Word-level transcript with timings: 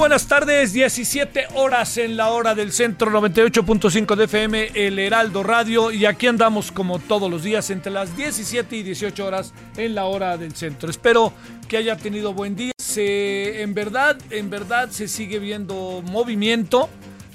Buenas 0.00 0.28
tardes, 0.28 0.72
17 0.72 1.48
horas 1.56 1.98
en 1.98 2.16
la 2.16 2.30
hora 2.30 2.54
del 2.54 2.72
centro 2.72 3.10
98.5 3.10 4.16
de 4.16 4.24
FM, 4.24 4.70
el 4.74 4.98
Heraldo 4.98 5.42
Radio, 5.42 5.90
y 5.90 6.06
aquí 6.06 6.26
andamos 6.26 6.72
como 6.72 6.98
todos 6.98 7.30
los 7.30 7.42
días 7.42 7.68
entre 7.68 7.92
las 7.92 8.16
17 8.16 8.76
y 8.76 8.82
18 8.82 9.26
horas 9.26 9.52
en 9.76 9.94
la 9.94 10.06
hora 10.06 10.38
del 10.38 10.56
centro. 10.56 10.88
Espero 10.88 11.34
que 11.68 11.76
haya 11.76 11.98
tenido 11.98 12.32
buen 12.32 12.56
día. 12.56 12.72
Se, 12.78 13.60
en 13.60 13.74
verdad, 13.74 14.16
en 14.30 14.48
verdad 14.48 14.88
se 14.88 15.06
sigue 15.06 15.38
viendo 15.38 16.02
movimiento, 16.06 16.88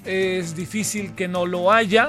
es 0.03 0.55
difícil 0.55 1.13
que 1.13 1.27
no 1.27 1.45
lo 1.45 1.71
haya, 1.71 2.07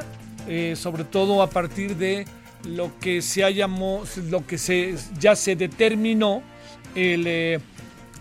eh, 0.49 0.73
sobre 0.75 1.05
todo 1.05 1.43
a 1.43 1.51
partir 1.51 1.97
de 1.97 2.25
lo 2.65 2.99
que 2.99 3.21
se 3.21 3.45
haya, 3.45 3.69
lo 3.69 4.47
que 4.47 4.57
se, 4.57 4.95
ya 5.21 5.37
se 5.37 5.55
determinó 5.55 6.43
el... 6.95 7.27
Eh, 7.27 7.61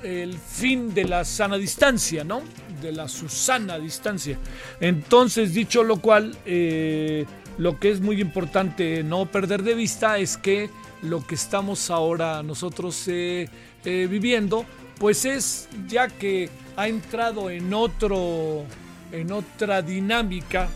el 0.06 0.38
fin 0.38 0.94
de 0.94 1.06
la 1.06 1.26
sana 1.26 1.58
distancia, 1.58 2.24
¿no? 2.24 2.44
De 2.82 2.92
la 2.92 3.08
Susana 3.08 3.80
distancia. 3.80 4.38
Entonces, 4.80 5.54
dicho 5.54 5.84
lo 5.84 5.98
cual, 5.98 6.38
eh, 6.46 7.26
lo 7.58 7.80
que 7.80 7.90
es 7.90 8.02
muy 8.02 8.22
importante 8.22 9.04
no 9.04 9.26
perder 9.26 9.64
de 9.64 9.74
vista 9.74 10.18
es 10.18 10.38
que 10.38 10.70
lo 11.02 11.26
que 11.26 11.36
estamos 11.36 11.90
ahora 11.90 12.44
nosotros 12.44 13.08
eh, 13.08 13.50
eh, 13.84 14.08
viviendo, 14.10 14.66
pues 15.00 15.26
es 15.26 15.68
ya 15.88 16.08
que 16.08 16.50
ha 16.76 16.88
entrado 16.88 17.50
en 17.50 17.74
otro, 17.74 18.64
en 19.12 19.32
otra 19.32 19.82
dinámica, 19.82 20.70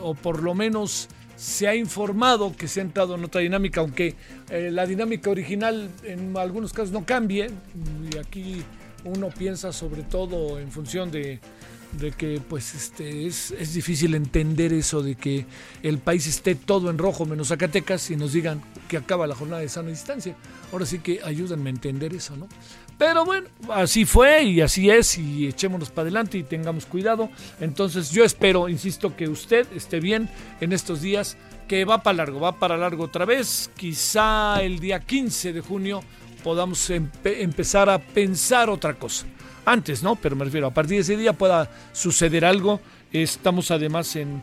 o 0.00 0.14
por 0.14 0.42
lo 0.42 0.54
menos 0.54 1.08
se 1.40 1.66
ha 1.66 1.74
informado 1.74 2.54
que 2.54 2.68
se 2.68 2.80
ha 2.80 2.82
entrado 2.82 3.14
en 3.14 3.24
otra 3.24 3.40
dinámica, 3.40 3.80
aunque 3.80 4.14
eh, 4.50 4.68
la 4.70 4.84
dinámica 4.84 5.30
original 5.30 5.88
en 6.04 6.36
algunos 6.36 6.74
casos 6.74 6.92
no 6.92 7.06
cambie, 7.06 7.48
y 8.12 8.18
aquí 8.18 8.62
uno 9.04 9.30
piensa 9.30 9.72
sobre 9.72 10.02
todo 10.02 10.58
en 10.58 10.70
función 10.70 11.10
de, 11.10 11.40
de 11.92 12.12
que 12.12 12.42
pues 12.46 12.74
este 12.74 13.26
es, 13.26 13.52
es, 13.52 13.72
difícil 13.72 14.14
entender 14.14 14.74
eso 14.74 15.02
de 15.02 15.14
que 15.14 15.46
el 15.82 15.96
país 15.96 16.26
esté 16.26 16.54
todo 16.54 16.90
en 16.90 16.98
rojo 16.98 17.24
menos 17.24 17.48
Zacatecas 17.48 18.10
y 18.10 18.16
nos 18.16 18.34
digan 18.34 18.60
que 18.86 18.98
acaba 18.98 19.26
la 19.26 19.34
jornada 19.34 19.62
de 19.62 19.70
sana 19.70 19.88
distancia. 19.88 20.36
Ahora 20.72 20.84
sí 20.84 20.98
que 20.98 21.20
ayúdenme 21.24 21.70
a 21.70 21.72
entender 21.72 22.12
eso, 22.12 22.36
¿no? 22.36 22.48
Pero 23.00 23.24
bueno, 23.24 23.48
así 23.70 24.04
fue 24.04 24.42
y 24.42 24.60
así 24.60 24.90
es 24.90 25.16
y 25.16 25.46
echémonos 25.46 25.88
para 25.88 26.02
adelante 26.02 26.36
y 26.36 26.42
tengamos 26.42 26.84
cuidado. 26.84 27.30
Entonces 27.58 28.10
yo 28.10 28.24
espero, 28.24 28.68
insisto, 28.68 29.16
que 29.16 29.26
usted 29.26 29.66
esté 29.74 30.00
bien 30.00 30.28
en 30.60 30.74
estos 30.74 31.00
días, 31.00 31.38
que 31.66 31.86
va 31.86 32.02
para 32.02 32.18
largo, 32.18 32.40
va 32.40 32.58
para 32.58 32.76
largo 32.76 33.04
otra 33.04 33.24
vez. 33.24 33.70
Quizá 33.74 34.62
el 34.62 34.80
día 34.80 35.00
15 35.00 35.54
de 35.54 35.60
junio 35.62 36.02
podamos 36.44 36.90
empezar 36.90 37.88
a 37.88 37.98
pensar 37.98 38.68
otra 38.68 38.92
cosa. 38.92 39.24
Antes, 39.64 40.02
¿no? 40.02 40.16
Pero 40.16 40.36
me 40.36 40.44
refiero, 40.44 40.66
a 40.66 40.74
partir 40.74 40.96
de 40.96 41.00
ese 41.00 41.16
día 41.16 41.32
pueda 41.32 41.70
suceder 41.94 42.44
algo. 42.44 42.82
Estamos 43.12 43.70
además 43.70 44.14
en 44.16 44.42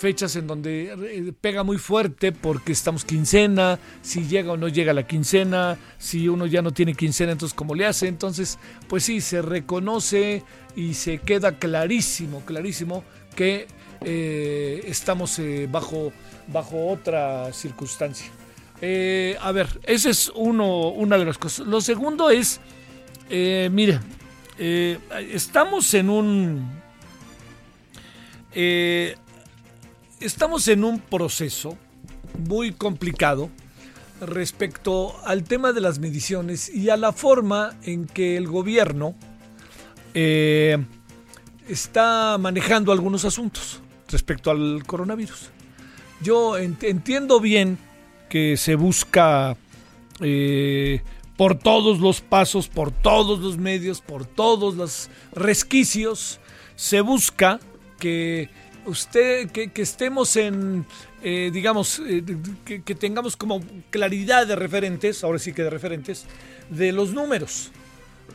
fechas 0.00 0.34
en 0.36 0.46
donde 0.46 0.92
eh, 0.92 1.32
pega 1.38 1.62
muy 1.62 1.76
fuerte 1.76 2.32
porque 2.32 2.72
estamos 2.72 3.04
quincena, 3.04 3.78
si 4.00 4.26
llega 4.26 4.52
o 4.52 4.56
no 4.56 4.66
llega 4.68 4.94
la 4.94 5.06
quincena, 5.06 5.76
si 5.98 6.26
uno 6.26 6.46
ya 6.46 6.62
no 6.62 6.72
tiene 6.72 6.94
quincena, 6.94 7.32
entonces 7.32 7.54
cómo 7.54 7.74
le 7.74 7.84
hace. 7.84 8.08
Entonces, 8.08 8.58
pues 8.88 9.04
sí, 9.04 9.20
se 9.20 9.42
reconoce 9.42 10.42
y 10.74 10.94
se 10.94 11.18
queda 11.18 11.58
clarísimo, 11.58 12.40
clarísimo 12.46 13.04
que 13.36 13.66
eh, 14.00 14.82
estamos 14.86 15.38
eh, 15.38 15.68
bajo, 15.70 16.12
bajo 16.48 16.88
otra 16.88 17.52
circunstancia. 17.52 18.30
a 18.80 19.52
ver, 19.52 19.68
esa 19.84 20.08
es 20.08 20.32
uno, 20.34 20.88
una 20.88 21.18
de 21.18 21.26
las 21.26 21.36
cosas. 21.36 21.66
Lo 21.66 21.82
segundo 21.82 22.30
es, 22.30 22.58
mire, 23.28 24.00
estamos 24.58 25.92
en 25.92 26.08
un 26.08 26.80
estamos 30.20 30.68
en 30.68 30.84
un 30.84 31.00
proceso 31.00 31.76
muy 32.46 32.72
complicado 32.72 33.50
respecto 34.20 35.16
al 35.24 35.44
tema 35.44 35.72
de 35.72 35.80
las 35.80 35.98
mediciones 35.98 36.68
y 36.68 36.90
a 36.90 36.96
la 36.96 37.12
forma 37.12 37.76
en 37.82 38.06
que 38.06 38.36
el 38.36 38.46
gobierno 38.46 39.14
eh, 40.12 40.76
está 41.68 42.36
manejando 42.38 42.92
algunos 42.92 43.24
asuntos 43.24 43.80
respecto 44.08 44.50
al 44.50 44.84
coronavirus. 44.86 45.50
Yo 46.20 46.58
entiendo 46.58 47.40
bien 47.40 47.78
que 48.28 48.58
se 48.58 48.74
busca 48.74 49.56
eh, 50.20 51.02
por 51.38 51.54
todos 51.54 51.98
los 51.98 52.20
pasos, 52.20 52.68
por 52.68 52.90
todos 52.90 53.38
los 53.38 53.56
medios, 53.56 54.02
por 54.02 54.26
todos 54.26 54.74
los 54.74 55.08
resquicios, 55.32 56.40
se 56.76 57.00
busca 57.00 57.58
que 57.98 58.50
usted, 58.86 59.50
que, 59.50 59.70
estemos 59.76 60.36
en, 60.36 60.84
eh, 61.22 61.50
digamos, 61.52 62.00
eh, 62.06 62.24
que, 62.64 62.94
tengamos 62.94 63.36
como 63.36 63.60
claridad 63.90 64.46
de 64.46 64.56
referentes, 64.56 65.22
ahora 65.24 65.38
sí 65.38 65.52
que 65.52 65.62
de 65.62 65.70
referentes, 65.70 66.26
de 66.68 66.92
los 66.92 67.12
números. 67.12 67.70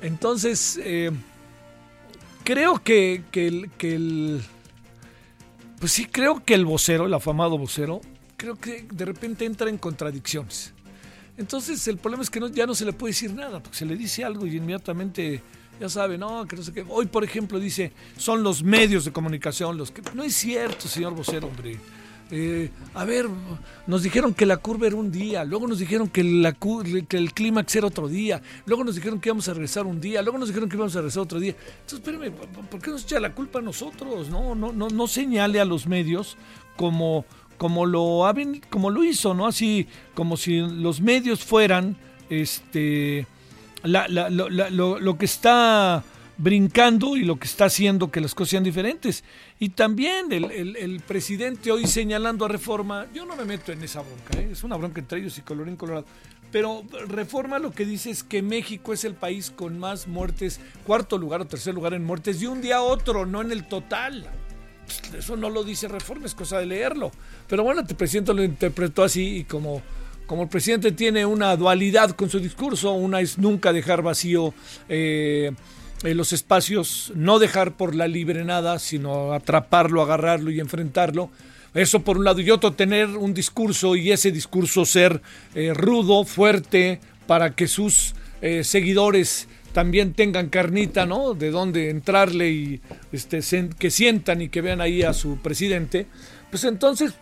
Entonces, 0.01 0.79
eh, 0.83 1.11
creo 2.43 2.81
que, 2.83 3.23
que, 3.31 3.47
el, 3.47 4.41
pues 5.79 5.91
sí, 5.91 6.05
creo 6.05 6.43
que 6.43 6.53
el 6.53 6.65
vocero, 6.65 7.05
el 7.05 7.13
afamado 7.13 7.57
vocero, 7.57 8.01
creo 8.37 8.55
que 8.55 8.87
de 8.91 9.05
repente 9.05 9.45
entra 9.45 9.69
en 9.69 9.77
contradicciones. 9.77 10.73
Entonces, 11.37 11.87
el 11.87 11.97
problema 11.97 12.23
es 12.23 12.29
que 12.29 12.39
no, 12.39 12.47
ya 12.47 12.65
no 12.65 12.75
se 12.75 12.85
le 12.85 12.93
puede 12.93 13.11
decir 13.11 13.33
nada, 13.33 13.61
porque 13.61 13.77
se 13.77 13.85
le 13.85 13.95
dice 13.95 14.23
algo 14.23 14.45
y 14.45 14.55
inmediatamente 14.55 15.41
ya 15.79 15.89
sabe, 15.89 16.17
no, 16.17 16.45
que 16.47 16.55
no 16.55 16.63
sé 16.63 16.73
qué. 16.73 16.85
Hoy, 16.87 17.05
por 17.07 17.23
ejemplo, 17.23 17.59
dice, 17.59 17.91
son 18.17 18.43
los 18.43 18.63
medios 18.63 19.05
de 19.05 19.11
comunicación 19.11 19.77
los 19.77 19.91
que... 19.91 20.01
No 20.13 20.23
es 20.23 20.35
cierto, 20.35 20.87
señor 20.87 21.13
vocero, 21.13 21.47
hombre. 21.47 21.77
Eh, 22.31 22.71
a 22.95 23.05
ver, 23.05 23.27
nos 23.85 24.01
dijeron 24.01 24.33
que 24.33 24.47
la 24.47 24.57
curva 24.57 24.87
era 24.87 24.95
un 24.95 25.11
día, 25.11 25.43
luego 25.43 25.67
nos 25.67 25.77
dijeron 25.77 26.09
que, 26.09 26.23
la, 26.23 26.53
que 26.53 27.17
el 27.17 27.33
clímax 27.33 27.75
era 27.75 27.85
otro 27.85 28.07
día, 28.07 28.41
luego 28.65 28.83
nos 28.83 28.95
dijeron 28.95 29.19
que 29.19 29.29
íbamos 29.29 29.47
a 29.47 29.53
regresar 29.53 29.85
un 29.85 30.01
día, 30.01 30.23
luego 30.23 30.39
nos 30.39 30.47
dijeron 30.47 30.67
que 30.67 30.75
íbamos 30.75 30.95
a 30.95 30.99
regresar 30.99 31.21
otro 31.21 31.39
día. 31.39 31.55
Entonces, 31.81 31.99
espérame, 31.99 32.33
¿por 32.71 32.81
qué 32.81 32.89
nos 32.89 33.03
echa 33.03 33.19
la 33.19 33.35
culpa 33.35 33.59
a 33.59 33.61
nosotros? 33.61 34.29
No, 34.29 34.55
no, 34.55 34.71
no, 34.71 34.87
no 34.87 35.07
señale 35.07 35.59
a 35.59 35.65
los 35.65 35.85
medios 35.85 36.35
como, 36.77 37.25
como, 37.57 37.85
lo, 37.85 38.23
como 38.71 38.89
lo 38.89 39.03
hizo, 39.03 39.35
¿no? 39.35 39.45
Así 39.45 39.87
como 40.15 40.35
si 40.35 40.57
los 40.57 41.01
medios 41.01 41.43
fueran, 41.43 41.95
este 42.31 43.27
lo, 43.85 45.17
que 45.17 45.25
está 45.25 46.03
brincando 46.37 47.15
y 47.15 47.23
lo 47.23 47.37
que 47.37 47.47
está 47.47 47.65
haciendo 47.65 48.11
que 48.11 48.21
las 48.21 48.35
cosas 48.35 48.51
sean 48.51 48.63
diferentes. 48.63 49.23
Y 49.59 49.69
también 49.69 50.31
el, 50.31 51.01
presidente 51.07 51.71
hoy 51.71 51.87
señalando 51.87 52.45
a 52.45 52.47
Reforma, 52.47 53.07
yo 53.13 53.25
no 53.25 53.35
me 53.35 53.45
meto 53.45 53.71
en 53.71 53.83
esa 53.83 54.01
bronca, 54.01 54.39
¿eh? 54.39 54.49
es 54.51 54.63
una 54.63 54.75
bronca 54.75 54.99
entre 54.99 55.19
ellos 55.19 55.37
y 55.37 55.41
colorín 55.41 55.75
colorado, 55.75 56.05
pero 56.51 56.83
Reforma 57.07 57.59
lo 57.59 57.71
que 57.71 57.85
dice 57.85 58.09
es 58.09 58.23
que 58.23 58.41
México 58.41 58.93
es 58.93 59.03
el 59.03 59.13
país 59.13 59.51
con 59.51 59.77
más 59.77 60.07
muertes, 60.07 60.59
cuarto 60.85 61.17
lugar 61.17 61.41
o 61.41 61.45
tercer 61.45 61.73
lugar 61.73 61.93
en 61.93 62.03
muertes 62.03 62.39
de 62.39 62.47
un 62.47 62.61
día 62.61 62.77
a 62.77 62.81
otro, 62.81 63.25
no 63.25 63.41
en 63.41 63.51
el 63.51 63.67
total. 63.67 64.25
Pues, 64.85 65.23
eso 65.25 65.35
no 65.35 65.49
lo 65.49 65.63
dice 65.63 65.87
Reforma, 65.87 66.25
es 66.25 66.35
cosa 66.35 66.59
de 66.59 66.65
leerlo. 66.65 67.11
Pero 67.47 67.63
bueno, 67.63 67.81
el 67.81 67.95
presidente 67.95 68.33
lo 68.33 68.43
interpretó 68.43 69.03
así 69.03 69.37
y 69.37 69.43
como 69.43 69.81
como 70.25 70.43
el 70.43 70.49
presidente 70.49 70.91
tiene 70.91 71.25
una 71.25 71.55
dualidad 71.55 72.11
con 72.11 72.29
su 72.29 72.39
discurso, 72.39 72.91
una 72.93 73.21
es 73.21 73.37
nunca 73.37 73.73
dejar 73.73 74.01
vacío 74.01 74.53
eh, 74.89 75.51
eh, 76.03 76.15
los 76.15 76.33
espacios, 76.33 77.11
no 77.15 77.39
dejar 77.39 77.77
por 77.77 77.95
la 77.95 78.07
libre 78.07 78.43
nada, 78.43 78.79
sino 78.79 79.33
atraparlo, 79.33 80.01
agarrarlo 80.01 80.51
y 80.51 80.59
enfrentarlo. 80.59 81.29
Eso 81.73 82.01
por 82.01 82.17
un 82.17 82.23
lado 82.23 82.39
y 82.39 82.49
otro, 82.49 82.71
tener 82.71 83.09
un 83.09 83.33
discurso 83.33 83.95
y 83.95 84.11
ese 84.11 84.31
discurso 84.31 84.85
ser 84.85 85.21
eh, 85.53 85.73
rudo, 85.73 86.23
fuerte, 86.23 86.99
para 87.27 87.55
que 87.55 87.67
sus 87.67 88.13
seguidores 88.61 89.47
también 89.73 90.13
tengan 90.13 90.49
carnita, 90.49 91.07
¿no? 91.07 91.33
De 91.33 91.49
dónde 91.49 91.89
entrarle 91.89 92.51
y 92.51 92.81
este, 93.11 93.39
que 93.77 93.89
sientan 93.89 94.43
y 94.43 94.49
que 94.49 94.61
vean 94.61 94.79
ahí 94.79 95.01
a 95.01 95.13
su 95.13 95.39
presidente. 95.39 96.05
Pues 96.49 96.63
entonces 96.63 97.13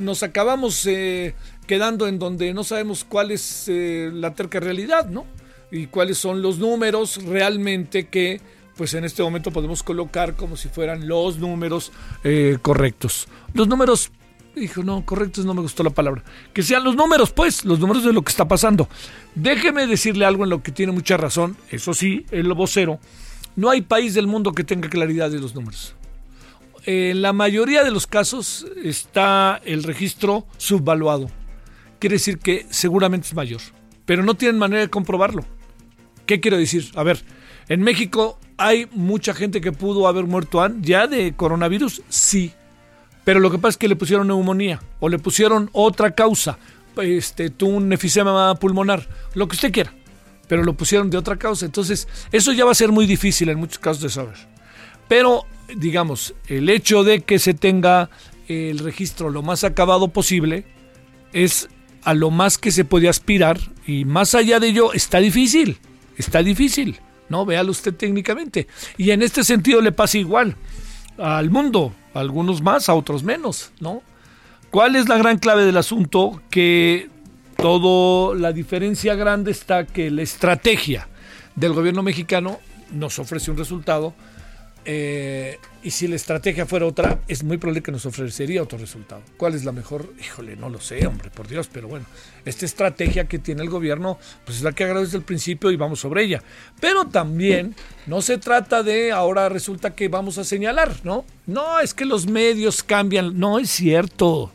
nos 0.00 0.22
acabamos 0.22 0.84
eh, 0.86 1.34
quedando 1.66 2.08
en 2.08 2.18
donde 2.18 2.52
no 2.52 2.64
sabemos 2.64 3.04
cuál 3.04 3.30
es 3.30 3.68
la 3.68 4.34
terca 4.34 4.60
realidad, 4.60 5.08
¿no? 5.08 5.24
Y 5.70 5.86
cuáles 5.86 6.18
son 6.18 6.42
los 6.42 6.58
números 6.58 7.24
realmente 7.24 8.08
que 8.08 8.40
pues 8.76 8.92
en 8.94 9.04
este 9.04 9.22
momento 9.22 9.50
podemos 9.50 9.82
colocar 9.82 10.36
como 10.36 10.56
si 10.56 10.68
fueran 10.68 11.08
los 11.08 11.38
números 11.38 11.92
eh, 12.24 12.58
correctos. 12.60 13.26
Los 13.54 13.68
números, 13.68 14.10
hijo, 14.54 14.82
no, 14.82 15.04
correctos 15.04 15.46
no 15.46 15.54
me 15.54 15.62
gustó 15.62 15.82
la 15.82 15.90
palabra. 15.90 16.22
Que 16.52 16.62
sean 16.62 16.84
los 16.84 16.94
números, 16.94 17.32
pues, 17.32 17.64
los 17.64 17.80
números 17.80 18.04
de 18.04 18.12
lo 18.12 18.22
que 18.22 18.30
está 18.30 18.46
pasando. 18.46 18.88
Déjeme 19.34 19.86
decirle 19.86 20.26
algo 20.26 20.44
en 20.44 20.50
lo 20.50 20.62
que 20.62 20.72
tiene 20.72 20.92
mucha 20.92 21.16
razón, 21.16 21.56
eso 21.70 21.94
sí, 21.94 22.26
el 22.30 22.52
vocero. 22.52 23.00
No 23.56 23.70
hay 23.70 23.80
país 23.80 24.12
del 24.12 24.26
mundo 24.26 24.52
que 24.52 24.64
tenga 24.64 24.90
claridad 24.90 25.30
de 25.30 25.40
los 25.40 25.54
números. 25.54 25.94
En 26.86 27.20
la 27.20 27.32
mayoría 27.32 27.82
de 27.82 27.90
los 27.90 28.06
casos 28.06 28.64
está 28.84 29.60
el 29.64 29.82
registro 29.82 30.46
subvaluado. 30.56 31.28
Quiere 31.98 32.14
decir 32.14 32.38
que 32.38 32.64
seguramente 32.70 33.26
es 33.26 33.34
mayor, 33.34 33.60
pero 34.04 34.22
no 34.22 34.34
tienen 34.34 34.56
manera 34.56 34.82
de 34.82 34.88
comprobarlo. 34.88 35.44
¿Qué 36.26 36.40
quiero 36.40 36.56
decir? 36.56 36.92
A 36.94 37.02
ver, 37.02 37.24
en 37.68 37.82
México 37.82 38.38
hay 38.56 38.86
mucha 38.92 39.34
gente 39.34 39.60
que 39.60 39.72
pudo 39.72 40.06
haber 40.06 40.26
muerto 40.26 40.64
ya 40.80 41.08
de 41.08 41.34
coronavirus, 41.34 42.02
sí. 42.08 42.52
Pero 43.24 43.40
lo 43.40 43.50
que 43.50 43.58
pasa 43.58 43.70
es 43.70 43.78
que 43.78 43.88
le 43.88 43.96
pusieron 43.96 44.28
neumonía 44.28 44.80
o 45.00 45.08
le 45.08 45.18
pusieron 45.18 45.68
otra 45.72 46.12
causa, 46.12 46.56
este, 47.02 47.52
un 47.62 47.92
efisema 47.92 48.54
pulmonar, 48.54 49.08
lo 49.34 49.48
que 49.48 49.56
usted 49.56 49.72
quiera. 49.72 49.92
Pero 50.46 50.62
lo 50.62 50.74
pusieron 50.74 51.10
de 51.10 51.18
otra 51.18 51.36
causa. 51.36 51.66
Entonces, 51.66 52.06
eso 52.30 52.52
ya 52.52 52.64
va 52.64 52.70
a 52.70 52.76
ser 52.76 52.92
muy 52.92 53.06
difícil 53.06 53.48
en 53.48 53.58
muchos 53.58 53.80
casos 53.80 54.02
de 54.02 54.10
saber. 54.10 54.55
Pero, 55.08 55.44
digamos, 55.74 56.34
el 56.48 56.68
hecho 56.68 57.04
de 57.04 57.20
que 57.20 57.38
se 57.38 57.54
tenga 57.54 58.10
el 58.48 58.78
registro 58.78 59.30
lo 59.30 59.42
más 59.42 59.64
acabado 59.64 60.08
posible 60.08 60.64
es 61.32 61.68
a 62.02 62.14
lo 62.14 62.30
más 62.30 62.58
que 62.58 62.70
se 62.70 62.84
puede 62.84 63.08
aspirar 63.08 63.58
y 63.86 64.04
más 64.04 64.34
allá 64.34 64.60
de 64.60 64.68
ello 64.68 64.92
está 64.92 65.18
difícil, 65.18 65.78
está 66.16 66.42
difícil. 66.42 67.00
¿no? 67.28 67.44
Véalo 67.44 67.70
usted 67.70 67.94
técnicamente. 67.94 68.66
Y 68.96 69.10
en 69.10 69.22
este 69.22 69.44
sentido 69.44 69.80
le 69.80 69.92
pasa 69.92 70.18
igual 70.18 70.56
al 71.18 71.50
mundo, 71.50 71.92
a 72.14 72.20
algunos 72.20 72.62
más, 72.62 72.88
a 72.88 72.94
otros 72.94 73.22
menos, 73.22 73.72
¿no? 73.80 74.02
¿Cuál 74.70 74.96
es 74.96 75.08
la 75.08 75.16
gran 75.16 75.38
clave 75.38 75.64
del 75.64 75.76
asunto? 75.76 76.42
Que 76.50 77.08
todo 77.56 78.34
la 78.34 78.52
diferencia 78.52 79.14
grande 79.14 79.50
está 79.50 79.86
que 79.86 80.10
la 80.10 80.22
estrategia 80.22 81.08
del 81.54 81.72
gobierno 81.72 82.02
mexicano 82.02 82.58
nos 82.92 83.18
ofrece 83.18 83.50
un 83.50 83.56
resultado 83.56 84.14
eh, 84.88 85.58
y 85.82 85.90
si 85.90 86.06
la 86.06 86.14
estrategia 86.14 86.64
fuera 86.64 86.86
otra, 86.86 87.18
es 87.26 87.42
muy 87.42 87.58
probable 87.58 87.82
que 87.82 87.90
nos 87.90 88.06
ofrecería 88.06 88.62
otro 88.62 88.78
resultado. 88.78 89.20
¿Cuál 89.36 89.54
es 89.54 89.64
la 89.64 89.72
mejor? 89.72 90.12
Híjole, 90.20 90.54
no 90.54 90.68
lo 90.68 90.80
sé, 90.80 91.04
hombre, 91.06 91.28
por 91.30 91.48
Dios, 91.48 91.68
pero 91.72 91.88
bueno, 91.88 92.06
esta 92.44 92.64
estrategia 92.64 93.26
que 93.26 93.40
tiene 93.40 93.62
el 93.62 93.68
gobierno, 93.68 94.16
pues 94.44 94.58
es 94.58 94.62
la 94.62 94.70
que 94.70 94.84
agarró 94.84 95.00
desde 95.00 95.18
el 95.18 95.24
principio 95.24 95.72
y 95.72 95.76
vamos 95.76 95.98
sobre 95.98 96.22
ella. 96.22 96.40
Pero 96.80 97.06
también 97.06 97.74
no 98.06 98.22
se 98.22 98.38
trata 98.38 98.84
de 98.84 99.10
ahora 99.10 99.48
resulta 99.48 99.94
que 99.96 100.06
vamos 100.06 100.38
a 100.38 100.44
señalar, 100.44 100.92
¿no? 101.02 101.24
No, 101.46 101.80
es 101.80 101.92
que 101.92 102.04
los 102.04 102.28
medios 102.28 102.84
cambian, 102.84 103.38
no 103.38 103.58
es 103.58 103.70
cierto. 103.70 104.52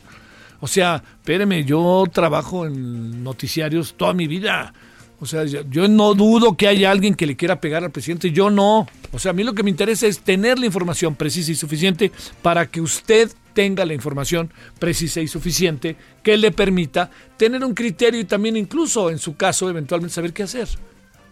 O 0.60 0.66
sea, 0.66 1.02
espéreme, 1.16 1.64
yo 1.64 2.04
trabajo 2.10 2.64
en 2.66 3.22
noticiarios 3.22 3.94
toda 3.98 4.14
mi 4.14 4.26
vida. 4.26 4.72
O 5.22 5.26
sea, 5.26 5.44
yo 5.44 5.86
no 5.86 6.14
dudo 6.14 6.56
que 6.56 6.66
haya 6.66 6.90
alguien 6.90 7.14
que 7.14 7.28
le 7.28 7.36
quiera 7.36 7.60
pegar 7.60 7.84
al 7.84 7.92
presidente, 7.92 8.32
yo 8.32 8.50
no. 8.50 8.88
O 9.12 9.20
sea, 9.20 9.30
a 9.30 9.32
mí 9.32 9.44
lo 9.44 9.54
que 9.54 9.62
me 9.62 9.70
interesa 9.70 10.08
es 10.08 10.18
tener 10.18 10.58
la 10.58 10.66
información 10.66 11.14
precisa 11.14 11.52
y 11.52 11.54
suficiente 11.54 12.10
para 12.42 12.66
que 12.66 12.80
usted 12.80 13.30
tenga 13.54 13.86
la 13.86 13.94
información 13.94 14.52
precisa 14.80 15.20
y 15.20 15.28
suficiente 15.28 15.94
que 16.24 16.36
le 16.36 16.50
permita 16.50 17.08
tener 17.36 17.64
un 17.64 17.72
criterio 17.72 18.18
y 18.18 18.24
también 18.24 18.56
incluso 18.56 19.10
en 19.10 19.20
su 19.20 19.36
caso 19.36 19.70
eventualmente 19.70 20.12
saber 20.12 20.32
qué 20.32 20.42
hacer. 20.42 20.66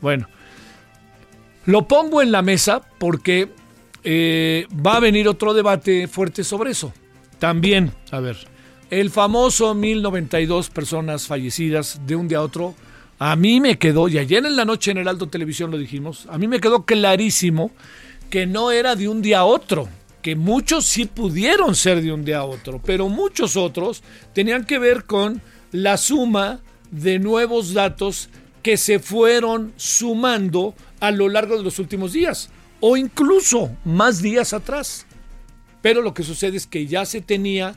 Bueno, 0.01 0.29
lo 1.67 1.89
pongo 1.89 2.23
en 2.23 2.31
la 2.31 2.43
mesa 2.43 2.83
porque 2.97 3.49
eh, 4.05 4.69
va 4.87 4.99
a 4.99 5.01
venir 5.01 5.27
otro 5.27 5.53
debate 5.53 6.07
fuerte 6.07 6.45
sobre 6.45 6.71
eso. 6.71 6.93
También, 7.41 7.91
a 8.13 8.21
ver, 8.21 8.37
el 8.89 9.11
famoso 9.11 9.75
1092 9.75 10.71
personas 10.71 11.27
fallecidas 11.27 12.01
de 12.07 12.15
un 12.15 12.29
día 12.29 12.39
a 12.39 12.43
otro 12.43 12.77
a 13.23 13.37
mí 13.37 13.61
me 13.61 13.79
quedó, 13.79 14.09
y 14.09 14.17
ayer 14.17 14.47
en 14.47 14.57
la 14.57 14.65
noche 14.65 14.93
en 14.93 14.97
el 14.97 15.07
Alto 15.07 15.29
Televisión 15.29 15.71
lo 15.71 15.77
dijimos, 15.77 16.27
a 16.31 16.39
mí 16.39 16.49
me 16.49 16.59
quedó 16.59 16.87
clarísimo 16.87 17.71
que 18.31 18.47
no 18.47 18.71
era 18.71 18.97
de 18.97 19.09
un 19.09 19.21
día 19.21 19.41
a 19.41 19.45
otro, 19.45 19.91
que 20.23 20.37
muchos 20.37 20.87
sí 20.87 21.05
pudieron 21.05 21.75
ser 21.75 22.01
de 22.01 22.13
un 22.13 22.25
día 22.25 22.39
a 22.39 22.45
otro, 22.45 22.81
pero 22.83 23.11
muchos 23.11 23.59
otros 23.59 24.03
tenían 24.33 24.65
que 24.65 24.79
ver 24.79 25.05
con 25.05 25.43
la 25.71 25.99
suma 25.99 26.61
de 26.91 27.19
nuevos 27.19 27.75
datos 27.75 28.31
que 28.63 28.79
se 28.79 28.99
fueron 28.99 29.75
sumando 29.77 30.75
a 30.99 31.11
lo 31.11 31.29
largo 31.29 31.59
de 31.59 31.63
los 31.63 31.79
últimos 31.79 32.15
días, 32.15 32.49
o 32.81 32.97
incluso 32.97 33.77
más 33.85 34.23
días 34.23 34.55
atrás. 34.55 35.05
Pero 35.83 36.01
lo 36.01 36.15
que 36.15 36.23
sucede 36.23 36.57
es 36.57 36.67
que 36.67 36.87
ya 36.87 37.05
se 37.05 37.21
tenía 37.21 37.77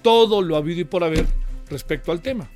todo 0.00 0.40
lo 0.40 0.56
habido 0.56 0.80
y 0.80 0.84
por 0.84 1.04
haber 1.04 1.26
respecto 1.68 2.10
al 2.10 2.22
tema 2.22 2.48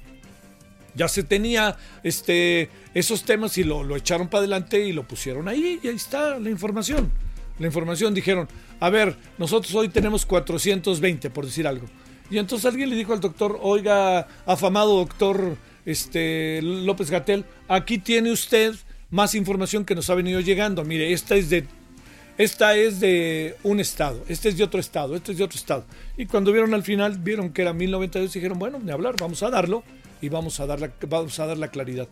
ya 0.94 1.08
se 1.08 1.22
tenía 1.22 1.76
este, 2.02 2.70
esos 2.94 3.24
temas 3.24 3.56
y 3.58 3.64
lo, 3.64 3.96
echaron 3.96 4.28
para 4.28 4.40
adelante 4.40 4.84
y 4.84 4.92
lo 4.92 5.06
pusieron 5.06 5.48
ahí 5.48 5.80
y 5.82 5.88
ahí 5.88 5.96
está 5.96 6.38
la 6.38 6.50
información. 6.50 7.10
La 7.58 7.66
información 7.66 8.14
dijeron, 8.14 8.48
a 8.80 8.90
ver, 8.90 9.16
nosotros 9.38 9.74
hoy 9.74 9.88
tenemos 9.88 10.26
420, 10.26 11.30
por 11.30 11.44
decir 11.44 11.66
algo. 11.66 11.86
Y 12.30 12.38
entonces 12.38 12.66
alguien 12.66 12.90
le 12.90 12.96
dijo 12.96 13.12
al 13.12 13.20
doctor, 13.20 13.58
oiga, 13.62 14.26
afamado 14.46 14.96
doctor 14.96 15.56
este, 15.84 16.60
López 16.62 17.10
Gatel, 17.10 17.44
aquí 17.68 17.98
tiene 17.98 18.32
usted 18.32 18.74
más 19.10 19.34
información 19.34 19.84
que 19.84 19.94
nos 19.94 20.08
ha 20.10 20.14
venido 20.14 20.40
llegando. 20.40 20.84
Mire, 20.84 21.12
esta 21.12 21.36
es 21.36 21.50
de 21.50 21.66
esta 22.38 22.74
es 22.76 22.98
de 22.98 23.56
un 23.62 23.78
estado, 23.78 24.24
este 24.26 24.48
es 24.48 24.56
de 24.56 24.64
otro 24.64 24.80
estado, 24.80 25.14
este 25.14 25.32
es 25.32 25.38
de 25.38 25.44
otro 25.44 25.58
estado. 25.58 25.84
Y 26.16 26.24
cuando 26.24 26.50
vieron 26.50 26.72
al 26.72 26.82
final, 26.82 27.18
vieron 27.18 27.52
que 27.52 27.60
era 27.60 27.74
1092 27.74 28.34
y 28.34 28.38
dijeron, 28.38 28.58
bueno, 28.58 28.80
de 28.80 28.90
hablar, 28.90 29.16
vamos 29.18 29.42
a 29.42 29.50
darlo 29.50 29.84
y 30.22 30.30
vamos 30.30 30.60
a 30.60 30.66
dar 30.66 30.80
la, 30.80 30.90
vamos 31.08 31.38
a 31.38 31.46
dar 31.46 31.58
la 31.58 31.68
claridad. 31.68 32.08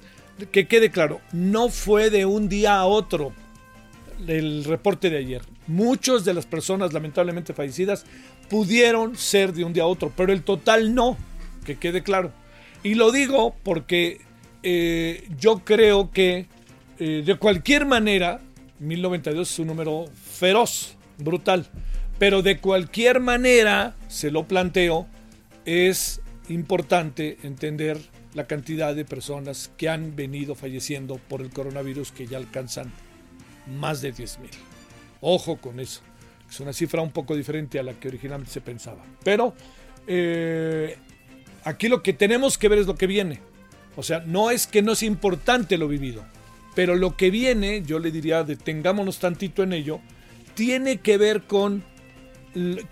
Que 0.53 0.67
quede 0.67 0.91
claro, 0.91 1.21
no 1.33 1.71
fue 1.71 2.11
de 2.11 2.27
un 2.27 2.51
día 2.51 2.77
a 2.77 2.85
otro 2.85 3.33
el 4.27 4.65
reporte 4.65 5.09
de 5.09 5.19
ayer. 5.19 5.43
Muchas 5.67 6.25
de 6.25 6.35
las 6.35 6.45
personas 6.45 6.93
lamentablemente 6.93 7.55
fallecidas 7.55 8.05
pudieron 8.51 9.17
ser 9.17 9.53
de 9.55 9.65
un 9.65 9.73
día 9.73 9.85
a 9.85 9.87
otro, 9.87 10.13
pero 10.15 10.33
el 10.33 10.43
total 10.43 10.95
no, 10.95 11.17
que 11.65 11.79
quede 11.79 12.03
claro. 12.03 12.33
Y 12.83 12.95
lo 12.95 13.13
digo 13.13 13.55
porque 13.63 14.21
eh, 14.63 15.29
yo 15.39 15.61
creo 15.65 16.11
que 16.11 16.47
eh, 16.99 17.23
de 17.25 17.37
cualquier 17.37 17.87
manera, 17.87 18.41
1092 18.81 19.51
es 19.51 19.59
un 19.59 19.69
número 19.69 20.07
feroz, 20.15 20.97
brutal, 21.19 21.67
pero 22.19 22.43
de 22.43 22.59
cualquier 22.59 23.21
manera, 23.21 23.95
se 24.09 24.31
lo 24.31 24.45
planteo, 24.45 25.07
es 25.65 26.21
importante 26.51 27.39
entender 27.43 27.99
la 28.35 28.47
cantidad 28.47 28.95
de 28.95 29.05
personas 29.05 29.71
que 29.77 29.89
han 29.89 30.17
venido 30.17 30.55
falleciendo 30.55 31.17
por 31.17 31.41
el 31.41 31.51
coronavirus 31.51 32.13
que 32.13 32.27
ya 32.27 32.37
alcanzan 32.37 32.93
más 33.79 34.03
de 34.03 34.13
10.000. 34.13 34.49
Ojo 35.21 35.57
con 35.57 35.81
eso. 35.81 36.01
Es 36.49 36.61
una 36.61 36.73
cifra 36.73 37.03
un 37.03 37.13
poco 37.13 37.37
diferente 37.37 37.79
a 37.79 37.83
la 37.83 37.95
que 37.95 38.09
originalmente 38.09 38.53
se 38.53 38.61
pensaba. 38.61 39.05
Pero 39.23 39.55
eh, 40.07 40.97
aquí 41.65 41.89
lo 41.89 42.03
que 42.03 42.13
tenemos 42.13 42.59
que 42.59 42.69
ver 42.69 42.81
es 42.81 42.87
lo 42.87 42.97
que 42.97 43.07
viene. 43.07 43.41
O 43.97 44.03
sea, 44.03 44.21
no 44.21 44.51
es 44.51 44.67
que 44.67 44.83
no 44.83 44.93
es 44.93 45.03
importante 45.03 45.77
lo 45.77 45.89
vivido, 45.89 46.25
pero 46.75 46.95
lo 46.95 47.17
que 47.17 47.31
viene, 47.31 47.83
yo 47.83 47.99
le 47.99 48.11
diría, 48.11 48.45
detengámonos 48.45 49.19
tantito 49.19 49.63
en 49.63 49.73
ello, 49.73 50.01
tiene 50.55 50.99
que 50.99 51.19
ver 51.19 51.43
con 51.43 51.85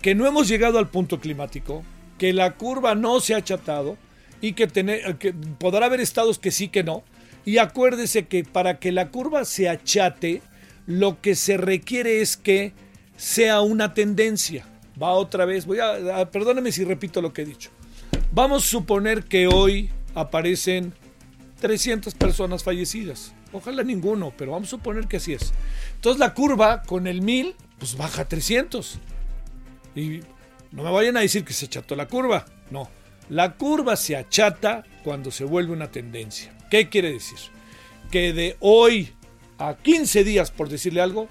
que 0.01 0.15
no 0.15 0.27
hemos 0.27 0.47
llegado 0.47 0.79
al 0.79 0.89
punto 0.89 1.19
climático, 1.19 1.83
que 2.19 2.33
la 2.33 2.51
curva 2.51 2.93
no 2.93 3.19
se 3.19 3.33
ha 3.33 3.37
achatado 3.37 3.97
y 4.41 4.53
que, 4.53 4.67
tener, 4.67 5.17
que 5.17 5.33
podrá 5.33 5.87
haber 5.87 6.01
estados 6.01 6.37
que 6.37 6.51
sí 6.51 6.67
que 6.67 6.83
no. 6.83 7.03
Y 7.45 7.57
acuérdese 7.57 8.27
que 8.27 8.43
para 8.43 8.77
que 8.77 8.91
la 8.91 9.09
curva 9.09 9.45
se 9.45 9.67
achate, 9.69 10.43
lo 10.85 11.19
que 11.21 11.33
se 11.33 11.57
requiere 11.57 12.21
es 12.21 12.37
que 12.37 12.73
sea 13.17 13.61
una 13.61 13.93
tendencia. 13.93 14.67
Va 15.01 15.11
otra 15.11 15.45
vez, 15.45 15.65
voy 15.65 15.79
a, 15.79 16.29
perdóneme 16.29 16.71
si 16.71 16.83
repito 16.83 17.21
lo 17.21 17.33
que 17.33 17.41
he 17.41 17.45
dicho. 17.45 17.71
Vamos 18.31 18.65
a 18.65 18.67
suponer 18.67 19.23
que 19.23 19.47
hoy 19.47 19.89
aparecen 20.13 20.93
300 21.61 22.13
personas 22.13 22.63
fallecidas. 22.63 23.33
Ojalá 23.51 23.83
ninguno, 23.83 24.33
pero 24.37 24.51
vamos 24.51 24.67
a 24.67 24.71
suponer 24.71 25.07
que 25.07 25.17
así 25.17 25.33
es. 25.33 25.53
Entonces 25.95 26.19
la 26.19 26.33
curva 26.33 26.83
con 26.83 27.07
el 27.07 27.21
1000, 27.21 27.55
pues 27.79 27.97
baja 27.97 28.23
a 28.23 28.27
300. 28.27 28.99
Y 29.95 30.19
no 30.71 30.83
me 30.83 30.91
vayan 30.91 31.17
a 31.17 31.21
decir 31.21 31.43
que 31.43 31.53
se 31.53 31.65
acható 31.65 31.95
la 31.95 32.07
curva. 32.07 32.45
No, 32.71 32.89
la 33.29 33.55
curva 33.55 33.95
se 33.95 34.15
achata 34.15 34.83
cuando 35.03 35.31
se 35.31 35.43
vuelve 35.43 35.73
una 35.73 35.91
tendencia. 35.91 36.55
¿Qué 36.69 36.89
quiere 36.89 37.11
decir? 37.11 37.37
Que 38.11 38.33
de 38.33 38.57
hoy 38.59 39.13
a 39.57 39.75
15 39.75 40.23
días, 40.23 40.51
por 40.51 40.69
decirle 40.69 41.01
algo, 41.01 41.27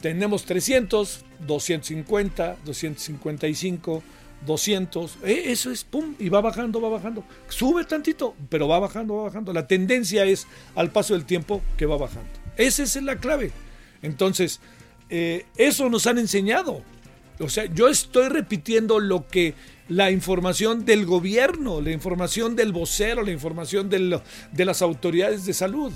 tenemos 0.00 0.44
300, 0.44 1.24
250, 1.46 2.56
255, 2.64 4.02
200. 4.46 5.18
eso 5.24 5.70
es, 5.70 5.84
pum, 5.84 6.14
y 6.18 6.28
va 6.28 6.40
bajando, 6.40 6.80
va 6.80 6.88
bajando. 6.88 7.24
Sube 7.48 7.84
tantito, 7.84 8.34
pero 8.48 8.68
va 8.68 8.78
bajando, 8.78 9.16
va 9.16 9.24
bajando. 9.24 9.52
La 9.52 9.66
tendencia 9.66 10.24
es 10.24 10.46
al 10.74 10.90
paso 10.90 11.14
del 11.14 11.24
tiempo 11.24 11.62
que 11.76 11.86
va 11.86 11.96
bajando. 11.96 12.30
Esa 12.56 12.82
es 12.82 13.02
la 13.02 13.16
clave. 13.16 13.50
Entonces, 14.02 14.60
eh, 15.08 15.46
eso 15.56 15.88
nos 15.90 16.06
han 16.06 16.18
enseñado. 16.18 16.82
O 17.40 17.48
sea, 17.48 17.64
yo 17.66 17.88
estoy 17.88 18.28
repitiendo 18.28 19.00
lo 19.00 19.26
que 19.26 19.54
la 19.88 20.10
información 20.10 20.84
del 20.84 21.04
gobierno, 21.04 21.80
la 21.80 21.90
información 21.90 22.56
del 22.56 22.72
vocero, 22.72 23.22
la 23.22 23.32
información 23.32 23.90
de 23.90 24.64
las 24.64 24.82
autoridades 24.82 25.44
de 25.44 25.52
salud. 25.52 25.92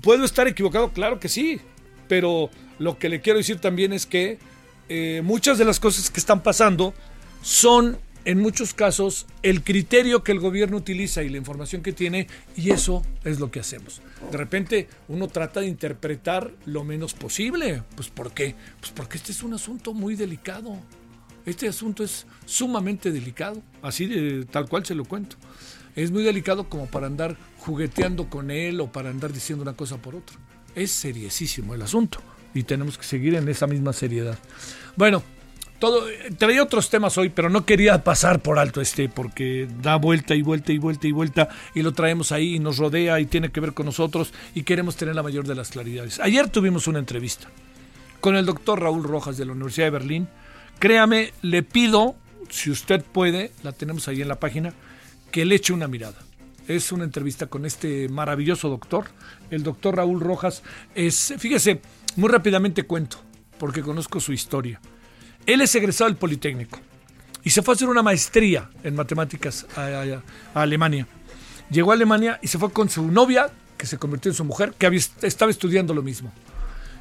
¿Puedo 0.00 0.24
estar 0.24 0.48
equivocado? 0.48 0.92
Claro 0.92 1.20
que 1.20 1.28
sí. 1.28 1.60
Pero 2.08 2.50
lo 2.78 2.98
que 2.98 3.08
le 3.08 3.20
quiero 3.20 3.38
decir 3.38 3.60
también 3.60 3.92
es 3.92 4.06
que 4.06 4.38
eh, 4.88 5.20
muchas 5.22 5.58
de 5.58 5.64
las 5.64 5.78
cosas 5.78 6.10
que 6.10 6.18
están 6.18 6.42
pasando 6.42 6.94
son 7.42 7.98
en 8.28 8.40
muchos 8.40 8.74
casos 8.74 9.24
el 9.42 9.64
criterio 9.64 10.22
que 10.22 10.32
el 10.32 10.38
gobierno 10.38 10.76
utiliza 10.76 11.22
y 11.22 11.30
la 11.30 11.38
información 11.38 11.80
que 11.80 11.94
tiene 11.94 12.26
y 12.58 12.72
eso 12.72 13.02
es 13.24 13.40
lo 13.40 13.50
que 13.50 13.58
hacemos. 13.58 14.02
De 14.30 14.36
repente 14.36 14.86
uno 15.08 15.28
trata 15.28 15.60
de 15.60 15.66
interpretar 15.66 16.52
lo 16.66 16.84
menos 16.84 17.14
posible. 17.14 17.82
Pues 17.96 18.10
¿por 18.10 18.32
qué? 18.32 18.54
Pues 18.80 18.92
porque 18.92 19.16
este 19.16 19.32
es 19.32 19.42
un 19.42 19.54
asunto 19.54 19.94
muy 19.94 20.14
delicado. 20.14 20.76
Este 21.46 21.68
asunto 21.68 22.04
es 22.04 22.26
sumamente 22.44 23.10
delicado, 23.12 23.62
así 23.80 24.04
de 24.04 24.44
tal 24.44 24.68
cual 24.68 24.84
se 24.84 24.94
lo 24.94 25.06
cuento. 25.06 25.36
Es 25.96 26.10
muy 26.10 26.22
delicado 26.22 26.68
como 26.68 26.84
para 26.84 27.06
andar 27.06 27.34
jugueteando 27.56 28.28
con 28.28 28.50
él 28.50 28.78
o 28.82 28.92
para 28.92 29.08
andar 29.08 29.32
diciendo 29.32 29.62
una 29.62 29.72
cosa 29.72 29.96
por 29.96 30.14
otra. 30.14 30.36
Es 30.74 30.90
seriosísimo 30.90 31.74
el 31.74 31.80
asunto 31.80 32.20
y 32.52 32.64
tenemos 32.64 32.98
que 32.98 33.04
seguir 33.04 33.36
en 33.36 33.48
esa 33.48 33.66
misma 33.66 33.94
seriedad. 33.94 34.38
Bueno, 34.96 35.22
todo, 35.78 36.04
traía 36.38 36.62
otros 36.62 36.90
temas 36.90 37.16
hoy, 37.18 37.28
pero 37.28 37.50
no 37.50 37.64
quería 37.64 38.02
pasar 38.02 38.40
por 38.40 38.58
alto 38.58 38.80
este 38.80 39.08
porque 39.08 39.68
da 39.82 39.96
vuelta 39.96 40.34
y 40.34 40.42
vuelta 40.42 40.72
y 40.72 40.78
vuelta 40.78 41.06
y 41.06 41.12
vuelta 41.12 41.48
y 41.74 41.82
lo 41.82 41.92
traemos 41.92 42.32
ahí 42.32 42.56
y 42.56 42.58
nos 42.58 42.78
rodea 42.78 43.20
y 43.20 43.26
tiene 43.26 43.50
que 43.50 43.60
ver 43.60 43.74
con 43.74 43.86
nosotros 43.86 44.32
y 44.54 44.62
queremos 44.62 44.96
tener 44.96 45.14
la 45.14 45.22
mayor 45.22 45.46
de 45.46 45.54
las 45.54 45.70
claridades. 45.70 46.20
Ayer 46.20 46.48
tuvimos 46.48 46.86
una 46.88 46.98
entrevista 46.98 47.48
con 48.20 48.36
el 48.36 48.46
doctor 48.46 48.80
Raúl 48.80 49.04
Rojas 49.04 49.36
de 49.36 49.44
la 49.44 49.52
Universidad 49.52 49.86
de 49.86 49.90
Berlín. 49.90 50.28
Créame, 50.78 51.32
le 51.42 51.62
pido, 51.62 52.16
si 52.50 52.70
usted 52.70 53.04
puede, 53.04 53.52
la 53.62 53.72
tenemos 53.72 54.08
ahí 54.08 54.20
en 54.22 54.28
la 54.28 54.40
página, 54.40 54.72
que 55.30 55.44
le 55.44 55.54
eche 55.54 55.72
una 55.72 55.88
mirada. 55.88 56.18
Es 56.66 56.92
una 56.92 57.04
entrevista 57.04 57.46
con 57.46 57.64
este 57.64 58.08
maravilloso 58.08 58.68
doctor. 58.68 59.06
El 59.50 59.62
doctor 59.62 59.96
Raúl 59.96 60.20
Rojas 60.20 60.62
es, 60.94 61.34
fíjese, 61.38 61.80
muy 62.16 62.28
rápidamente 62.28 62.82
cuento, 62.82 63.18
porque 63.58 63.82
conozco 63.82 64.20
su 64.20 64.32
historia. 64.32 64.80
Él 65.48 65.62
es 65.62 65.74
egresado 65.74 66.10
del 66.10 66.18
Politécnico 66.18 66.78
y 67.42 67.48
se 67.48 67.62
fue 67.62 67.72
a 67.72 67.74
hacer 67.74 67.88
una 67.88 68.02
maestría 68.02 68.68
en 68.84 68.94
matemáticas 68.94 69.66
a, 69.74 70.20
Alemania. 70.52 71.06
Llegó 71.70 71.90
a 71.90 71.94
Alemania 71.94 72.38
y 72.42 72.48
se 72.48 72.58
fue 72.58 72.70
con 72.70 72.90
su 72.90 73.10
novia, 73.10 73.48
que 73.78 73.86
se 73.86 73.96
convirtió 73.96 74.30
en 74.30 74.36
su 74.36 74.44
mujer, 74.44 74.74
que 74.76 74.94
estaba 75.22 75.50
estudiando 75.50 75.94
lo 75.94 76.02
mismo. 76.02 76.30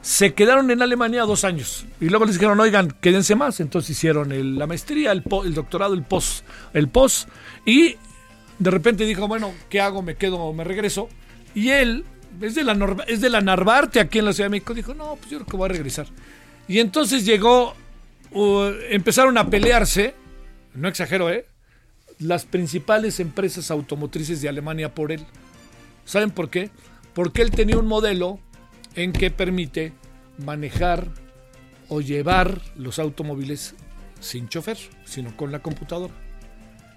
Se 0.02 0.34
quedaron 0.34 0.72
en 0.72 0.82
Alemania 0.82 1.24
dos 1.24 1.44
años 1.44 1.86
y 2.00 2.08
luego 2.08 2.24
les 2.24 2.36
dijeron, 2.36 2.58
oigan, 2.62 2.96
quédense 3.02 3.36
más. 3.36 3.60
Entonces 3.60 3.90
hicieron 3.90 4.58
la 4.58 4.66
maestría, 4.66 5.12
el, 5.12 5.24
doctorado, 5.54 5.94
el 5.94 6.04
post, 6.04 6.46
el 6.74 6.88
post. 6.88 7.28
Y 7.66 7.98
de 8.60 8.72
repente 8.72 9.04
dijo, 9.04 9.28
bueno, 9.28 9.54
¿qué 9.70 9.82
hago? 9.82 10.02
¿Me 10.02 10.16
quedo 10.16 10.38
o 10.38 10.54
me 10.54 10.64
regreso? 10.64 11.10
Y 11.54 11.72
él 11.72 12.06
es 12.40 12.56
de, 12.56 12.64
la, 12.64 12.96
es 13.08 13.20
de 13.20 13.30
la 13.30 13.42
Narvarte 13.42 14.00
aquí 14.00 14.20
en 14.20 14.26
la 14.26 14.32
Ciudad 14.32 14.46
de 14.46 14.52
México. 14.52 14.74
Dijo, 14.74 14.94
no, 14.94 15.18
pues 15.18 15.32
yo 15.32 15.40
creo 15.40 15.48
que 15.48 15.58
voy 15.58 15.66
a 15.66 15.74
regresar. 15.74 16.08
Y 16.70 16.80
entonces 16.80 17.26
llegó, 17.26 17.76
empezaron 18.90 19.38
a 19.38 19.50
pelearse, 19.50 20.16
no 20.74 20.88
exagero, 20.88 21.30
¿eh? 21.30 21.46
Las 22.20 22.46
principales 22.46 23.20
empresas 23.20 23.70
automotrices 23.72 24.42
de 24.42 24.50
Alemania 24.50 24.94
por 24.94 25.12
él. 25.12 25.26
¿Saben 26.06 26.32
por 26.32 26.50
qué? 26.50 26.72
Porque 27.14 27.42
él 27.42 27.52
tenía 27.52 27.78
un 27.78 27.88
modelo 27.88 28.40
en 28.96 29.14
que 29.14 29.30
permite 29.30 29.94
manejar 30.38 31.08
o 31.90 32.02
llevar 32.02 32.62
los 32.76 33.00
automóviles 33.00 33.76
sin 34.20 34.50
chofer, 34.50 34.78
sino 35.06 35.36
con 35.36 35.52
la 35.52 35.60
computadora. 35.60 36.14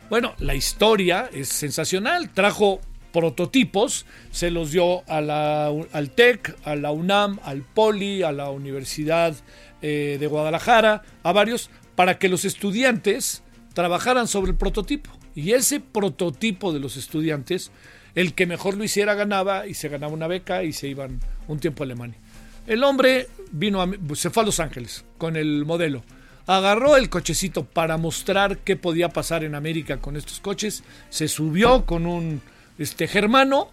Bueno, 0.09 0.35
la 0.39 0.55
historia 0.55 1.31
es 1.33 1.49
sensacional. 1.49 2.31
Trajo 2.31 2.81
prototipos, 3.13 4.07
se 4.31 4.51
los 4.51 4.73
dio 4.73 5.09
a 5.09 5.21
la, 5.21 5.67
al 5.93 6.11
TEC, 6.11 6.57
a 6.65 6.77
la 6.77 6.91
UNAM, 6.91 7.39
al 7.45 7.63
POLI, 7.63 8.23
a 8.23 8.33
la 8.33 8.51
Universidad 8.51 9.37
eh, 9.83 10.17
de 10.21 10.27
Guadalajara, 10.27 11.03
a 11.23 11.33
varios, 11.33 11.71
para 11.95 12.19
que 12.19 12.29
los 12.29 12.45
estudiantes 12.45 13.43
trabajaran 13.75 14.29
sobre 14.29 14.53
el 14.53 14.57
prototipo. 14.57 15.11
Y 15.35 15.53
ese 15.53 15.81
prototipo 15.81 16.73
de 16.73 16.81
los 16.81 16.97
estudiantes, 16.97 17.71
el 18.15 18.35
que 18.35 18.47
mejor 18.47 18.77
lo 18.77 18.85
hiciera 18.85 19.15
ganaba 19.15 19.67
y 19.67 19.75
se 19.75 19.89
ganaba 19.89 20.13
una 20.13 20.27
beca 20.27 20.65
y 20.65 20.73
se 20.73 20.89
iban 20.89 21.21
un 21.49 21.59
tiempo 21.59 21.83
a 21.83 21.87
Alemania. 21.87 22.19
El 22.67 22.85
hombre 22.85 23.29
vino 23.53 23.81
a, 23.83 23.89
se 24.15 24.31
fue 24.31 24.43
a 24.43 24.47
Los 24.47 24.61
Ángeles 24.61 25.05
con 25.19 25.37
el 25.37 25.65
modelo. 25.65 26.03
Agarró 26.47 26.97
el 26.97 27.09
cochecito 27.09 27.65
para 27.65 27.97
mostrar 27.97 28.59
qué 28.59 28.77
podía 28.77 29.11
pasar 29.11 29.45
en 29.45 29.55
América 29.55 29.99
con 29.99 30.17
estos 30.17 30.41
coches. 30.41 30.83
Se 31.09 31.29
subió 31.29 31.87
con 31.87 32.07
un 32.07 32.43
este 32.79 33.07
germano 33.09 33.71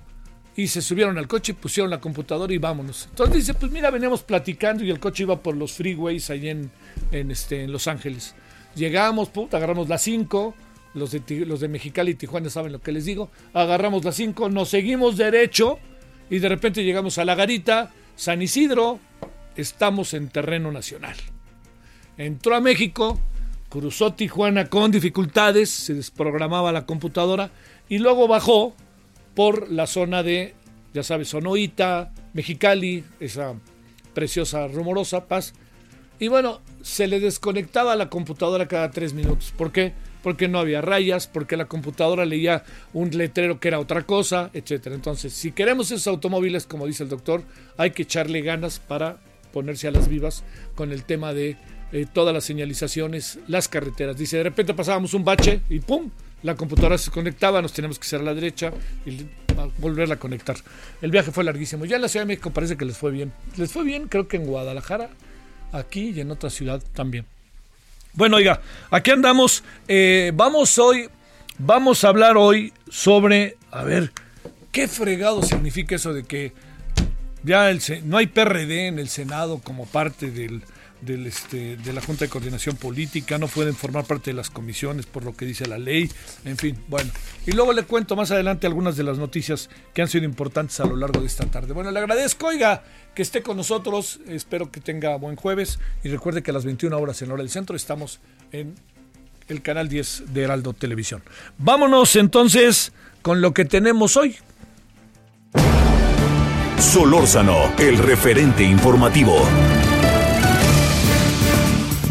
y 0.58 0.68
se 0.68 0.82
subieron 0.82 1.20
al 1.20 1.28
coche, 1.28 1.54
pusieron 1.54 1.92
la 1.92 2.02
computadora 2.02 2.52
y 2.52 2.58
vámonos. 2.58 3.06
Entonces 3.12 3.36
dice, 3.36 3.54
pues 3.54 3.72
mira, 3.72 3.92
veníamos 3.92 4.24
platicando 4.24 4.84
y 4.84 4.90
el 4.90 5.00
coche 5.00 5.24
iba 5.24 5.40
por 5.40 5.56
los 5.56 5.74
freeways 5.74 6.32
ahí 6.32 6.50
en, 6.50 6.72
en, 7.12 7.30
este, 7.30 7.64
en 7.64 7.72
Los 7.72 7.88
Ángeles. 7.88 8.34
Llegamos, 8.76 9.30
agarramos 9.52 9.88
las 9.88 10.02
5, 10.02 10.56
los 10.96 11.12
de, 11.12 11.46
los 11.46 11.60
de 11.60 11.68
Mexicali 11.68 12.12
y 12.12 12.16
Tijuana 12.16 12.50
saben 12.50 12.72
lo 12.72 12.82
que 12.82 12.92
les 12.92 13.06
digo, 13.06 13.30
agarramos 13.54 14.04
las 14.04 14.16
5, 14.16 14.50
nos 14.50 14.70
seguimos 14.70 15.16
derecho 15.16 15.78
y 16.28 16.40
de 16.40 16.50
repente 16.50 16.84
llegamos 16.84 17.20
a 17.20 17.26
La 17.26 17.36
Garita, 17.36 17.94
San 18.16 18.42
Isidro, 18.42 19.00
estamos 19.56 20.16
en 20.16 20.28
terreno 20.30 20.72
nacional. 20.72 21.16
Entró 22.18 22.56
a 22.56 22.62
México, 22.62 23.20
cruzó 23.70 24.14
Tijuana 24.14 24.66
con 24.66 24.90
dificultades, 24.90 25.70
se 25.70 25.94
desprogramaba 25.94 26.72
la 26.72 26.88
computadora 26.88 27.52
y 27.88 28.00
luego 28.00 28.28
bajó 28.28 28.76
por 29.38 29.72
la 29.72 29.86
zona 29.86 30.24
de, 30.24 30.56
ya 30.96 31.04
sabes, 31.04 31.28
Sonoita, 31.28 32.12
Mexicali, 32.34 33.04
esa 33.20 33.54
preciosa, 34.16 34.68
rumorosa 34.68 35.28
paz. 35.28 35.54
Y 36.20 36.28
bueno, 36.28 36.60
se 36.82 37.06
le 37.06 37.20
desconectaba 37.20 37.96
la 37.96 38.10
computadora 38.10 38.68
cada 38.68 38.90
tres 38.90 39.14
minutos. 39.14 39.54
¿Por 39.56 39.72
qué? 39.72 39.94
Porque 40.24 40.48
no 40.48 40.58
había 40.58 40.82
rayas, 40.82 41.28
porque 41.28 41.56
la 41.56 41.66
computadora 41.66 42.26
leía 42.26 42.64
un 42.94 43.16
letrero 43.16 43.60
que 43.60 43.68
era 43.68 43.80
otra 43.80 44.08
cosa, 44.08 44.50
etc. 44.56 44.88
Entonces, 44.88 45.34
si 45.34 45.52
queremos 45.52 45.92
esos 45.92 46.08
automóviles, 46.08 46.66
como 46.66 46.88
dice 46.88 47.04
el 47.04 47.10
doctor, 47.10 47.44
hay 47.78 47.92
que 47.92 48.02
echarle 48.02 48.42
ganas 48.42 48.80
para 48.80 49.18
ponerse 49.54 49.88
a 49.88 49.92
las 49.92 50.08
vivas 50.08 50.44
con 50.74 50.92
el 50.92 51.04
tema 51.04 51.32
de 51.36 51.58
eh, 51.92 52.08
todas 52.12 52.34
las 52.34 52.44
señalizaciones, 52.44 53.38
las 53.48 53.68
carreteras. 53.68 54.18
Dice, 54.18 54.38
de 54.38 54.44
repente 54.46 54.74
pasábamos 54.74 55.14
un 55.14 55.24
bache 55.24 55.62
y 55.70 55.80
¡pum! 55.80 56.10
La 56.44 56.56
computadora 56.56 56.98
se 56.98 57.12
conectaba, 57.12 57.62
nos 57.62 57.74
teníamos 57.74 58.00
que 58.00 58.06
hacer 58.06 58.22
a 58.22 58.24
la 58.24 58.34
derecha 58.34 58.72
y 59.06 59.26
volverla 59.80 60.16
a 60.16 60.20
conectar. 60.20 60.56
El 61.02 61.12
viaje 61.12 61.32
fue 61.32 61.44
larguísimo. 61.44 61.86
Ya 61.86 61.96
en 61.96 62.04
la 62.04 62.08
Ciudad 62.08 62.26
de 62.26 62.28
México 62.28 62.52
parece 62.52 62.78
que 62.78 62.86
les 62.86 62.98
fue 62.98 63.12
bien. 63.12 63.34
Les 63.56 63.72
fue 63.72 63.84
bien, 63.84 64.08
creo 64.08 64.28
que 64.28 64.38
en 64.38 64.46
Guadalajara, 64.46 65.10
aquí 65.72 66.12
y 66.12 66.20
en 66.20 66.32
otra 66.32 66.50
ciudad 66.50 66.82
también. 66.94 67.26
Bueno, 68.14 68.38
oiga, 68.38 68.62
aquí 68.92 69.12
andamos. 69.12 69.64
Eh, 69.88 70.32
vamos 70.34 70.78
hoy, 70.80 71.10
vamos 71.58 72.04
a 72.04 72.10
hablar 72.10 72.38
hoy 72.38 72.74
sobre, 72.90 73.58
a 73.72 73.84
ver, 73.84 74.12
¿qué 74.72 74.88
fregado 74.88 75.44
significa 75.44 75.96
eso 75.96 76.14
de 76.14 76.24
que 76.24 76.54
ya 77.44 77.72
no 78.04 78.18
hay 78.18 78.28
PRD 78.28 78.88
en 78.88 79.00
el 79.00 79.10
Senado 79.10 79.60
como 79.64 79.86
parte 79.86 80.32
del 80.32 80.64
este, 81.06 81.78
de 81.78 81.94
la 81.94 82.02
Junta 82.02 82.26
de 82.26 82.30
Coordinación 82.30 82.76
Política, 82.76 83.38
no 83.38 83.48
pueden 83.48 83.76
formar 83.76 84.06
parte 84.06 84.32
de 84.32 84.36
las 84.36 84.50
comisiones 84.50 85.06
por 85.06 85.24
lo 85.24 85.36
que 85.36 85.46
dice 85.46 85.68
la 85.68 85.78
ley, 85.78 86.10
en 86.46 86.58
fin, 86.58 86.78
bueno. 86.88 87.12
Y 87.46 87.52
luego 87.52 87.74
le 87.74 87.84
cuento 87.84 88.16
más 88.16 88.32
adelante 88.32 88.68
algunas 88.68 88.98
de 88.98 89.04
las 89.04 89.18
noticias 89.18 89.70
que 89.94 90.02
han 90.02 90.08
sido 90.08 90.26
importantes 90.26 90.80
a 90.80 90.86
lo 90.86 90.96
largo 90.96 91.22
de 91.22 91.28
esta 91.28 91.46
tarde. 91.46 91.74
Bueno, 91.74 91.92
le 91.92 92.00
agradezco, 92.00 92.48
oiga, 92.48 92.84
que 93.14 93.22
esté 93.22 93.42
con 93.42 93.58
nosotros, 93.58 94.20
espero 94.28 94.72
que 94.72 94.82
tenga 94.82 95.16
buen 95.18 95.36
jueves 95.36 95.80
y 96.04 96.10
recuerde 96.10 96.44
que 96.44 96.52
a 96.52 96.54
las 96.54 96.66
21 96.66 96.98
horas 96.98 97.22
en 97.22 97.32
hora 97.32 97.44
del 97.44 97.50
centro 97.50 97.76
estamos 97.76 98.20
en 98.52 98.76
el 99.48 99.62
canal 99.62 99.88
10 99.88 100.34
de 100.34 100.42
Heraldo 100.44 100.74
Televisión. 100.74 101.24
Vámonos 101.58 102.16
entonces 102.16 102.92
con 103.22 103.42
lo 103.42 103.54
que 103.54 103.66
tenemos 103.66 104.18
hoy. 104.18 104.36
Solórzano, 106.80 107.74
el 107.78 107.98
referente 107.98 108.64
informativo. 108.64 109.46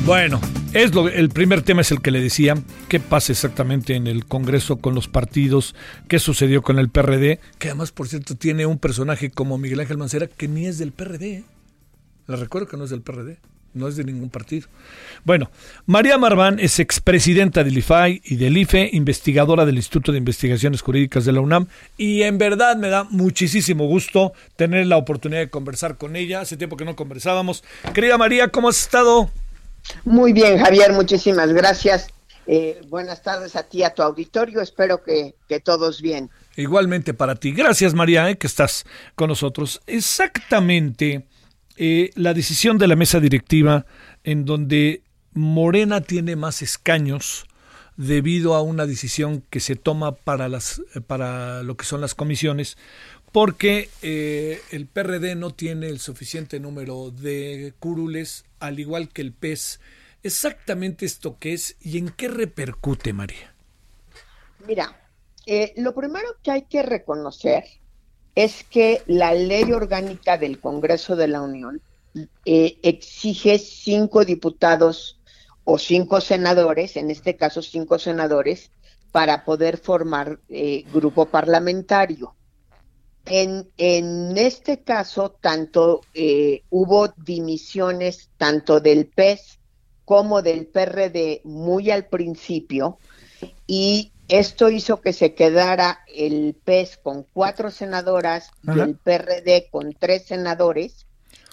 Bueno, 0.06 0.40
es 0.72 0.94
lo, 0.94 1.08
el 1.08 1.30
primer 1.30 1.62
tema 1.62 1.80
es 1.80 1.90
el 1.90 2.00
que 2.00 2.12
le 2.12 2.20
decía, 2.20 2.54
qué 2.88 3.00
pasa 3.00 3.32
exactamente 3.32 3.96
en 3.96 4.06
el 4.06 4.24
Congreso 4.24 4.76
con 4.76 4.94
los 4.94 5.08
partidos, 5.08 5.74
qué 6.06 6.20
sucedió 6.20 6.62
con 6.62 6.78
el 6.78 6.90
PRD, 6.90 7.40
que 7.58 7.70
además, 7.70 7.90
por 7.90 8.06
cierto, 8.06 8.36
tiene 8.36 8.66
un 8.66 8.78
personaje 8.78 9.32
como 9.32 9.58
Miguel 9.58 9.80
Ángel 9.80 9.98
Mancera 9.98 10.28
que 10.28 10.46
ni 10.46 10.66
es 10.66 10.78
del 10.78 10.92
PRD. 10.92 11.42
Le 12.28 12.36
recuerdo 12.36 12.68
que 12.68 12.76
no 12.76 12.84
es 12.84 12.90
del 12.90 13.02
PRD, 13.02 13.38
no 13.74 13.88
es 13.88 13.96
de 13.96 14.04
ningún 14.04 14.30
partido. 14.30 14.68
Bueno, 15.24 15.50
María 15.86 16.18
Marván 16.18 16.60
es 16.60 16.78
expresidenta 16.78 17.64
del 17.64 17.78
IFAI 17.78 18.22
y 18.24 18.36
del 18.36 18.58
IFE, 18.58 18.90
investigadora 18.92 19.66
del 19.66 19.74
Instituto 19.74 20.12
de 20.12 20.18
Investigaciones 20.18 20.82
Jurídicas 20.82 21.24
de 21.24 21.32
la 21.32 21.40
UNAM, 21.40 21.66
y 21.96 22.22
en 22.22 22.38
verdad 22.38 22.76
me 22.76 22.90
da 22.90 23.02
muchísimo 23.02 23.88
gusto 23.88 24.34
tener 24.54 24.86
la 24.86 24.98
oportunidad 24.98 25.40
de 25.40 25.50
conversar 25.50 25.96
con 25.96 26.14
ella. 26.14 26.42
Hace 26.42 26.56
tiempo 26.56 26.76
que 26.76 26.84
no 26.84 26.94
conversábamos. 26.94 27.64
Querida 27.92 28.16
María, 28.16 28.46
¿cómo 28.50 28.68
has 28.68 28.80
estado? 28.80 29.32
Muy 30.04 30.32
bien, 30.32 30.58
Javier, 30.58 30.92
muchísimas 30.92 31.52
gracias. 31.52 32.08
Eh, 32.46 32.80
buenas 32.88 33.22
tardes 33.22 33.56
a 33.56 33.64
ti, 33.64 33.82
a 33.82 33.92
tu 33.92 34.02
auditorio. 34.02 34.60
Espero 34.60 35.02
que, 35.02 35.34
que 35.48 35.60
todos 35.60 36.00
bien. 36.00 36.30
Igualmente 36.56 37.12
para 37.12 37.34
ti. 37.34 37.52
Gracias, 37.52 37.94
María, 37.94 38.30
eh, 38.30 38.38
que 38.38 38.46
estás 38.46 38.84
con 39.14 39.28
nosotros. 39.28 39.80
Exactamente 39.86 41.26
eh, 41.76 42.10
la 42.14 42.32
decisión 42.32 42.78
de 42.78 42.86
la 42.86 42.96
mesa 42.96 43.20
directiva 43.20 43.84
en 44.24 44.44
donde 44.44 45.02
Morena 45.32 46.00
tiene 46.00 46.34
más 46.34 46.62
escaños 46.62 47.46
debido 47.96 48.54
a 48.54 48.62
una 48.62 48.86
decisión 48.86 49.42
que 49.50 49.60
se 49.60 49.76
toma 49.76 50.12
para 50.12 50.48
las 50.48 50.82
para 51.06 51.62
lo 51.62 51.76
que 51.76 51.84
son 51.84 52.00
las 52.00 52.14
comisiones 52.14 52.78
porque 53.36 53.90
eh, 54.00 54.62
el 54.70 54.86
PRD 54.86 55.34
no 55.34 55.50
tiene 55.50 55.88
el 55.88 55.98
suficiente 55.98 56.58
número 56.58 57.10
de 57.10 57.74
curules 57.78 58.46
al 58.60 58.80
igual 58.80 59.10
que 59.10 59.20
el 59.20 59.34
PES. 59.34 59.78
Exactamente 60.22 61.04
esto 61.04 61.36
que 61.38 61.52
es 61.52 61.76
y 61.82 61.98
en 61.98 62.08
qué 62.08 62.28
repercute, 62.28 63.12
María. 63.12 63.52
Mira, 64.66 64.98
eh, 65.44 65.74
lo 65.76 65.94
primero 65.94 66.26
que 66.42 66.50
hay 66.50 66.62
que 66.62 66.82
reconocer 66.82 67.64
es 68.34 68.64
que 68.64 69.02
la 69.06 69.34
ley 69.34 69.70
orgánica 69.70 70.38
del 70.38 70.58
Congreso 70.58 71.14
de 71.14 71.28
la 71.28 71.42
Unión 71.42 71.82
eh, 72.46 72.78
exige 72.82 73.58
cinco 73.58 74.24
diputados 74.24 75.20
o 75.64 75.76
cinco 75.78 76.22
senadores, 76.22 76.96
en 76.96 77.10
este 77.10 77.36
caso 77.36 77.60
cinco 77.60 77.98
senadores, 77.98 78.70
para 79.12 79.44
poder 79.44 79.76
formar 79.76 80.38
eh, 80.48 80.84
grupo 80.90 81.26
parlamentario. 81.26 82.34
En, 83.26 83.68
en, 83.76 84.38
este 84.38 84.82
caso, 84.82 85.30
tanto 85.40 86.02
eh, 86.14 86.62
hubo 86.70 87.08
dimisiones 87.08 88.30
tanto 88.36 88.80
del 88.80 89.06
PES 89.06 89.58
como 90.04 90.42
del 90.42 90.66
PRD 90.66 91.40
muy 91.44 91.90
al 91.90 92.06
principio 92.06 92.98
y 93.66 94.12
esto 94.28 94.70
hizo 94.70 95.00
que 95.00 95.12
se 95.12 95.34
quedara 95.34 96.00
el 96.12 96.56
PES 96.64 96.98
con 96.98 97.24
cuatro 97.32 97.70
senadoras 97.70 98.50
Ajá. 98.66 98.78
y 98.78 98.80
el 98.80 98.96
PRD 98.96 99.68
con 99.70 99.92
tres 99.92 100.26
senadores. 100.26 101.06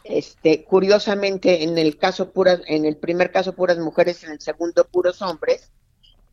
Este, 0.03 0.63
curiosamente, 0.63 1.63
en 1.63 1.77
el 1.77 1.98
caso 1.98 2.32
puras, 2.32 2.62
en 2.68 2.86
el 2.86 2.98
primer 2.98 3.32
caso 3.32 3.53
puras 3.53 3.77
mujeres, 3.77 4.24
en 4.24 4.32
el 4.32 4.42
segundo 4.42 4.86
puros 4.86 5.22
hombres, 5.22 5.72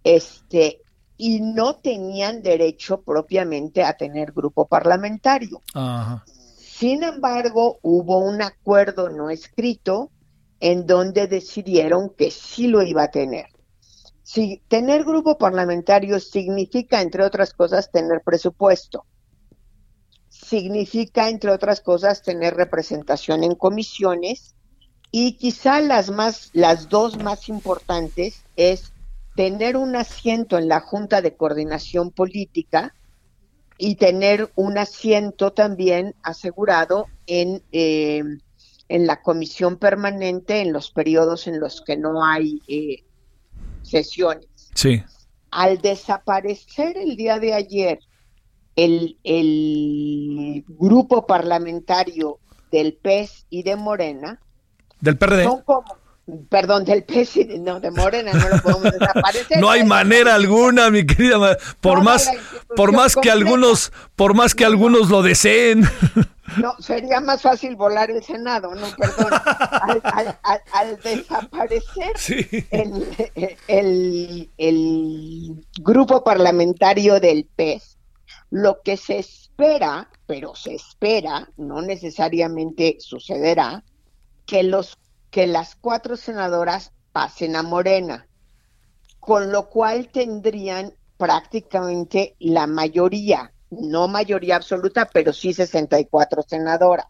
este, 0.02 0.80
y 1.20 1.40
no 1.40 1.76
tenían 1.76 2.42
derecho 2.42 3.02
propiamente 3.02 3.84
a 3.84 3.92
tener 3.92 4.32
grupo 4.32 4.66
parlamentario. 4.66 5.60
Ajá. 5.74 6.24
Sin 6.26 7.02
embargo, 7.02 7.78
hubo 7.82 8.20
un 8.20 8.40
acuerdo 8.40 9.10
no 9.10 9.28
escrito 9.28 10.10
en 10.60 10.86
donde 10.86 11.26
decidieron 11.26 12.08
que 12.08 12.30
sí 12.30 12.68
lo 12.68 12.82
iba 12.82 13.02
a 13.02 13.10
tener. 13.10 13.48
Si 14.22 14.62
tener 14.66 15.04
grupo 15.04 15.36
parlamentario 15.36 16.20
significa, 16.20 17.02
entre 17.02 17.22
otras 17.22 17.52
cosas, 17.52 17.90
tener 17.90 18.22
presupuesto. 18.24 19.04
Significa, 20.30 21.28
entre 21.28 21.50
otras 21.50 21.82
cosas, 21.82 22.22
tener 22.22 22.54
representación 22.54 23.44
en 23.44 23.56
comisiones 23.56 24.54
y 25.10 25.36
quizá 25.36 25.80
las 25.80 26.10
más, 26.10 26.48
las 26.54 26.88
dos 26.88 27.22
más 27.22 27.50
importantes 27.50 28.42
es 28.56 28.94
tener 29.40 29.78
un 29.78 29.96
asiento 29.96 30.58
en 30.58 30.68
la 30.68 30.80
Junta 30.80 31.22
de 31.22 31.34
Coordinación 31.34 32.10
Política 32.10 32.94
y 33.78 33.94
tener 33.94 34.52
un 34.54 34.76
asiento 34.76 35.54
también 35.54 36.14
asegurado 36.22 37.06
en, 37.26 37.62
eh, 37.72 38.22
en 38.90 39.06
la 39.06 39.22
comisión 39.22 39.78
permanente 39.78 40.60
en 40.60 40.74
los 40.74 40.90
periodos 40.90 41.46
en 41.46 41.58
los 41.58 41.80
que 41.80 41.96
no 41.96 42.22
hay 42.22 42.60
eh, 42.68 43.02
sesiones. 43.80 44.46
Sí. 44.74 45.02
Al 45.50 45.78
desaparecer 45.78 46.98
el 46.98 47.16
día 47.16 47.38
de 47.38 47.54
ayer 47.54 48.00
el, 48.76 49.16
el 49.24 50.66
grupo 50.68 51.26
parlamentario 51.26 52.40
del 52.70 52.92
PES 52.92 53.46
y 53.48 53.62
de 53.62 53.76
Morena, 53.76 54.38
del 55.00 55.16
PRD. 55.16 55.44
Son 55.44 55.62
como, 55.62 55.96
perdón, 56.48 56.84
del 56.84 57.04
de, 57.06 57.58
no, 57.58 57.80
de 57.80 57.90
Morena 57.90 58.32
no 58.32 58.48
lo 58.48 58.62
podemos 58.62 58.92
desaparecer. 58.98 59.58
no 59.60 59.70
hay 59.70 59.84
manera 59.84 60.34
alguna, 60.34 60.90
mi 60.90 61.04
querida, 61.06 61.56
por 61.80 62.02
más, 62.02 62.30
por 62.76 62.92
más 62.92 63.16
que 63.16 63.30
algunos, 63.30 63.92
por 64.16 64.34
más 64.34 64.54
que 64.54 64.64
algunos 64.64 65.08
lo 65.10 65.22
deseen. 65.22 65.84
No, 66.56 66.74
sería 66.80 67.20
más 67.20 67.42
fácil 67.42 67.76
volar 67.76 68.10
el 68.10 68.24
Senado, 68.24 68.74
no, 68.74 68.86
perdón. 68.96 69.32
Al, 69.70 70.00
al- 70.02 70.38
al- 70.42 70.62
al 70.72 71.00
desaparecer 71.00 72.12
Sí. 72.16 72.44
el, 72.72 73.06
el- 73.68 74.50
el 74.58 75.64
grupo 75.80 76.24
parlamentario 76.24 77.20
del 77.20 77.46
PES, 77.54 77.98
lo 78.50 78.80
que 78.82 78.96
se 78.96 79.18
espera, 79.20 80.08
pero 80.26 80.56
se 80.56 80.74
espera, 80.74 81.48
no 81.56 81.82
necesariamente 81.82 82.96
sucederá, 82.98 83.84
que 84.44 84.64
los 84.64 84.98
que 85.30 85.46
las 85.46 85.76
cuatro 85.76 86.16
senadoras 86.16 86.92
pasen 87.12 87.56
a 87.56 87.62
Morena, 87.62 88.26
con 89.18 89.52
lo 89.52 89.68
cual 89.68 90.08
tendrían 90.08 90.94
prácticamente 91.16 92.36
la 92.38 92.66
mayoría, 92.66 93.52
no 93.70 94.08
mayoría 94.08 94.56
absoluta, 94.56 95.08
pero 95.12 95.32
sí 95.32 95.52
64 95.52 96.42
senadoras, 96.42 97.06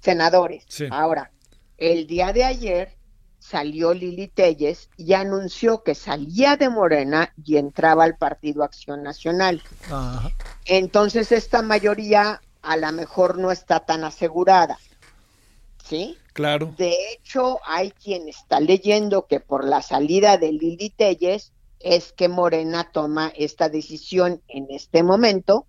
senadores. 0.00 0.64
Sí. 0.68 0.86
Ahora, 0.90 1.30
el 1.76 2.06
día 2.06 2.32
de 2.32 2.44
ayer 2.44 2.96
salió 3.38 3.94
Lili 3.94 4.28
Telles 4.28 4.90
y 4.96 5.12
anunció 5.12 5.82
que 5.84 5.94
salía 5.94 6.56
de 6.56 6.68
Morena 6.68 7.32
y 7.44 7.58
entraba 7.58 8.04
al 8.04 8.16
Partido 8.16 8.64
Acción 8.64 9.02
Nacional. 9.02 9.62
Ajá. 9.84 10.30
Entonces 10.64 11.30
esta 11.30 11.62
mayoría 11.62 12.40
a 12.62 12.76
lo 12.76 12.90
mejor 12.90 13.38
no 13.38 13.52
está 13.52 13.80
tan 13.80 14.02
asegurada. 14.02 14.78
¿Sí? 15.84 16.18
Claro. 16.36 16.74
De 16.76 16.94
hecho, 17.14 17.60
hay 17.64 17.92
quien 17.92 18.28
está 18.28 18.60
leyendo 18.60 19.26
que 19.26 19.40
por 19.40 19.64
la 19.66 19.80
salida 19.80 20.36
de 20.36 20.52
Lili 20.52 20.90
Telles 20.90 21.54
es 21.80 22.12
que 22.12 22.28
Morena 22.28 22.90
toma 22.92 23.32
esta 23.34 23.70
decisión 23.70 24.42
en 24.46 24.66
este 24.68 25.02
momento, 25.02 25.64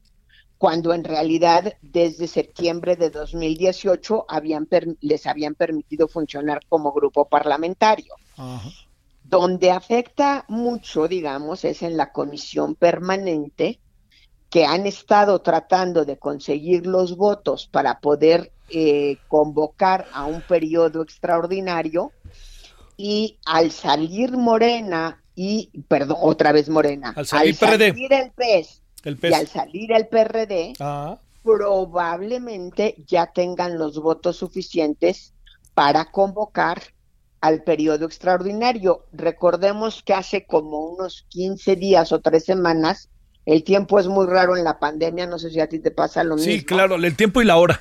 cuando 0.58 0.94
en 0.94 1.06
realidad 1.06 1.76
desde 1.82 2.28
septiembre 2.28 2.98
de 2.98 3.12
2018 3.12 4.26
habían 4.28 4.66
per- 4.66 4.98
les 5.00 5.26
habían 5.26 5.56
permitido 5.56 6.10
funcionar 6.10 6.60
como 6.68 6.92
grupo 6.92 7.30
parlamentario. 7.30 8.14
Ajá. 8.36 8.70
Donde 9.24 9.72
afecta 9.72 10.44
mucho, 10.50 11.08
digamos, 11.08 11.64
es 11.64 11.82
en 11.82 11.96
la 11.96 12.12
comisión 12.12 12.76
permanente 12.76 13.80
que 14.50 14.66
han 14.66 14.86
estado 14.86 15.40
tratando 15.40 16.04
de 16.04 16.18
conseguir 16.20 16.88
los 16.88 17.16
votos 17.16 17.68
para 17.68 18.02
poder 18.02 18.52
eh, 18.70 19.18
convocar 19.28 20.08
a 20.14 20.26
un 20.26 20.42
periodo 20.42 21.02
extraordinario 21.02 22.12
y 22.98 23.38
al 23.46 23.72
salir 23.72 24.32
Morena 24.32 25.22
y, 25.36 25.70
perdón, 25.88 26.18
otra 26.22 26.52
vez 26.52 26.68
Morena, 26.68 27.14
Al 27.16 27.26
salir 27.28 27.56
salir 27.56 28.12
el 28.12 28.32
PES 28.32 28.82
El 29.04 29.14
y 29.14 29.18
pez. 29.18 29.34
al 29.36 29.48
salir 29.48 29.92
el 29.92 30.08
PRD, 30.08 30.74
Ah, 30.80 31.18
probablemente 31.44 32.96
ya 33.08 33.28
tengan 33.28 33.78
los 33.78 34.00
votos 34.00 34.38
suficientes 34.38 35.34
para 35.74 36.06
convocar 36.12 36.82
al 37.40 37.62
periodo 37.64 38.06
extraordinario. 38.06 39.06
Recordemos 39.14 40.02
que 40.04 40.14
hace 40.14 40.46
como 40.46 40.80
unos 40.88 41.26
15 41.30 41.76
días 41.76 42.12
o 42.12 42.20
tres 42.20 42.46
semanas, 42.46 43.10
el 43.46 43.64
tiempo 43.64 44.00
es 44.00 44.08
muy 44.08 44.26
raro 44.26 44.58
en 44.58 44.64
la 44.64 44.80
pandemia, 44.80 45.28
no 45.28 45.38
sé 45.40 45.52
si 45.52 45.60
a 45.60 45.70
ti 45.70 45.80
te 45.80 45.92
pasa 45.92 46.24
lo 46.24 46.36
mismo. 46.36 46.52
sí, 46.52 46.66
claro, 46.66 46.96
el 46.96 47.16
tiempo 47.16 47.42
y 47.42 47.46
la 47.46 47.58
hora. 47.58 47.80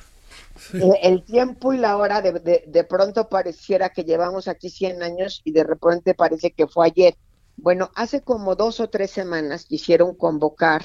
Eh, 0.74 1.00
El 1.02 1.24
tiempo 1.24 1.72
y 1.72 1.78
la 1.78 1.96
hora 1.96 2.22
de, 2.22 2.32
de, 2.32 2.64
de 2.66 2.84
pronto 2.84 3.28
pareciera 3.28 3.90
que 3.90 4.04
llevamos 4.04 4.48
aquí 4.48 4.70
100 4.70 5.02
años 5.02 5.40
y 5.44 5.52
de 5.52 5.64
repente 5.64 6.14
parece 6.14 6.52
que 6.52 6.66
fue 6.66 6.86
ayer. 6.86 7.16
Bueno, 7.56 7.90
hace 7.94 8.20
como 8.20 8.54
dos 8.54 8.80
o 8.80 8.88
tres 8.88 9.10
semanas 9.10 9.64
quisieron 9.64 10.14
convocar 10.14 10.84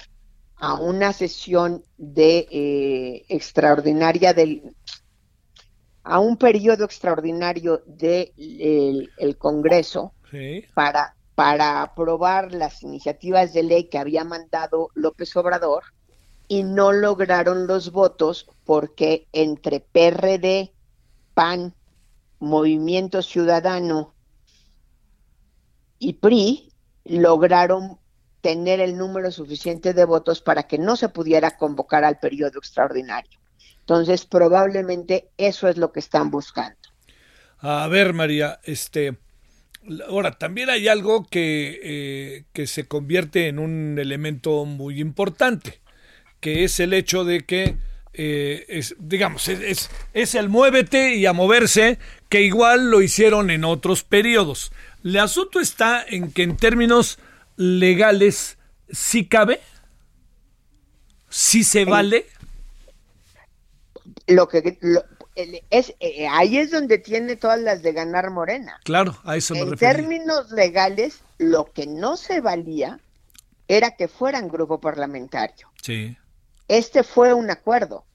a 0.56 0.76
una 0.76 1.12
sesión 1.12 1.84
de 1.98 2.48
eh, 2.52 3.26
extraordinaria 3.30 4.34
del 4.34 4.62
a 6.04 6.20
un 6.20 6.38
periodo 6.38 6.86
extraordinario 6.86 7.84
del 7.86 8.34
de 8.36 9.10
el 9.18 9.38
Congreso 9.38 10.14
para, 10.74 11.16
para 11.36 11.82
aprobar 11.82 12.54
las 12.54 12.82
iniciativas 12.84 13.54
de 13.54 13.64
ley 13.64 13.84
que 13.90 13.98
había 13.98 14.24
mandado 14.24 14.90
López 14.96 15.36
Obrador 15.36 15.84
y 16.52 16.64
no 16.64 16.92
lograron 16.92 17.66
los 17.66 17.94
votos 17.94 18.46
porque 18.66 19.26
entre 19.32 19.80
PRD, 19.80 20.74
PAN, 21.34 21.74
Movimiento 22.40 23.22
Ciudadano 23.22 24.14
y 25.98 26.12
PRI 26.12 26.74
lograron 27.06 28.00
tener 28.42 28.82
el 28.82 28.98
número 28.98 29.32
suficiente 29.32 29.94
de 29.94 30.04
votos 30.04 30.42
para 30.42 30.64
que 30.64 30.78
no 30.78 30.98
se 30.98 31.08
pudiera 31.08 31.56
convocar 31.56 32.04
al 32.04 32.20
periodo 32.20 32.60
extraordinario. 32.60 33.40
Entonces, 33.80 34.26
probablemente 34.26 35.30
eso 35.38 35.70
es 35.70 35.78
lo 35.78 35.94
que 35.94 36.02
están 36.02 36.32
buscando. 36.32 36.76
A 37.60 37.88
ver, 37.88 38.12
María, 38.12 38.60
este, 38.66 39.18
ahora 40.06 40.38
también 40.38 40.70
hay 40.70 40.90
algo 40.90 41.26
que, 41.30 41.80
eh, 41.82 42.44
que 42.52 42.68
se 42.68 42.90
convierte 42.90 43.48
en 43.48 43.58
un 43.58 43.98
elemento 43.98 44.66
muy 44.66 45.00
importante, 45.00 45.80
que 46.42 46.66
es 46.66 46.80
el 46.80 46.94
hecho 46.94 47.24
de 47.24 47.46
que 47.46 47.78
eh, 48.14 48.66
es, 48.68 48.96
digamos, 49.00 49.48
es, 49.48 49.90
es, 50.14 50.36
el 50.36 50.50
muévete 50.50 51.16
y 51.16 51.26
a 51.26 51.34
moverse, 51.34 51.98
que 52.28 52.42
igual 52.42 52.92
lo 52.92 53.02
hicieron 53.02 53.50
en 53.50 53.64
otros 53.64 54.04
periodos. 54.04 54.74
El 55.04 55.18
asunto 55.18 55.62
está 55.62 56.04
en 56.06 56.32
que 56.32 56.44
en 56.44 56.58
términos 56.58 57.20
legales 57.56 58.58
sí 58.92 59.26
cabe, 59.26 59.62
sí 61.30 61.64
se 61.64 61.86
vale. 61.86 62.26
Lo 64.28 64.48
que 64.50 64.78
es 65.70 65.96
eh, 66.00 66.28
ahí 66.28 66.58
es 66.58 66.72
donde 66.72 66.98
tiene 66.98 67.38
todas 67.38 67.60
las 67.60 67.82
de 67.82 67.94
ganar 67.94 68.30
Morena. 68.32 68.80
Claro, 68.84 69.18
a 69.24 69.38
eso 69.38 69.54
me 69.54 69.62
En 69.62 69.76
términos 69.76 70.52
legales, 70.52 71.22
lo 71.38 71.72
que 71.72 71.88
no 71.88 72.18
se 72.18 72.42
valía 72.42 73.00
era 73.68 73.92
que 73.92 74.10
fueran 74.10 74.50
grupo 74.50 74.82
parlamentario. 74.82 75.70
Sí. 75.82 76.18
Este 76.72 77.04
fue 77.04 77.34
un 77.34 77.52
acuerdo. 77.52 78.06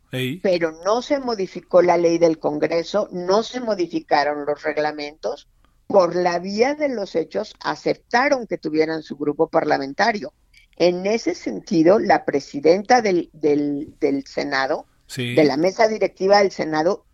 Pero 0.42 0.73
no 0.83 1.03
se 1.03 1.21
modificó 1.21 1.83
la 1.83 1.99
ley 1.99 2.16
del 2.16 2.38
Congreso, 2.38 3.07
no 3.12 3.42
se 3.42 3.61
modificaron 3.61 4.47
los 4.47 4.62
reglamentos, 4.62 5.47
por 5.87 6.16
la 6.16 6.38
vía 6.38 6.75
de 6.75 6.88
los 6.88 7.14
hechos 7.16 7.55
aceptaron 7.62 8.47
que 8.47 8.57
tuvieran 8.57 9.03
su 9.03 9.19
grupo 9.19 9.49
parlamentario. 9.49 10.33
En 10.79 11.05
ese 11.05 11.35
sentido, 11.35 11.99
la 11.99 12.25
presidenta 12.25 13.03
del, 13.03 13.29
del, 13.35 14.25
Senado, 14.27 14.87
de 15.14 15.45
la 15.45 15.59
mesa 15.59 15.87
directiva 15.87 16.38
del 16.38 16.51
Senado, 16.51 17.05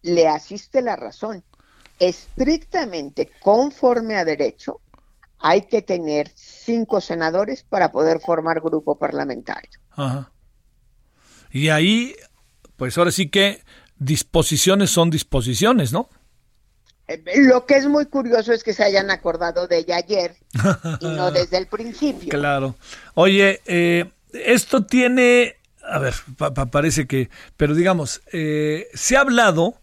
le 0.00 0.26
asiste 0.26 0.80
la 0.80 0.96
razón. 0.96 1.44
Estrictamente 1.98 3.30
conforme 3.42 4.16
a 4.16 4.24
derecho, 4.24 4.80
hay 5.38 5.62
que 5.62 5.82
tener 5.82 6.30
cinco 6.34 7.02
senadores 7.02 7.62
para 7.62 7.92
poder 7.92 8.20
formar 8.20 8.62
grupo 8.62 8.98
parlamentario. 8.98 9.78
Y 11.58 11.70
ahí, 11.70 12.14
pues 12.76 12.96
ahora 12.96 13.10
sí 13.10 13.28
que 13.28 13.62
disposiciones 13.98 14.90
son 14.90 15.10
disposiciones, 15.10 15.92
¿no? 15.92 16.08
Lo 17.34 17.66
que 17.66 17.76
es 17.76 17.86
muy 17.86 18.06
curioso 18.06 18.52
es 18.52 18.62
que 18.62 18.74
se 18.74 18.84
hayan 18.84 19.10
acordado 19.10 19.66
de 19.66 19.78
ella 19.78 19.96
ayer 19.96 20.36
y 21.00 21.06
no 21.06 21.30
desde 21.32 21.56
el 21.56 21.66
principio. 21.66 22.28
Claro. 22.28 22.76
Oye, 23.14 23.60
eh, 23.66 24.04
esto 24.32 24.84
tiene, 24.84 25.56
a 25.82 25.98
ver, 25.98 26.14
parece 26.70 27.06
que, 27.06 27.30
pero 27.56 27.74
digamos, 27.74 28.20
eh, 28.32 28.88
se 28.92 29.16
ha 29.16 29.22
hablado 29.22 29.80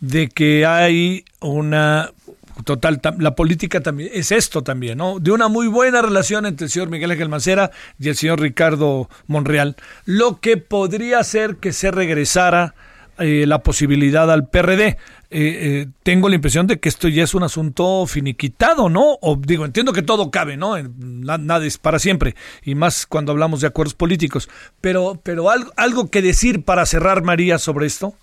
de 0.00 0.28
que 0.28 0.66
hay 0.66 1.24
una 1.40 2.12
total, 2.62 3.00
la 3.18 3.34
política 3.34 3.80
también 3.80 4.10
es 4.12 4.30
esto 4.30 4.62
también, 4.62 4.98
¿no? 4.98 5.18
De 5.18 5.32
una 5.32 5.48
muy 5.48 5.66
buena 5.66 6.02
relación 6.02 6.46
entre 6.46 6.66
el 6.66 6.70
señor 6.70 6.88
Miguel 6.88 7.10
Ángel 7.10 7.28
Mancera 7.28 7.70
y 7.98 8.08
el 8.08 8.16
señor 8.16 8.40
Ricardo 8.40 9.08
Monreal, 9.26 9.76
lo 10.04 10.40
que 10.40 10.56
podría 10.56 11.18
hacer 11.18 11.56
que 11.56 11.72
se 11.72 11.90
regresara 11.90 12.74
eh, 13.18 13.44
la 13.46 13.62
posibilidad 13.62 14.30
al 14.30 14.48
PRD. 14.48 14.86
Eh, 14.86 14.96
eh, 15.30 15.86
tengo 16.02 16.28
la 16.28 16.34
impresión 16.34 16.66
de 16.66 16.78
que 16.78 16.88
esto 16.88 17.08
ya 17.08 17.24
es 17.24 17.34
un 17.34 17.42
asunto 17.42 18.06
finiquitado, 18.06 18.88
¿no? 18.88 19.18
O 19.20 19.36
digo, 19.36 19.64
entiendo 19.64 19.92
que 19.92 20.02
todo 20.02 20.30
cabe, 20.30 20.56
¿no? 20.56 20.76
Nada 20.78 21.64
es 21.64 21.78
para 21.78 21.98
siempre, 21.98 22.34
y 22.62 22.74
más 22.74 23.06
cuando 23.06 23.32
hablamos 23.32 23.60
de 23.60 23.68
acuerdos 23.68 23.94
políticos. 23.94 24.48
Pero, 24.80 25.20
pero 25.22 25.50
algo, 25.50 25.72
algo 25.76 26.10
que 26.10 26.22
decir 26.22 26.64
para 26.64 26.86
cerrar, 26.86 27.22
María, 27.22 27.58
sobre 27.58 27.86
esto. 27.86 28.14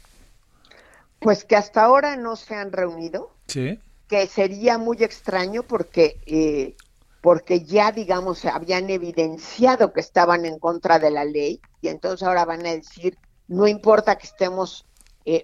Pues 1.20 1.46
que 1.46 1.56
hasta 1.56 1.84
ahora 1.84 2.18
no 2.18 2.36
se 2.36 2.56
han 2.56 2.72
reunido. 2.72 3.32
Sí. 3.48 3.80
Que 4.12 4.28
sería 4.28 4.78
muy 4.78 4.98
extraño 5.04 5.64
porque, 5.64 6.22
eh, 6.28 6.76
porque 7.22 7.62
ya, 7.64 7.92
digamos, 7.92 8.46
habían 8.46 8.92
evidenciado 8.92 9.92
que 9.92 10.02
estaban 10.02 10.46
en 10.46 10.60
contra 10.60 11.00
de 11.00 11.10
la 11.10 11.26
ley 11.26 11.60
y 11.82 11.88
entonces 11.88 12.28
ahora 12.28 12.46
van 12.46 12.64
a 12.68 12.76
decir, 12.76 13.18
no 13.48 13.68
importa 13.68 14.18
que 14.20 14.28
estemos 14.28 14.86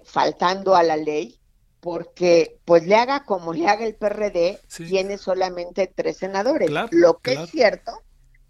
faltando 0.04 0.74
a 0.76 0.82
la 0.82 0.96
ley, 0.96 1.38
porque 1.80 2.58
pues 2.64 2.86
le 2.86 2.96
haga 2.96 3.24
como 3.24 3.52
le 3.52 3.68
haga 3.68 3.86
el 3.86 3.94
PRD, 3.94 4.60
tiene 4.88 5.18
solamente 5.18 5.90
tres 5.94 6.18
senadores. 6.18 6.70
Lo 6.90 7.18
que 7.18 7.34
es 7.34 7.50
cierto 7.50 7.92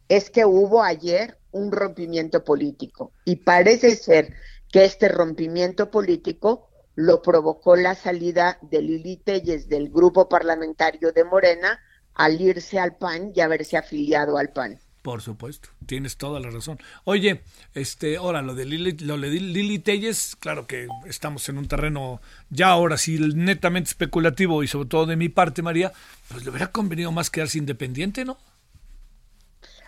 es 0.08 0.30
que 0.30 0.44
hubo 0.44 0.82
ayer 0.82 1.38
un 1.50 1.70
rompimiento 1.70 2.44
político 2.44 3.12
y 3.24 3.36
parece 3.36 3.96
ser 3.96 4.34
que 4.70 4.84
este 4.84 5.08
rompimiento 5.08 5.90
político 5.90 6.67
lo 6.98 7.22
provocó 7.22 7.76
la 7.76 7.94
salida 7.94 8.58
de 8.60 8.82
Lili 8.82 9.18
Telles 9.18 9.68
del 9.68 9.88
grupo 9.88 10.28
parlamentario 10.28 11.12
de 11.12 11.22
Morena 11.22 11.78
al 12.14 12.40
irse 12.40 12.80
al 12.80 12.96
PAN 12.96 13.30
y 13.36 13.40
haberse 13.40 13.76
afiliado 13.76 14.36
al 14.36 14.48
PAN. 14.50 14.80
Por 15.02 15.22
supuesto, 15.22 15.68
tienes 15.86 16.16
toda 16.16 16.40
la 16.40 16.50
razón. 16.50 16.80
Oye, 17.04 17.42
este, 17.72 18.16
ahora 18.16 18.42
lo 18.42 18.56
de 18.56 18.64
Lili, 18.64 18.96
lo 18.98 19.16
de 19.16 19.28
Lili 19.30 19.78
Telles, 19.78 20.34
claro 20.34 20.66
que 20.66 20.88
estamos 21.06 21.48
en 21.48 21.58
un 21.58 21.68
terreno 21.68 22.20
ya 22.50 22.70
ahora 22.70 22.96
sí 22.98 23.16
netamente 23.32 23.90
especulativo 23.90 24.64
y 24.64 24.66
sobre 24.66 24.88
todo 24.88 25.06
de 25.06 25.14
mi 25.14 25.28
parte, 25.28 25.62
María, 25.62 25.92
pues 26.26 26.42
le 26.42 26.50
hubiera 26.50 26.72
convenido 26.72 27.12
más 27.12 27.30
quedarse 27.30 27.58
independiente, 27.58 28.24
¿no? 28.24 28.38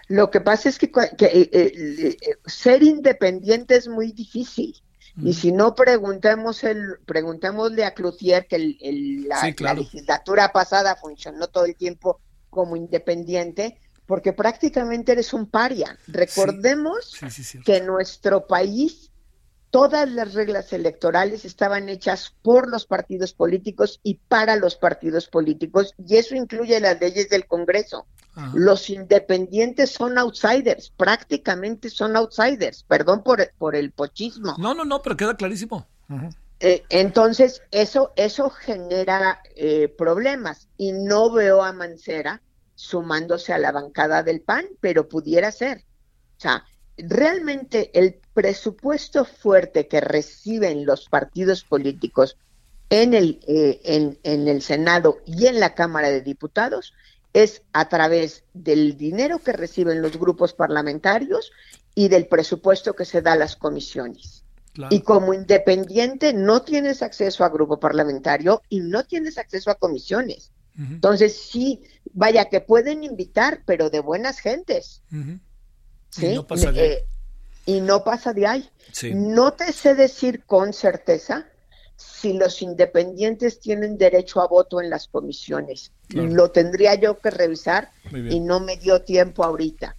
Lo 0.06 0.30
que 0.30 0.40
pasa 0.40 0.68
es 0.68 0.78
que, 0.78 0.86
eh, 0.86 1.50
eh, 1.52 2.16
ser 2.46 2.84
independiente 2.84 3.74
es 3.74 3.88
muy 3.88 4.12
difícil. 4.12 4.80
Y 5.16 5.34
si 5.34 5.52
no 5.52 5.74
preguntemos 5.74 6.64
el, 6.64 6.98
preguntémosle 7.06 7.84
a 7.84 7.94
Cloutier 7.94 8.46
que 8.46 8.76
la 9.26 9.74
legislatura 9.74 10.52
pasada 10.52 10.96
funcionó 10.96 11.48
todo 11.48 11.64
el 11.64 11.76
tiempo 11.76 12.20
como 12.48 12.76
independiente, 12.76 13.78
porque 14.06 14.32
prácticamente 14.32 15.12
eres 15.12 15.32
un 15.32 15.46
paria. 15.46 15.96
Recordemos 16.06 17.18
que 17.64 17.80
nuestro 17.80 18.46
país 18.46 19.09
todas 19.70 20.10
las 20.10 20.34
reglas 20.34 20.72
electorales 20.72 21.44
estaban 21.44 21.88
hechas 21.88 22.34
por 22.42 22.68
los 22.68 22.86
partidos 22.86 23.32
políticos 23.32 24.00
y 24.02 24.14
para 24.14 24.56
los 24.56 24.76
partidos 24.76 25.28
políticos, 25.28 25.94
y 25.98 26.16
eso 26.16 26.34
incluye 26.34 26.80
las 26.80 27.00
leyes 27.00 27.28
del 27.28 27.46
Congreso. 27.46 28.06
Los 28.54 28.88
independientes 28.88 29.90
son 29.90 30.16
outsiders, 30.16 30.92
prácticamente 30.96 31.90
son 31.90 32.16
outsiders, 32.16 32.84
perdón 32.84 33.22
por, 33.22 33.50
por 33.58 33.76
el 33.76 33.90
pochismo. 33.92 34.54
No, 34.58 34.72
no, 34.72 34.84
no, 34.84 35.02
pero 35.02 35.16
queda 35.16 35.36
clarísimo. 35.36 35.86
Eh, 36.60 36.84
entonces, 36.88 37.62
eso, 37.70 38.12
eso 38.16 38.50
genera 38.50 39.42
eh, 39.56 39.88
problemas 39.88 40.68
y 40.76 40.92
no 40.92 41.32
veo 41.32 41.62
a 41.62 41.72
Mancera 41.72 42.42
sumándose 42.74 43.52
a 43.52 43.58
la 43.58 43.72
bancada 43.72 44.22
del 44.22 44.40
PAN, 44.40 44.66
pero 44.80 45.08
pudiera 45.08 45.52
ser. 45.52 45.84
O 46.38 46.40
sea, 46.40 46.64
realmente 46.96 47.90
el 47.98 48.19
presupuesto 48.34 49.24
fuerte 49.24 49.88
que 49.88 50.00
reciben 50.00 50.86
los 50.86 51.08
partidos 51.08 51.64
políticos 51.64 52.36
en 52.90 53.14
el, 53.14 53.40
eh, 53.46 53.80
en, 53.84 54.18
en 54.22 54.48
el 54.48 54.62
Senado 54.62 55.18
y 55.26 55.46
en 55.46 55.60
la 55.60 55.74
Cámara 55.74 56.10
de 56.10 56.22
Diputados 56.22 56.92
es 57.32 57.62
a 57.72 57.88
través 57.88 58.44
del 58.54 58.96
dinero 58.96 59.38
que 59.38 59.52
reciben 59.52 60.02
los 60.02 60.16
grupos 60.18 60.52
parlamentarios 60.52 61.52
y 61.94 62.08
del 62.08 62.26
presupuesto 62.26 62.94
que 62.94 63.04
se 63.04 63.22
da 63.22 63.32
a 63.32 63.36
las 63.36 63.56
comisiones. 63.56 64.44
Y 64.88 65.00
como 65.00 65.34
independiente 65.34 66.32
no 66.32 66.62
tienes 66.62 67.02
acceso 67.02 67.44
a 67.44 67.48
grupo 67.48 67.78
parlamentario 67.78 68.62
y 68.68 68.80
no 68.80 69.04
tienes 69.04 69.36
acceso 69.36 69.70
a 69.70 69.74
comisiones. 69.74 70.52
Entonces, 70.78 71.36
sí, 71.36 71.82
vaya 72.14 72.46
que 72.46 72.60
pueden 72.60 73.04
invitar, 73.04 73.62
pero 73.66 73.90
de 73.90 74.00
buenas 74.00 74.38
gentes. 74.38 75.02
¿sí? 76.08 76.34
No 76.34 76.46
pasa. 76.46 76.72
Eh, 76.74 77.04
y 77.66 77.80
no 77.80 78.04
pasa 78.04 78.32
de 78.32 78.46
ahí. 78.46 78.70
No 79.14 79.52
te 79.52 79.72
sé 79.72 79.94
decir 79.94 80.44
con 80.44 80.72
certeza 80.72 81.46
si 81.96 82.32
los 82.32 82.62
independientes 82.62 83.60
tienen 83.60 83.98
derecho 83.98 84.40
a 84.40 84.48
voto 84.48 84.80
en 84.80 84.90
las 84.90 85.06
comisiones. 85.06 85.92
Lo 86.08 86.50
tendría 86.50 86.94
yo 86.94 87.18
que 87.18 87.30
revisar 87.30 87.90
y 88.12 88.40
no 88.40 88.60
me 88.60 88.76
dio 88.76 89.02
tiempo 89.02 89.44
ahorita. 89.44 89.96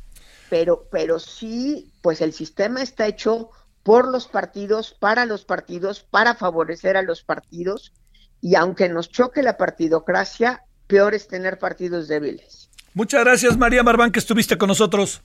pero, 0.52 0.86
pero 0.92 1.18
sí, 1.18 1.94
pues 2.02 2.20
el 2.20 2.34
sistema 2.34 2.84
está 2.84 3.08
hecho 3.08 3.52
por 3.84 4.12
los 4.12 4.28
partidos, 4.28 4.94
para 5.00 5.26
los 5.26 5.46
partidos, 5.46 6.02
para 6.02 6.36
favorecer 6.36 6.98
a 6.98 7.02
los 7.04 7.24
partidos, 7.24 7.94
y 8.42 8.56
aunque 8.56 8.90
nos 8.90 9.10
choque 9.10 9.44
la 9.44 9.56
partidocracia, 9.56 10.66
peor 10.88 11.16
es 11.16 11.30
tener 11.30 11.58
partidos 11.58 12.10
débiles. 12.10 12.70
Muchas 12.94 13.24
gracias, 13.24 13.58
María 13.58 13.82
Marván, 13.82 14.12
que 14.12 14.20
estuviste 14.20 14.58
con 14.58 14.68
nosotros. 14.68 15.22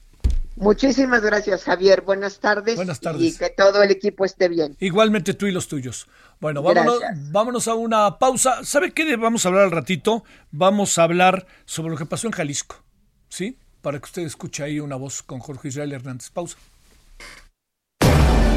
Muchísimas 0.56 1.22
gracias, 1.22 1.64
Javier. 1.64 2.00
Buenas 2.00 2.40
tardes. 2.40 2.76
Buenas 2.76 3.00
tardes. 3.00 3.34
Y 3.34 3.38
que 3.38 3.50
todo 3.50 3.82
el 3.82 3.90
equipo 3.90 4.24
esté 4.24 4.48
bien. 4.48 4.74
Igualmente 4.80 5.34
tú 5.34 5.46
y 5.46 5.52
los 5.52 5.68
tuyos. 5.68 6.08
Bueno, 6.40 6.62
vámonos, 6.62 7.00
vámonos 7.30 7.68
a 7.68 7.74
una 7.74 8.18
pausa. 8.18 8.64
¿Sabe 8.64 8.92
qué 8.92 9.16
vamos 9.16 9.44
a 9.44 9.48
hablar 9.48 9.64
al 9.64 9.70
ratito? 9.70 10.24
Vamos 10.50 10.98
a 10.98 11.02
hablar 11.02 11.46
sobre 11.66 11.90
lo 11.90 11.96
que 11.96 12.06
pasó 12.06 12.26
en 12.26 12.32
Jalisco. 12.32 12.76
¿Sí? 13.28 13.58
Para 13.82 13.98
que 13.98 14.04
usted 14.06 14.22
escuche 14.22 14.62
ahí 14.62 14.80
una 14.80 14.96
voz 14.96 15.22
con 15.22 15.40
Jorge 15.40 15.68
Israel 15.68 15.92
Hernández. 15.92 16.30
Pausa. 16.30 16.56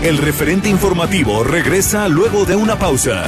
El 0.01 0.17
referente 0.17 0.69
informativo 0.69 1.43
regresa 1.43 2.07
luego 2.07 2.45
de 2.45 2.55
una 2.55 2.79
pausa. 2.79 3.25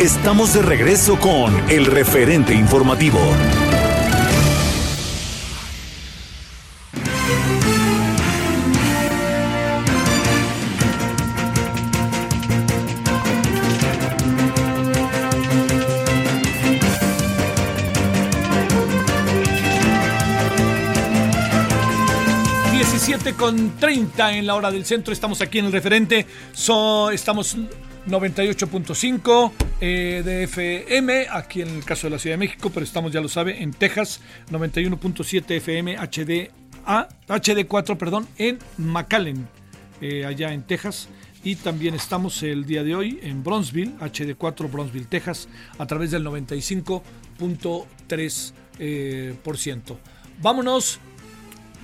Estamos 0.00 0.54
de 0.54 0.62
regreso 0.62 1.18
con 1.18 1.54
el 1.68 1.84
referente 1.84 2.54
informativo. 2.54 3.18
Con 23.38 23.76
30 23.76 24.36
en 24.36 24.46
la 24.46 24.56
hora 24.56 24.70
del 24.70 24.84
centro. 24.84 25.12
Estamos 25.12 25.40
aquí 25.40 25.60
en 25.60 25.66
el 25.66 25.72
referente. 25.72 26.26
So, 26.52 27.10
estamos 27.10 27.56
98.5 28.08 29.52
eh, 29.80 30.22
de 30.24 30.42
FM, 30.42 31.28
aquí 31.30 31.62
en 31.62 31.68
el 31.68 31.84
caso 31.84 32.08
de 32.08 32.10
la 32.10 32.18
Ciudad 32.18 32.34
de 32.34 32.38
México, 32.38 32.70
pero 32.74 32.84
estamos, 32.84 33.12
ya 33.12 33.20
lo 33.20 33.28
sabe, 33.28 33.62
en 33.62 33.70
Texas, 33.70 34.20
91.7 34.50 35.56
FM 35.56 35.96
HD 35.98 36.50
A, 36.84 37.08
HD4, 37.28 37.96
perdón, 37.96 38.26
en 38.38 38.58
McAllen, 38.76 39.46
eh, 40.00 40.26
allá 40.26 40.52
en 40.52 40.64
Texas. 40.64 41.08
Y 41.44 41.54
también 41.54 41.94
estamos 41.94 42.42
el 42.42 42.64
día 42.64 42.82
de 42.82 42.96
hoy 42.96 43.20
en 43.22 43.44
Bronzeville, 43.44 43.92
HD4 44.00 44.68
Bronzeville, 44.68 45.06
Texas, 45.06 45.48
a 45.78 45.86
través 45.86 46.10
del 46.10 46.26
95.3%. 46.26 47.84
Eh. 48.80 49.36
Vámonos 50.40 51.00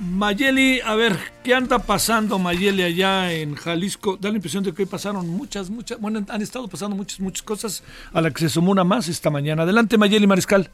Mayeli, 0.00 0.80
a 0.84 0.96
ver, 0.96 1.12
¿qué 1.44 1.54
anda 1.54 1.78
pasando 1.78 2.38
Mayeli 2.38 2.82
allá 2.82 3.32
en 3.32 3.54
Jalisco? 3.54 4.16
Da 4.16 4.28
la 4.28 4.36
impresión 4.36 4.64
de 4.64 4.74
que 4.74 4.82
hoy 4.82 4.88
pasaron 4.88 5.28
muchas, 5.28 5.70
muchas, 5.70 6.00
bueno, 6.00 6.20
han 6.28 6.42
estado 6.42 6.66
pasando 6.66 6.96
muchas, 6.96 7.20
muchas 7.20 7.42
cosas 7.42 7.84
a 8.12 8.20
la 8.20 8.30
que 8.30 8.40
se 8.40 8.48
sumó 8.48 8.72
una 8.72 8.82
más 8.82 9.08
esta 9.08 9.30
mañana. 9.30 9.62
Adelante, 9.62 9.96
Mayeli 9.96 10.26
Mariscal. 10.26 10.68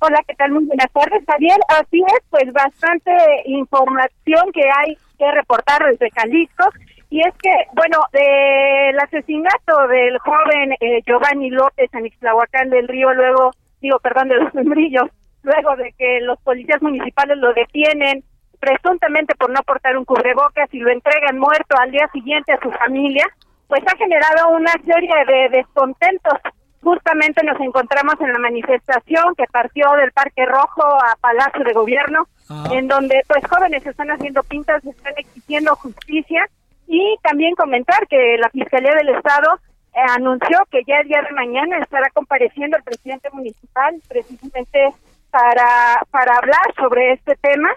Hola, 0.00 0.18
¿qué 0.26 0.34
tal? 0.34 0.50
Muy 0.50 0.64
buenas 0.64 0.90
tardes, 0.92 1.24
Javier. 1.26 1.58
Así 1.68 2.00
es, 2.00 2.20
pues 2.28 2.52
bastante 2.52 3.12
información 3.46 4.52
que 4.52 4.62
hay 4.62 4.96
que 5.18 5.30
reportar 5.32 5.86
desde 5.90 6.10
Jalisco. 6.10 6.64
Y 7.08 7.20
es 7.20 7.32
que, 7.40 7.50
bueno, 7.74 7.98
el 8.12 8.98
asesinato 8.98 9.86
del 9.88 10.18
joven 10.18 10.72
eh, 10.80 11.00
Giovanni 11.06 11.50
López 11.50 11.88
en 11.92 12.06
Ixtlahuacán 12.06 12.70
del 12.70 12.88
Río, 12.88 13.14
luego, 13.14 13.52
digo, 13.80 14.00
perdón, 14.00 14.28
de 14.28 14.36
los 14.36 14.52
membrillos, 14.54 15.08
luego 15.46 15.76
de 15.76 15.92
que 15.92 16.20
los 16.22 16.38
policías 16.40 16.82
municipales 16.82 17.38
lo 17.38 17.54
detienen 17.54 18.24
presuntamente 18.58 19.34
por 19.36 19.50
no 19.50 19.60
portar 19.62 19.96
un 19.96 20.04
cubrebocas 20.04 20.68
y 20.72 20.80
lo 20.80 20.90
entregan 20.90 21.38
muerto 21.38 21.76
al 21.78 21.92
día 21.92 22.08
siguiente 22.12 22.52
a 22.52 22.60
su 22.60 22.70
familia, 22.72 23.24
pues 23.68 23.82
ha 23.86 23.96
generado 23.96 24.48
una 24.48 24.72
serie 24.84 25.14
de 25.26 25.48
descontentos. 25.56 26.34
Justamente 26.82 27.44
nos 27.44 27.60
encontramos 27.60 28.14
en 28.20 28.32
la 28.32 28.38
manifestación 28.38 29.34
que 29.36 29.44
partió 29.52 29.88
del 30.00 30.10
Parque 30.12 30.46
Rojo 30.46 30.82
a 30.82 31.16
Palacio 31.20 31.64
de 31.64 31.72
Gobierno, 31.72 32.26
ah. 32.50 32.64
en 32.72 32.88
donde 32.88 33.22
pues 33.28 33.44
jóvenes 33.48 33.86
están 33.86 34.10
haciendo 34.10 34.42
pintas, 34.42 34.84
están 34.84 35.14
exigiendo 35.16 35.76
justicia 35.76 36.48
y 36.88 37.16
también 37.22 37.54
comentar 37.54 38.06
que 38.08 38.36
la 38.38 38.50
Fiscalía 38.50 38.94
del 38.94 39.10
Estado 39.10 39.60
eh, 39.94 40.00
anunció 40.16 40.58
que 40.70 40.82
ya 40.86 40.98
el 40.98 41.08
día 41.08 41.22
de 41.22 41.32
mañana 41.32 41.78
estará 41.78 42.10
compareciendo 42.10 42.76
el 42.76 42.82
presidente 42.82 43.30
municipal 43.32 43.94
precisamente 44.08 44.92
para, 45.30 46.02
para 46.10 46.36
hablar 46.36 46.74
sobre 46.78 47.12
este 47.12 47.36
tema, 47.36 47.68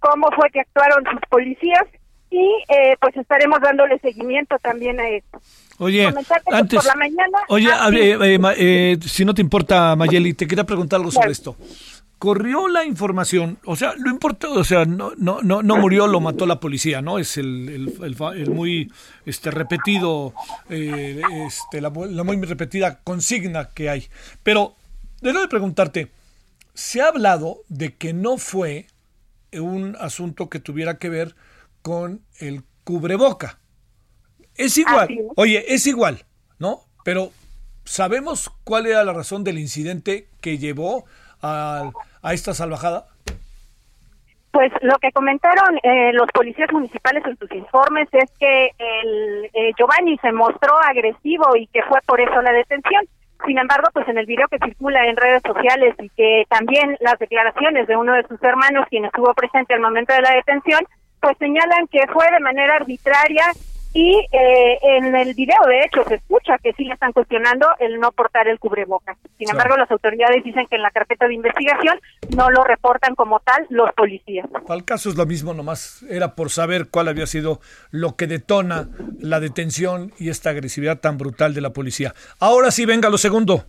cómo 0.00 0.28
fue 0.36 0.50
que 0.50 0.60
actuaron 0.60 1.04
sus 1.10 1.20
policías 1.28 1.84
y 2.30 2.64
eh, 2.68 2.96
pues 3.00 3.16
estaremos 3.16 3.60
dándole 3.60 3.98
seguimiento 4.00 4.58
también 4.58 4.98
a 5.00 5.08
esto. 5.08 5.40
Oye, 5.78 6.06
antes, 6.06 6.78
por 6.78 6.86
la 6.86 6.94
mañana, 6.94 7.38
oye, 7.48 7.68
ah, 7.72 7.90
eh, 7.92 8.38
eh, 8.56 8.98
si 9.02 9.24
no 9.24 9.34
te 9.34 9.42
importa, 9.42 9.96
Mayeli, 9.96 10.34
te 10.34 10.46
quería 10.46 10.64
preguntar 10.64 10.98
algo 10.98 11.10
sobre 11.10 11.32
esto. 11.32 11.56
Corrió 12.18 12.68
la 12.68 12.84
información, 12.84 13.58
o 13.64 13.76
sea, 13.76 13.92
lo 13.98 14.08
importa, 14.08 14.48
o 14.48 14.64
sea, 14.64 14.84
no, 14.84 15.12
no, 15.16 15.42
no, 15.42 15.62
no 15.62 15.76
murió, 15.76 16.06
lo 16.06 16.20
mató 16.20 16.46
la 16.46 16.60
policía, 16.60 17.02
¿no? 17.02 17.18
Es 17.18 17.36
el, 17.36 17.68
el, 18.00 18.16
el, 18.36 18.50
muy 18.50 18.90
este 19.26 19.50
repetido, 19.50 20.32
este, 20.68 21.80
la, 21.80 21.90
la, 21.90 22.24
muy 22.24 22.40
repetida 22.40 23.00
consigna 23.02 23.70
que 23.74 23.90
hay. 23.90 24.06
Pero, 24.42 24.74
debo 25.20 25.46
preguntarte, 25.48 26.08
se 26.74 27.00
ha 27.00 27.08
hablado 27.08 27.62
de 27.68 27.96
que 27.96 28.12
no 28.12 28.36
fue 28.36 28.86
un 29.52 29.96
asunto 30.00 30.50
que 30.50 30.58
tuviera 30.58 30.98
que 30.98 31.08
ver 31.08 31.34
con 31.82 32.22
el 32.40 32.64
cubreboca. 32.82 33.58
Es 34.56 34.76
igual, 34.78 35.08
oye, 35.36 35.64
es 35.74 35.86
igual, 35.86 36.24
¿no? 36.58 36.80
Pero 37.04 37.30
¿sabemos 37.84 38.50
cuál 38.64 38.86
era 38.86 39.04
la 39.04 39.12
razón 39.12 39.44
del 39.44 39.58
incidente 39.58 40.28
que 40.40 40.58
llevó 40.58 41.04
a, 41.42 41.90
esta 42.32 42.54
salvajada? 42.54 43.06
Pues 44.50 44.72
lo 44.82 44.96
que 44.98 45.10
comentaron 45.10 45.78
eh, 45.82 46.12
los 46.12 46.28
policías 46.32 46.72
municipales 46.72 47.24
en 47.26 47.36
sus 47.36 47.50
informes 47.52 48.08
es 48.12 48.30
que 48.38 48.70
el 48.78 49.50
eh, 49.52 49.72
Giovanni 49.76 50.16
se 50.18 50.30
mostró 50.30 50.78
agresivo 50.78 51.56
y 51.56 51.66
que 51.66 51.82
fue 51.82 52.00
por 52.06 52.20
eso 52.20 52.40
la 52.40 52.52
detención. 52.52 53.04
Sin 53.46 53.58
embargo, 53.58 53.88
pues 53.92 54.08
en 54.08 54.18
el 54.18 54.26
video 54.26 54.48
que 54.48 54.58
circula 54.64 55.06
en 55.06 55.16
redes 55.16 55.42
sociales 55.46 55.94
y 56.00 56.08
que 56.10 56.44
también 56.48 56.96
las 57.00 57.18
declaraciones 57.18 57.86
de 57.86 57.96
uno 57.96 58.14
de 58.14 58.26
sus 58.26 58.42
hermanos, 58.42 58.86
quien 58.88 59.04
estuvo 59.04 59.32
presente 59.34 59.74
al 59.74 59.80
momento 59.80 60.14
de 60.14 60.22
la 60.22 60.34
detención, 60.34 60.80
pues 61.20 61.36
señalan 61.38 61.86
que 61.88 62.06
fue 62.12 62.30
de 62.30 62.40
manera 62.40 62.76
arbitraria 62.76 63.44
y 63.94 64.26
eh, 64.32 64.78
en 64.82 65.14
el 65.14 65.34
video, 65.34 65.62
de 65.68 65.84
hecho, 65.84 66.02
se 66.08 66.16
escucha 66.16 66.58
que 66.58 66.72
sí 66.72 66.84
le 66.84 66.94
están 66.94 67.12
cuestionando 67.12 67.68
el 67.78 68.00
no 68.00 68.10
portar 68.10 68.48
el 68.48 68.58
cubrebocas. 68.58 69.16
Sin 69.38 69.48
embargo, 69.48 69.76
las 69.76 69.88
autoridades 69.88 70.42
dicen 70.42 70.66
que 70.66 70.74
en 70.74 70.82
la 70.82 70.90
carpeta 70.90 71.28
de 71.28 71.34
investigación 71.34 72.00
no 72.36 72.50
lo 72.50 72.64
reportan 72.64 73.14
como 73.14 73.38
tal 73.38 73.64
los 73.70 73.92
policías. 73.92 74.48
Al 74.68 74.84
caso 74.84 75.10
es 75.10 75.16
lo 75.16 75.26
mismo, 75.26 75.54
nomás 75.54 76.02
era 76.10 76.34
por 76.34 76.50
saber 76.50 76.88
cuál 76.90 77.06
había 77.06 77.26
sido 77.26 77.60
lo 77.92 78.16
que 78.16 78.26
detona 78.26 78.88
la 79.20 79.38
detención 79.38 80.12
y 80.18 80.28
esta 80.28 80.50
agresividad 80.50 80.98
tan 80.98 81.16
brutal 81.16 81.54
de 81.54 81.60
la 81.60 81.70
policía. 81.70 82.14
Ahora 82.40 82.72
sí, 82.72 82.86
venga 82.86 83.10
lo 83.10 83.18
segundo. 83.18 83.64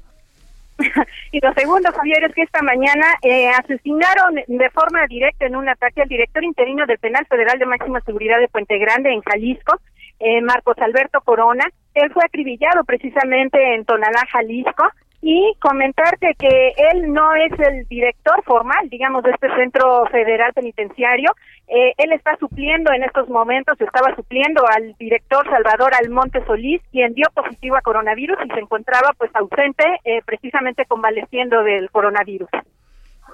y 1.32 1.40
lo 1.40 1.54
segundo, 1.54 1.92
Javier, 1.92 2.24
es 2.24 2.34
que 2.34 2.42
esta 2.42 2.64
mañana 2.64 3.06
eh, 3.22 3.50
asesinaron 3.50 4.36
de 4.48 4.70
forma 4.72 5.06
directa 5.08 5.46
en 5.46 5.56
un 5.56 5.70
ataque 5.70 6.02
al 6.02 6.10
director 6.10 6.44
interino 6.44 6.88
del 6.88 6.98
Penal 6.98 7.28
Federal 7.28 7.60
de 7.60 7.66
Máxima 7.68 8.02
Seguridad 8.02 8.40
de 8.40 8.48
Puente 8.48 8.80
Grande, 8.80 9.14
en 9.14 9.22
Jalisco, 9.22 9.80
eh, 10.20 10.42
Marcos 10.42 10.78
Alberto 10.80 11.22
Corona. 11.22 11.66
Él 11.94 12.12
fue 12.12 12.24
acribillado 12.26 12.84
precisamente 12.84 13.76
en 13.76 13.86
Tonalá, 13.86 14.26
Jalisco, 14.32 14.86
y 15.22 15.56
comentarte 15.60 16.36
que 16.38 16.74
él 16.92 17.12
no 17.12 17.34
es 17.34 17.52
el 17.60 17.88
director 17.88 18.44
formal, 18.44 18.88
digamos, 18.90 19.24
de 19.24 19.32
este 19.32 19.48
centro 19.56 20.06
federal 20.12 20.54
penitenciario. 20.54 21.32
Eh, 21.68 21.94
él 21.98 22.12
está 22.12 22.38
supliendo 22.38 22.92
en 22.94 23.04
estos 23.04 23.28
momentos, 23.28 23.80
estaba 23.82 24.16
supliendo 24.16 24.64
al 24.68 24.94
director 25.00 25.44
Salvador 25.50 25.94
Almonte 26.00 26.46
Solís, 26.46 26.80
quien 26.92 27.16
dio 27.16 27.26
positivo 27.34 27.76
a 27.76 27.82
coronavirus 27.82 28.38
y 28.46 28.54
se 28.54 28.60
encontraba 28.60 29.14
pues 29.18 29.32
ausente, 29.34 29.84
eh, 30.04 30.22
precisamente 30.26 30.86
convaleciendo 30.86 31.64
del 31.64 31.90
coronavirus. 31.90 32.50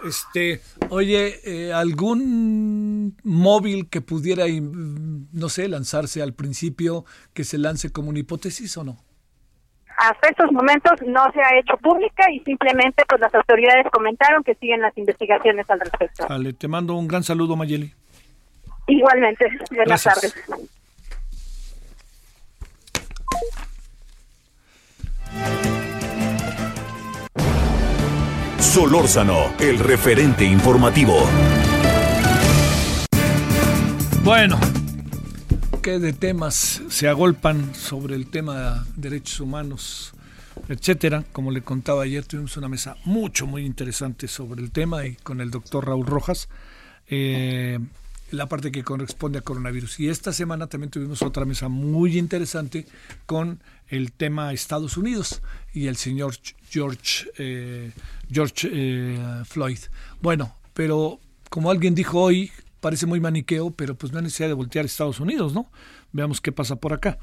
Este, 0.04 0.62
oye, 0.90 1.40
eh, 1.44 1.74
¿algún 1.74 3.16
móvil 3.24 3.90
que 3.90 4.02
pudiera, 4.02 4.46
no 4.48 5.50
sé, 5.50 5.68
lanzarse 5.68 6.22
al 6.22 6.34
principio, 6.34 7.06
que 7.34 7.44
se 7.44 7.58
lance 7.58 7.92
como 7.92 8.10
una 8.10 8.20
hipótesis 8.20 8.76
o 8.78 8.84
no? 8.84 8.98
Hasta 9.98 10.30
estos 10.30 10.52
momentos 10.52 10.94
no 11.06 11.32
se 11.32 11.42
ha 11.42 11.60
hecho 11.60 11.78
pública 11.78 12.24
y 12.32 12.40
simplemente 12.40 13.04
pues 13.08 13.22
las 13.22 13.34
autoridades 13.36 13.86
comentaron 13.92 14.44
que 14.44 14.56
siguen 14.56 14.82
las 14.82 14.98
investigaciones 14.98 15.70
al 15.70 15.80
respecto. 15.80 16.28
Vale, 16.28 16.54
te 16.54 16.68
mando 16.68 16.96
un 16.96 17.08
gran 17.08 17.24
saludo, 17.24 17.56
Mayeli. 17.56 17.94
Igualmente, 18.88 19.46
buenas 19.70 20.04
tardes. 20.04 20.34
Solórzano, 28.72 29.54
el 29.60 29.80
referente 29.80 30.46
informativo. 30.46 31.28
Bueno, 34.24 34.58
qué 35.82 36.00
de 36.00 36.14
temas 36.14 36.82
se 36.88 37.10
agolpan 37.10 37.76
sobre 37.76 38.16
el 38.16 38.28
tema 38.28 38.86
de 38.96 39.10
derechos 39.10 39.42
humanos, 39.42 40.14
etcétera. 40.70 41.26
Como 41.34 41.52
le 41.52 41.64
contaba 41.64 42.04
ayer, 42.04 42.24
tuvimos 42.24 42.56
una 42.56 42.70
mesa 42.70 42.96
mucho, 43.04 43.46
muy 43.46 43.66
interesante 43.66 44.30
sobre 44.30 44.62
el 44.62 44.72
tema 44.72 45.06
y 45.06 45.16
con 45.18 45.42
el 45.42 45.52
doctor 45.52 45.88
Raúl 45.88 46.06
Rojas. 46.06 46.48
Eh, 47.10 47.78
la 48.32 48.48
parte 48.48 48.72
que 48.72 48.84
corresponde 48.84 49.39
a 49.39 49.41
coronavirus. 49.41 50.00
Y 50.00 50.10
esta 50.10 50.34
semana 50.34 50.67
también 50.67 50.89
tuvimos 50.89 51.22
otra 51.22 51.46
mesa 51.46 51.70
muy 51.70 52.17
interesante 52.17 52.86
con 53.26 53.62
el 53.88 54.12
tema 54.12 54.54
Estados 54.54 54.98
Unidos 54.98 55.41
y 55.74 55.88
el 55.88 55.98
señor 55.98 56.36
George, 56.70 57.30
eh, 57.38 57.91
George 58.32 58.70
eh, 58.72 59.44
Floyd. 59.46 59.80
Bueno, 60.22 60.56
pero 60.74 61.20
como 61.50 61.70
alguien 61.70 61.94
dijo 61.94 62.20
hoy, 62.22 62.52
parece 62.80 63.06
muy 63.06 63.20
maniqueo, 63.20 63.72
pero 63.72 63.96
pues 63.96 64.12
no 64.12 64.20
hay 64.20 64.24
necesidad 64.24 64.48
de 64.48 64.54
voltear 64.54 64.86
a 64.86 64.88
Estados 64.88 65.20
Unidos, 65.20 65.54
¿no? 65.54 65.70
Veamos 66.12 66.41
qué 66.41 66.52
pasa 66.52 66.78
por 66.78 66.94
acá. 66.94 67.20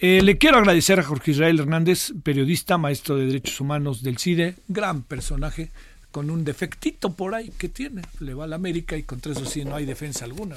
Eh, 0.00 0.20
le 0.22 0.38
quiero 0.38 0.58
agradecer 0.58 1.00
a 1.00 1.02
Jorge 1.02 1.32
Israel 1.32 1.58
Hernández, 1.58 2.12
periodista, 2.22 2.78
maestro 2.78 3.16
de 3.16 3.26
Derechos 3.26 3.60
Humanos 3.60 4.02
del 4.02 4.18
CIDE, 4.18 4.54
gran 4.68 5.02
personaje, 5.02 5.72
con 6.10 6.30
un 6.30 6.44
defectito 6.44 7.10
por 7.10 7.34
ahí 7.34 7.50
que 7.58 7.68
tiene. 7.68 8.02
Le 8.20 8.34
va 8.34 8.44
a 8.44 8.46
la 8.46 8.56
América 8.56 8.96
y 8.96 9.02
contra 9.02 9.32
eso 9.32 9.44
sí 9.44 9.64
no 9.64 9.76
hay 9.76 9.84
defensa 9.84 10.24
alguna. 10.24 10.56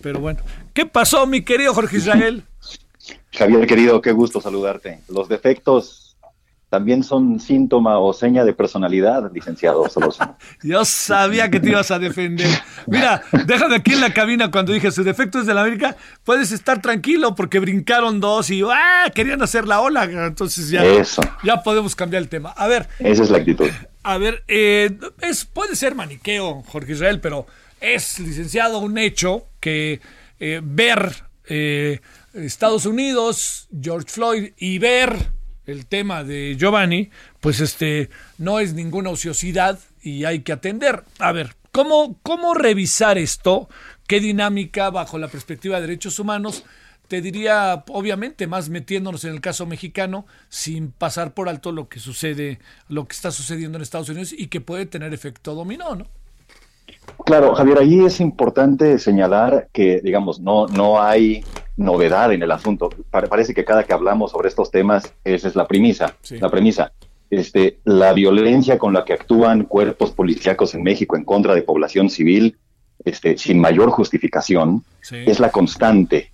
Pero 0.00 0.20
bueno, 0.20 0.40
¿qué 0.74 0.86
pasó, 0.86 1.26
mi 1.26 1.42
querido 1.42 1.74
Jorge 1.74 1.98
Israel? 1.98 2.44
Javier, 3.32 3.66
querido, 3.66 4.00
qué 4.00 4.12
gusto 4.12 4.40
saludarte. 4.40 5.00
Los 5.08 5.28
defectos 5.28 6.08
también 6.68 7.02
son 7.02 7.40
síntoma 7.40 7.98
o 7.98 8.12
seña 8.12 8.44
de 8.44 8.52
personalidad, 8.52 9.30
licenciado 9.32 9.84
Yo 10.62 10.84
sabía 10.84 11.50
que 11.50 11.60
te 11.60 11.70
ibas 11.70 11.90
a 11.90 11.98
defender. 11.98 12.48
Mira, 12.86 13.22
déjame 13.46 13.76
aquí 13.76 13.94
en 13.94 14.02
la 14.02 14.12
cabina 14.12 14.50
cuando 14.50 14.72
dije 14.72 14.90
su 14.90 15.02
defecto 15.02 15.38
es 15.38 15.46
de 15.46 15.54
la 15.54 15.62
América, 15.62 15.96
puedes 16.24 16.52
estar 16.52 16.82
tranquilo 16.82 17.34
porque 17.34 17.58
brincaron 17.58 18.20
dos 18.20 18.50
y 18.50 18.62
¡ah! 18.62 19.10
querían 19.14 19.42
hacer 19.42 19.66
la 19.66 19.80
ola. 19.80 20.04
Entonces 20.04 20.68
ya, 20.68 20.82
ya 21.42 21.62
podemos 21.62 21.96
cambiar 21.96 22.22
el 22.22 22.28
tema. 22.28 22.50
A 22.50 22.66
ver. 22.66 22.86
Esa 22.98 23.22
es 23.22 23.30
la 23.30 23.38
actitud. 23.38 23.70
A 24.08 24.16
ver, 24.16 24.42
eh, 24.48 24.98
es, 25.20 25.44
puede 25.44 25.76
ser 25.76 25.94
maniqueo, 25.94 26.62
Jorge 26.62 26.92
Israel, 26.92 27.20
pero 27.20 27.46
es 27.78 28.18
licenciado 28.18 28.78
un 28.78 28.96
hecho 28.96 29.48
que 29.60 30.00
eh, 30.40 30.62
ver 30.64 31.12
eh, 31.46 32.00
Estados 32.32 32.86
Unidos, 32.86 33.68
George 33.78 34.08
Floyd 34.08 34.52
y 34.56 34.78
ver 34.78 35.14
el 35.66 35.84
tema 35.84 36.24
de 36.24 36.56
Giovanni, 36.58 37.10
pues 37.40 37.60
este 37.60 38.08
no 38.38 38.60
es 38.60 38.72
ninguna 38.72 39.10
ociosidad 39.10 39.78
y 40.00 40.24
hay 40.24 40.40
que 40.40 40.52
atender. 40.52 41.04
A 41.18 41.32
ver, 41.32 41.56
¿cómo, 41.70 42.18
cómo 42.22 42.54
revisar 42.54 43.18
esto? 43.18 43.68
¿Qué 44.06 44.20
dinámica 44.20 44.88
bajo 44.88 45.18
la 45.18 45.28
perspectiva 45.28 45.76
de 45.76 45.86
derechos 45.86 46.18
humanos? 46.18 46.64
Te 47.08 47.22
diría, 47.22 47.84
obviamente, 47.88 48.46
más 48.46 48.68
metiéndonos 48.68 49.24
en 49.24 49.32
el 49.32 49.40
caso 49.40 49.66
mexicano, 49.66 50.26
sin 50.50 50.92
pasar 50.92 51.32
por 51.32 51.48
alto 51.48 51.72
lo 51.72 51.88
que 51.88 52.00
sucede, 52.00 52.58
lo 52.88 53.08
que 53.08 53.14
está 53.14 53.30
sucediendo 53.30 53.78
en 53.78 53.82
Estados 53.82 54.10
Unidos 54.10 54.34
y 54.36 54.48
que 54.48 54.60
puede 54.60 54.86
tener 54.86 55.14
efecto 55.14 55.54
dominó, 55.54 55.94
¿no? 55.94 56.06
Claro, 57.24 57.54
Javier, 57.54 57.78
ahí 57.78 58.04
es 58.04 58.20
importante 58.20 58.98
señalar 58.98 59.68
que, 59.72 60.00
digamos, 60.02 60.40
no, 60.40 60.66
no 60.66 61.02
hay 61.02 61.42
novedad 61.76 62.32
en 62.32 62.42
el 62.42 62.50
asunto. 62.50 62.90
Parece 63.10 63.54
que 63.54 63.64
cada 63.64 63.84
que 63.84 63.92
hablamos 63.92 64.32
sobre 64.32 64.48
estos 64.48 64.70
temas, 64.70 65.14
esa 65.24 65.48
es 65.48 65.56
la 65.56 65.66
premisa, 65.66 66.14
la 66.30 66.50
premisa. 66.50 66.92
Este, 67.30 67.78
la 67.84 68.14
violencia 68.14 68.78
con 68.78 68.94
la 68.94 69.04
que 69.04 69.12
actúan 69.12 69.64
cuerpos 69.64 70.12
policíacos 70.12 70.74
en 70.74 70.82
México 70.82 71.16
en 71.16 71.24
contra 71.24 71.54
de 71.54 71.62
población 71.62 72.08
civil, 72.08 72.56
este, 73.04 73.38
sin 73.38 73.60
mayor 73.60 73.90
justificación, 73.90 74.84
es 75.10 75.40
la 75.40 75.50
constante. 75.50 76.32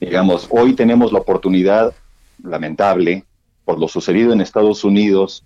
Digamos, 0.00 0.46
hoy 0.50 0.74
tenemos 0.74 1.12
la 1.12 1.20
oportunidad, 1.20 1.94
lamentable, 2.42 3.24
por 3.64 3.78
lo 3.78 3.88
sucedido 3.88 4.32
en 4.32 4.40
Estados 4.40 4.84
Unidos 4.84 5.44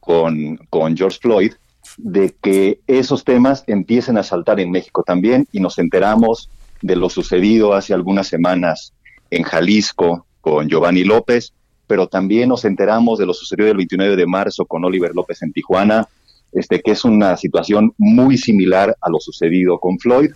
con, 0.00 0.56
con 0.70 0.96
George 0.96 1.18
Floyd, 1.20 1.52
de 1.96 2.34
que 2.42 2.80
esos 2.86 3.24
temas 3.24 3.64
empiecen 3.66 4.18
a 4.18 4.22
saltar 4.22 4.60
en 4.60 4.70
México 4.70 5.02
también 5.02 5.46
y 5.52 5.60
nos 5.60 5.78
enteramos 5.78 6.48
de 6.82 6.96
lo 6.96 7.08
sucedido 7.08 7.74
hace 7.74 7.94
algunas 7.94 8.28
semanas 8.28 8.92
en 9.30 9.42
Jalisco 9.42 10.26
con 10.40 10.68
Giovanni 10.68 11.04
López, 11.04 11.52
pero 11.86 12.06
también 12.06 12.48
nos 12.48 12.64
enteramos 12.64 13.18
de 13.18 13.26
lo 13.26 13.34
sucedido 13.34 13.70
el 13.70 13.76
29 13.76 14.16
de 14.16 14.26
marzo 14.26 14.66
con 14.66 14.84
Oliver 14.84 15.14
López 15.14 15.42
en 15.42 15.52
Tijuana, 15.52 16.06
este, 16.52 16.80
que 16.80 16.92
es 16.92 17.04
una 17.04 17.36
situación 17.36 17.92
muy 17.98 18.38
similar 18.38 18.96
a 19.00 19.10
lo 19.10 19.20
sucedido 19.20 19.78
con 19.78 19.98
Floyd. 19.98 20.30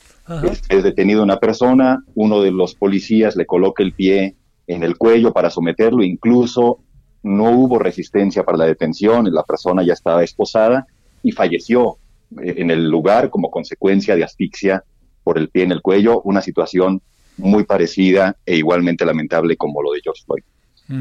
Es, 0.44 0.82
detenido 0.82 1.22
una 1.22 1.38
persona, 1.38 2.04
uno 2.14 2.42
de 2.42 2.50
los 2.50 2.74
policías 2.74 3.36
le 3.36 3.46
coloca 3.46 3.82
el 3.82 3.92
pie 3.92 4.36
en 4.66 4.82
el 4.82 4.96
cuello 4.96 5.32
para 5.32 5.50
someterlo, 5.50 6.02
incluso 6.02 6.80
no 7.22 7.50
hubo 7.50 7.78
resistencia 7.78 8.44
para 8.44 8.58
la 8.58 8.66
detención, 8.66 9.32
la 9.32 9.42
persona 9.42 9.82
ya 9.82 9.92
estaba 9.92 10.22
esposada 10.22 10.86
y 11.22 11.32
falleció 11.32 11.98
eh, 12.42 12.54
en 12.58 12.70
el 12.70 12.88
lugar 12.88 13.30
como 13.30 13.50
consecuencia 13.50 14.16
de 14.16 14.24
asfixia 14.24 14.84
por 15.24 15.38
el 15.38 15.48
pie 15.48 15.64
en 15.64 15.72
el 15.72 15.82
cuello, 15.82 16.20
una 16.22 16.40
situación 16.40 17.00
muy 17.36 17.64
parecida 17.64 18.36
e 18.44 18.56
igualmente 18.56 19.04
lamentable 19.04 19.56
como 19.56 19.82
lo 19.82 19.92
de 19.92 20.00
George 20.02 20.22
Floyd. 20.24 20.42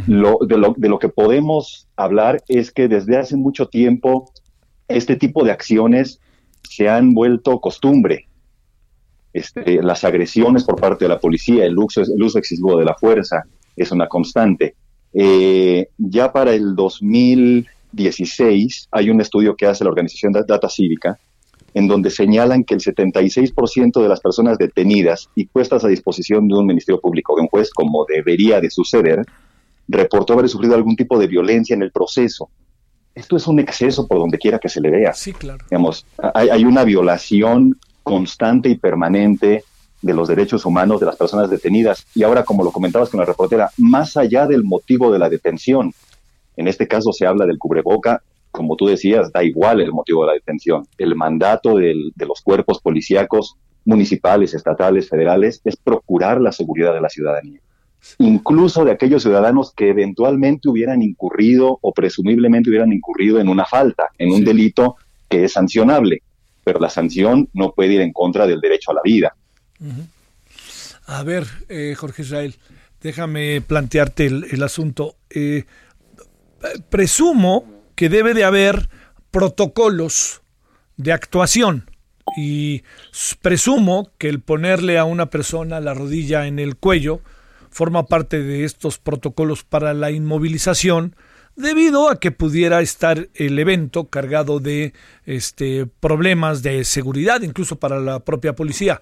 lo, 0.07 0.37
de, 0.47 0.57
lo, 0.57 0.73
de 0.77 0.89
lo 0.89 0.99
que 0.99 1.09
podemos 1.09 1.87
hablar 1.95 2.43
es 2.47 2.71
que 2.71 2.87
desde 2.87 3.17
hace 3.17 3.35
mucho 3.35 3.67
tiempo 3.67 4.31
este 4.95 5.15
tipo 5.15 5.43
de 5.43 5.51
acciones 5.51 6.19
se 6.63 6.89
han 6.89 7.13
vuelto 7.13 7.59
costumbre. 7.59 8.27
Este, 9.33 9.81
las 9.81 10.03
agresiones 10.03 10.63
por 10.63 10.79
parte 10.79 11.05
de 11.05 11.09
la 11.09 11.19
policía, 11.19 11.65
el 11.65 11.77
uso, 11.77 12.01
el 12.01 12.23
excesivo 12.23 12.77
de 12.77 12.85
la 12.85 12.95
fuerza 12.95 13.43
es 13.75 13.91
una 13.91 14.07
constante. 14.07 14.75
Eh, 15.13 15.89
ya 15.97 16.31
para 16.31 16.53
el 16.53 16.75
2016 16.75 18.89
hay 18.91 19.09
un 19.09 19.21
estudio 19.21 19.55
que 19.55 19.65
hace 19.65 19.83
la 19.83 19.89
organización 19.89 20.33
Data 20.33 20.69
Cívica 20.69 21.19
en 21.73 21.87
donde 21.87 22.09
señalan 22.09 22.63
que 22.63 22.73
el 22.73 22.81
76% 22.81 24.01
de 24.01 24.09
las 24.09 24.19
personas 24.19 24.57
detenidas 24.57 25.29
y 25.35 25.45
puestas 25.45 25.83
a 25.83 25.87
disposición 25.87 26.47
de 26.47 26.55
un 26.55 26.65
ministerio 26.65 26.99
público, 26.99 27.35
de 27.35 27.43
un 27.43 27.47
juez, 27.47 27.71
como 27.71 28.05
debería 28.05 28.59
de 28.59 28.69
suceder, 28.69 29.25
reportó 29.87 30.33
haber 30.33 30.49
sufrido 30.49 30.75
algún 30.75 30.95
tipo 30.95 31.17
de 31.17 31.27
violencia 31.27 31.73
en 31.73 31.81
el 31.81 31.91
proceso. 31.91 32.49
Esto 33.13 33.35
es 33.37 33.47
un 33.47 33.59
exceso 33.59 34.07
por 34.07 34.19
donde 34.19 34.37
quiera 34.37 34.59
que 34.59 34.69
se 34.69 34.81
le 34.81 34.89
vea. 34.89 35.13
Sí, 35.13 35.33
claro. 35.33 35.65
Digamos, 35.69 36.05
hay, 36.33 36.49
hay 36.49 36.65
una 36.65 36.83
violación 36.83 37.77
constante 38.03 38.69
y 38.69 38.75
permanente 38.75 39.63
de 40.01 40.13
los 40.13 40.27
derechos 40.27 40.65
humanos 40.65 40.99
de 40.99 41.05
las 41.05 41.15
personas 41.15 41.49
detenidas. 41.49 42.05
Y 42.15 42.23
ahora, 42.23 42.43
como 42.43 42.63
lo 42.63 42.71
comentabas 42.71 43.09
con 43.09 43.19
la 43.19 43.25
reportera, 43.25 43.69
más 43.77 44.17
allá 44.17 44.47
del 44.47 44.63
motivo 44.63 45.11
de 45.11 45.19
la 45.19 45.29
detención, 45.29 45.93
en 46.57 46.67
este 46.67 46.87
caso 46.87 47.11
se 47.13 47.25
habla 47.25 47.45
del 47.45 47.59
cubreboca, 47.59 48.21
como 48.51 48.75
tú 48.75 48.87
decías, 48.87 49.31
da 49.31 49.43
igual 49.43 49.81
el 49.81 49.91
motivo 49.91 50.21
de 50.21 50.27
la 50.27 50.33
detención. 50.33 50.85
El 50.97 51.15
mandato 51.15 51.75
de 51.75 51.95
los 52.17 52.41
cuerpos 52.41 52.81
policíacos 52.81 53.55
municipales, 53.85 54.53
estatales, 54.53 55.09
federales, 55.09 55.61
es 55.63 55.75
procurar 55.77 56.41
la 56.41 56.51
seguridad 56.51 56.93
de 56.93 57.01
la 57.01 57.09
ciudadanía. 57.09 57.61
Incluso 58.17 58.83
de 58.83 58.91
aquellos 58.91 59.23
ciudadanos 59.23 59.73
que 59.75 59.89
eventualmente 59.89 60.69
hubieran 60.69 61.01
incurrido 61.01 61.77
o 61.81 61.93
presumiblemente 61.93 62.69
hubieran 62.69 62.91
incurrido 62.91 63.39
en 63.39 63.47
una 63.47 63.65
falta, 63.65 64.09
en 64.17 64.31
un 64.31 64.43
delito 64.43 64.95
que 65.29 65.45
es 65.45 65.53
sancionable. 65.53 66.21
Pero 66.63 66.79
la 66.79 66.89
sanción 66.89 67.49
no 67.53 67.71
puede 67.71 67.93
ir 67.93 68.01
en 68.01 68.11
contra 68.11 68.47
del 68.47 68.59
derecho 68.59 68.91
a 68.91 68.95
la 68.95 69.01
vida. 69.03 69.35
A 71.07 71.23
ver, 71.23 71.45
eh, 71.69 71.95
Jorge 71.97 72.21
Israel, 72.23 72.55
déjame 73.01 73.61
plantearte 73.61 74.27
el, 74.27 74.63
asunto. 74.63 75.15
Eh, 75.29 75.65
presumo 76.89 77.65
que 77.95 78.09
debe 78.09 78.33
de 78.33 78.43
haber 78.43 78.89
protocolos 79.31 80.41
de 80.97 81.11
actuación 81.11 81.89
y 82.37 82.83
presumo 83.41 84.11
que 84.17 84.29
el 84.29 84.39
ponerle 84.41 84.97
a 84.97 85.05
una 85.05 85.29
persona 85.29 85.79
la 85.79 85.93
rodilla 85.93 86.47
en 86.47 86.59
el 86.59 86.75
cuello 86.75 87.21
forma 87.71 88.05
parte 88.05 88.43
de 88.43 88.63
estos 88.63 88.99
protocolos 88.99 89.63
para 89.63 89.93
la 89.93 90.11
inmovilización 90.11 91.15
debido 91.55 92.09
a 92.09 92.19
que 92.19 92.31
pudiera 92.31 92.81
estar 92.81 93.29
el 93.33 93.59
evento 93.59 94.05
cargado 94.05 94.59
de 94.59 94.93
este 95.25 95.87
problemas 95.99 96.61
de 96.63 96.85
seguridad 96.85 97.41
incluso 97.41 97.77
para 97.77 97.99
la 97.99 98.19
propia 98.19 98.55
policía. 98.55 99.01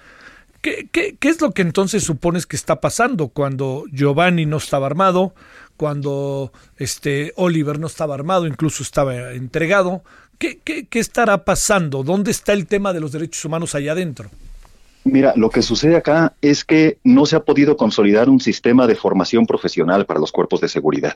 ¿Qué, 0.62 0.90
qué, 0.92 1.16
qué 1.18 1.30
es 1.30 1.40
lo 1.40 1.52
que 1.52 1.62
entonces 1.62 2.04
supones 2.04 2.46
que 2.46 2.56
está 2.56 2.82
pasando 2.82 3.30
cuando 3.30 3.86
Giovanni 3.92 4.46
no 4.46 4.58
estaba 4.58 4.88
armado, 4.88 5.34
cuando 5.80 6.52
este 6.76 7.32
Oliver 7.38 7.80
no 7.80 7.88
estaba 7.88 8.14
armado, 8.14 8.46
incluso 8.46 8.84
estaba 8.84 9.32
entregado. 9.32 10.04
¿Qué, 10.38 10.60
qué, 10.60 11.00
estará 11.00 11.46
pasando? 11.46 12.04
¿Dónde 12.04 12.32
está 12.32 12.52
el 12.52 12.68
tema 12.68 12.92
de 12.92 13.00
los 13.00 13.14
derechos 13.14 13.46
humanos 13.46 13.76
allá 13.76 13.94
adentro? 13.94 14.30
Mira, 15.04 15.34
lo 15.36 15.50
que 15.50 15.62
sucede 15.62 15.96
acá 15.96 16.34
es 16.42 16.66
que 16.66 16.98
no 17.04 17.26
se 17.26 17.36
ha 17.36 17.44
podido 17.44 17.78
consolidar 17.78 18.30
un 18.30 18.40
sistema 18.40 18.86
de 18.86 18.96
formación 18.96 19.46
profesional 19.46 20.06
para 20.06 20.20
los 20.20 20.32
cuerpos 20.32 20.62
de 20.62 20.68
seguridad. 20.68 21.16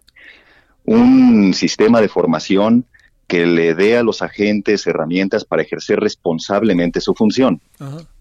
Un 0.85 1.53
sistema 1.53 2.01
de 2.01 2.09
formación 2.09 2.85
que 3.27 3.45
le 3.45 3.73
dé 3.73 3.97
a 3.97 4.03
los 4.03 4.21
agentes 4.21 4.85
herramientas 4.87 5.45
para 5.45 5.61
ejercer 5.61 5.99
responsablemente 5.99 7.01
su 7.01 7.13
función. 7.13 7.61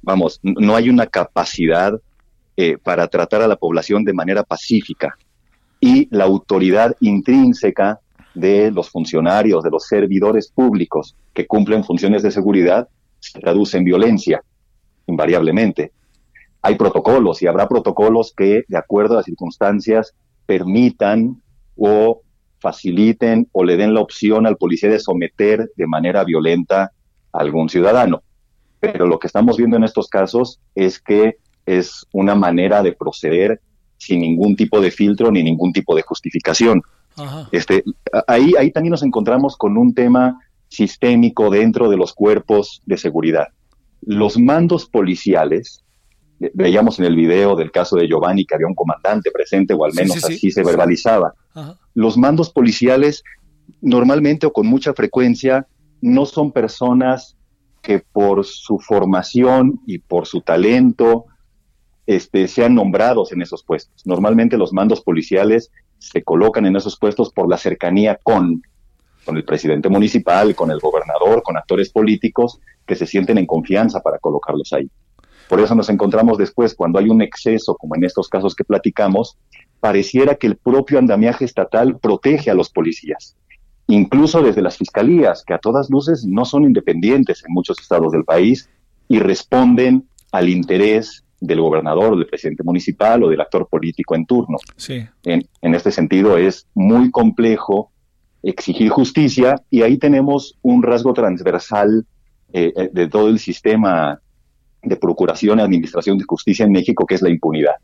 Vamos, 0.02 0.40
no 0.42 0.74
hay 0.74 0.88
una 0.88 1.06
capacidad 1.06 2.00
eh, 2.56 2.76
para 2.82 3.08
tratar 3.08 3.42
a 3.42 3.48
la 3.48 3.56
población 3.56 4.04
de 4.04 4.12
manera 4.12 4.42
pacífica 4.42 5.16
y 5.80 6.08
la 6.10 6.24
autoridad 6.24 6.96
intrínseca 7.00 8.00
de 8.34 8.70
los 8.70 8.90
funcionarios, 8.90 9.64
de 9.64 9.70
los 9.70 9.86
servidores 9.86 10.48
públicos 10.48 11.14
que 11.34 11.46
cumplen 11.46 11.84
funciones 11.84 12.22
de 12.22 12.30
seguridad 12.30 12.88
se 13.20 13.40
traduce 13.40 13.78
en 13.78 13.84
violencia, 13.84 14.42
invariablemente. 15.07 15.92
Hay 16.62 16.76
protocolos 16.76 17.42
y 17.42 17.46
habrá 17.46 17.68
protocolos 17.68 18.32
que, 18.36 18.62
de 18.68 18.76
acuerdo 18.76 19.14
a 19.14 19.16
las 19.18 19.26
circunstancias, 19.26 20.14
permitan 20.46 21.42
o 21.76 22.22
faciliten 22.61 23.48
o 23.53 23.64
le 23.64 23.76
den 23.76 23.94
la 23.94 24.00
opción 24.00 24.46
al 24.46 24.57
policía 24.57 24.88
de 24.88 25.00
someter 25.00 25.70
de 25.76 25.86
manera 25.86 26.22
violenta 26.24 26.92
a 27.32 27.38
algún 27.38 27.68
ciudadano. 27.68 28.22
Pero 28.78 29.07
lo 29.07 29.18
que 29.18 29.26
estamos 29.26 29.57
viendo 29.57 29.76
en 29.76 29.84
estos 29.84 30.09
casos 30.09 30.61
es 30.74 31.00
que 31.00 31.36
es 31.66 32.07
una 32.12 32.34
manera 32.34 32.82
de 32.82 32.92
proceder 32.92 33.61
sin 33.96 34.20
ningún 34.20 34.57
tipo 34.57 34.80
de 34.80 34.90
filtro 34.90 35.30
ni 35.30 35.42
ningún 35.42 35.72
tipo 35.72 35.94
de 35.94 36.03
justificación. 36.03 36.82
Este, 37.50 37.84
ahí, 38.26 38.55
ahí 38.59 38.70
también 38.70 38.92
nos 38.92 39.03
encontramos 39.03 39.57
con 39.57 39.76
un 39.76 39.94
tema 39.94 40.40
sistémico 40.68 41.50
dentro 41.50 41.90
de 41.90 41.96
los 41.96 42.12
cuerpos 42.12 42.80
de 42.86 42.96
seguridad. 42.96 43.48
Los 44.03 44.38
mandos 44.38 44.86
policiales, 44.86 45.84
veíamos 46.55 46.98
en 46.98 47.07
el 47.07 47.16
video 47.16 47.57
del 47.57 47.70
caso 47.70 47.96
de 47.96 48.09
Giovanni 48.09 48.44
que 48.44 48.55
había 48.55 48.66
un 48.66 48.74
comandante 48.74 49.30
presente, 49.30 49.74
o 49.74 49.84
al 49.84 49.94
menos 49.94 50.24
así 50.24 50.50
se 50.50 50.64
verbalizaba. 50.64 51.34
Los 51.94 52.18
mandos 52.18 52.50
policiales 52.50 53.22
normalmente 53.80 54.46
o 54.46 54.53
con 54.53 54.66
mucha 54.66 54.92
frecuencia 54.92 55.66
no 56.00 56.26
son 56.26 56.53
personas 56.53 57.36
que 57.80 58.00
por 58.00 58.44
su 58.44 58.78
formación 58.78 59.80
y 59.86 59.98
por 59.98 60.26
su 60.26 60.40
talento 60.40 61.26
este, 62.07 62.48
sean 62.48 62.74
nombrados 62.74 63.32
en 63.32 63.42
esos 63.42 63.62
puestos. 63.64 64.07
Normalmente 64.07 64.57
los 64.57 64.72
mandos 64.72 65.00
policiales 65.00 65.70
se 65.98 66.22
colocan 66.22 66.66
en 66.66 66.76
esos 66.76 66.98
puestos 66.98 67.32
por 67.32 67.48
la 67.48 67.59
cercanía 67.59 68.18
con, 68.22 68.62
con 69.25 69.37
el 69.37 69.45
presidente 69.45 69.89
municipal, 69.89 70.55
con 70.55 70.70
el 70.70 70.79
gobernador, 70.81 71.43
con 71.43 71.57
actores 71.57 71.91
políticos 71.91 72.61
que 72.87 72.95
se 72.95 73.07
sienten 73.07 73.39
en 73.39 73.47
confianza 73.47 74.01
para 74.01 74.18
colocarlos 74.18 74.73
ahí. 74.73 74.91
Por 75.49 75.61
eso 75.61 75.75
nos 75.75 75.89
encontramos 75.91 76.39
después, 76.39 76.75
cuando 76.75 76.99
hay 76.99 77.09
un 77.09 77.23
exceso, 77.23 77.75
como 77.75 77.95
en 77.95 78.05
estos 78.05 78.29
casos 78.29 78.55
que 78.55 78.64
platicamos, 78.64 79.37
pareciera 79.81 80.37
que 80.37 80.47
el 80.47 80.57
propio 80.57 80.99
andamiaje 80.99 81.45
estatal 81.45 81.99
protege 81.99 82.51
a 82.51 82.55
los 82.55 82.70
policías, 82.70 83.37
incluso 83.87 84.43
desde 84.43 84.62
las 84.62 84.79
fiscalías, 84.79 85.45
que 85.45 85.55
a 85.55 85.59
todas 85.59 85.91
luces 85.91 86.25
no 86.25 86.45
son 86.45 86.64
independientes 86.64 87.45
en 87.47 87.53
muchos 87.53 87.79
estados 87.79 88.12
del 88.12 88.25
país 88.25 88.68
y 89.09 89.18
responden 89.18 90.09
al 90.31 90.49
interés 90.49 91.25
del 91.39 91.61
gobernador, 91.61 92.16
del 92.16 92.27
presidente 92.27 92.62
municipal 92.62 93.23
o 93.25 93.29
del 93.29 93.41
actor 93.41 93.68
político 93.68 94.14
en 94.14 94.25
turno. 94.25 94.57
Sí. 94.77 95.05
En, 95.25 95.47
en 95.61 95.75
este 95.75 95.91
sentido 95.91 96.39
es 96.39 96.66
muy 96.75 97.11
complejo 97.11 97.91
exigir 98.43 98.88
justicia 98.88 99.57
y 99.70 99.82
ahí 99.82 99.99
tenemos 99.99 100.59
un 100.62 100.82
rasgo 100.82 101.12
transversal 101.12 102.07
eh, 102.53 102.72
eh, 102.76 102.90
de 102.93 103.09
todo 103.09 103.28
el 103.28 103.38
sistema 103.38 104.20
de 104.82 104.97
procuración 104.97 105.59
y 105.59 105.62
administración 105.62 106.18
de 106.18 106.24
justicia 106.24 106.64
en 106.64 106.72
México, 106.72 107.07
que 107.07 107.14
es 107.14 107.22
la 107.22 107.30
impunidad. 107.30 107.74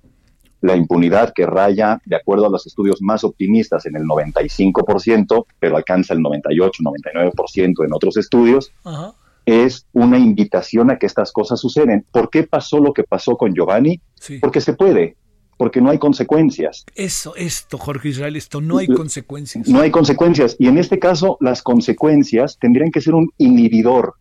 La 0.61 0.75
impunidad 0.75 1.33
que 1.33 1.47
raya, 1.47 2.01
de 2.05 2.17
acuerdo 2.17 2.47
a 2.47 2.51
los 2.51 2.67
estudios 2.67 3.01
más 3.01 3.23
optimistas, 3.23 3.87
en 3.87 3.95
el 3.95 4.03
95%, 4.03 5.47
pero 5.61 5.77
alcanza 5.77 6.15
el 6.15 6.21
98, 6.21 6.83
99% 6.83 7.85
en 7.85 7.93
otros 7.93 8.17
estudios, 8.17 8.73
Ajá 8.83 9.15
es 9.49 9.87
una 9.95 10.19
invitación 10.19 10.91
a 10.91 10.99
que 10.99 11.07
estas 11.07 11.33
cosas 11.33 11.59
suceden. 11.59 12.05
¿Por 12.13 12.29
qué 12.29 12.43
pasó 12.43 12.81
lo 12.81 12.93
que 12.93 13.03
pasó 13.03 13.39
con 13.39 13.55
Giovanni? 13.55 13.99
Sí. 14.15 14.39
Porque 14.41 14.61
se 14.61 14.75
puede, 14.75 15.17
porque 15.59 15.83
no 15.83 15.91
hay 15.91 15.99
consecuencias. 15.99 16.87
Eso, 16.95 17.37
esto, 17.37 17.77
Jorge 17.77 18.09
Israel, 18.09 18.37
esto, 18.37 18.63
no 18.63 18.79
hay 18.79 18.87
consecuencias. 18.87 19.69
No 19.69 19.81
hay 19.81 19.91
consecuencias. 19.91 20.57
Y 20.59 20.69
en 20.69 20.79
este 20.79 20.99
caso, 20.99 21.37
las 21.41 21.63
consecuencias 21.63 22.57
tendrían 22.59 22.91
que 22.91 23.03
ser 23.03 23.15
un 23.15 23.31
inhibidor 23.37 24.15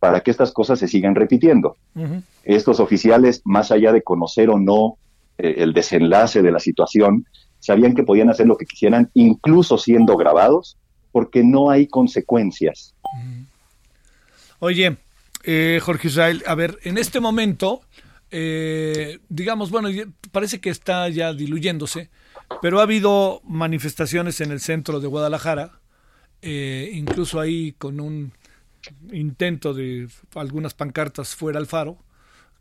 para 0.00 0.20
que 0.20 0.32
estas 0.32 0.50
cosas 0.50 0.80
se 0.80 0.88
sigan 0.88 1.14
repitiendo. 1.14 1.76
Estos 2.42 2.80
oficiales, 2.80 3.40
más 3.44 3.70
allá 3.70 3.92
de 3.92 4.02
conocer 4.02 4.50
o 4.50 4.58
no 4.58 4.96
eh, 5.38 5.54
el 5.58 5.72
desenlace 5.72 6.42
de 6.42 6.50
la 6.50 6.58
situación, 6.58 7.26
sabían 7.60 7.94
que 7.94 8.02
podían 8.02 8.28
hacer 8.28 8.48
lo 8.48 8.56
que 8.56 8.66
quisieran, 8.66 9.08
incluso 9.14 9.78
siendo 9.78 10.16
grabados, 10.16 10.76
porque 11.12 11.44
no 11.44 11.70
hay 11.70 11.86
consecuencias. 11.86 12.92
Oye, 14.58 14.96
eh, 15.44 15.78
Jorge 15.80 16.08
Israel, 16.08 16.42
a 16.46 16.56
ver, 16.56 16.80
en 16.82 16.98
este 16.98 17.20
momento, 17.20 17.82
eh, 18.34 19.18
digamos, 19.28 19.70
bueno, 19.70 19.90
parece 20.32 20.58
que 20.58 20.70
está 20.70 21.06
ya 21.10 21.34
diluyéndose, 21.34 22.08
pero 22.62 22.80
ha 22.80 22.84
habido 22.84 23.42
manifestaciones 23.44 24.40
en 24.40 24.50
el 24.52 24.60
centro 24.60 25.00
de 25.00 25.06
Guadalajara, 25.06 25.80
eh, 26.40 26.90
incluso 26.94 27.40
ahí 27.40 27.72
con 27.72 28.00
un 28.00 28.32
intento 29.12 29.74
de 29.74 30.08
algunas 30.34 30.72
pancartas 30.72 31.36
fuera 31.36 31.58
al 31.58 31.66
faro, 31.66 31.98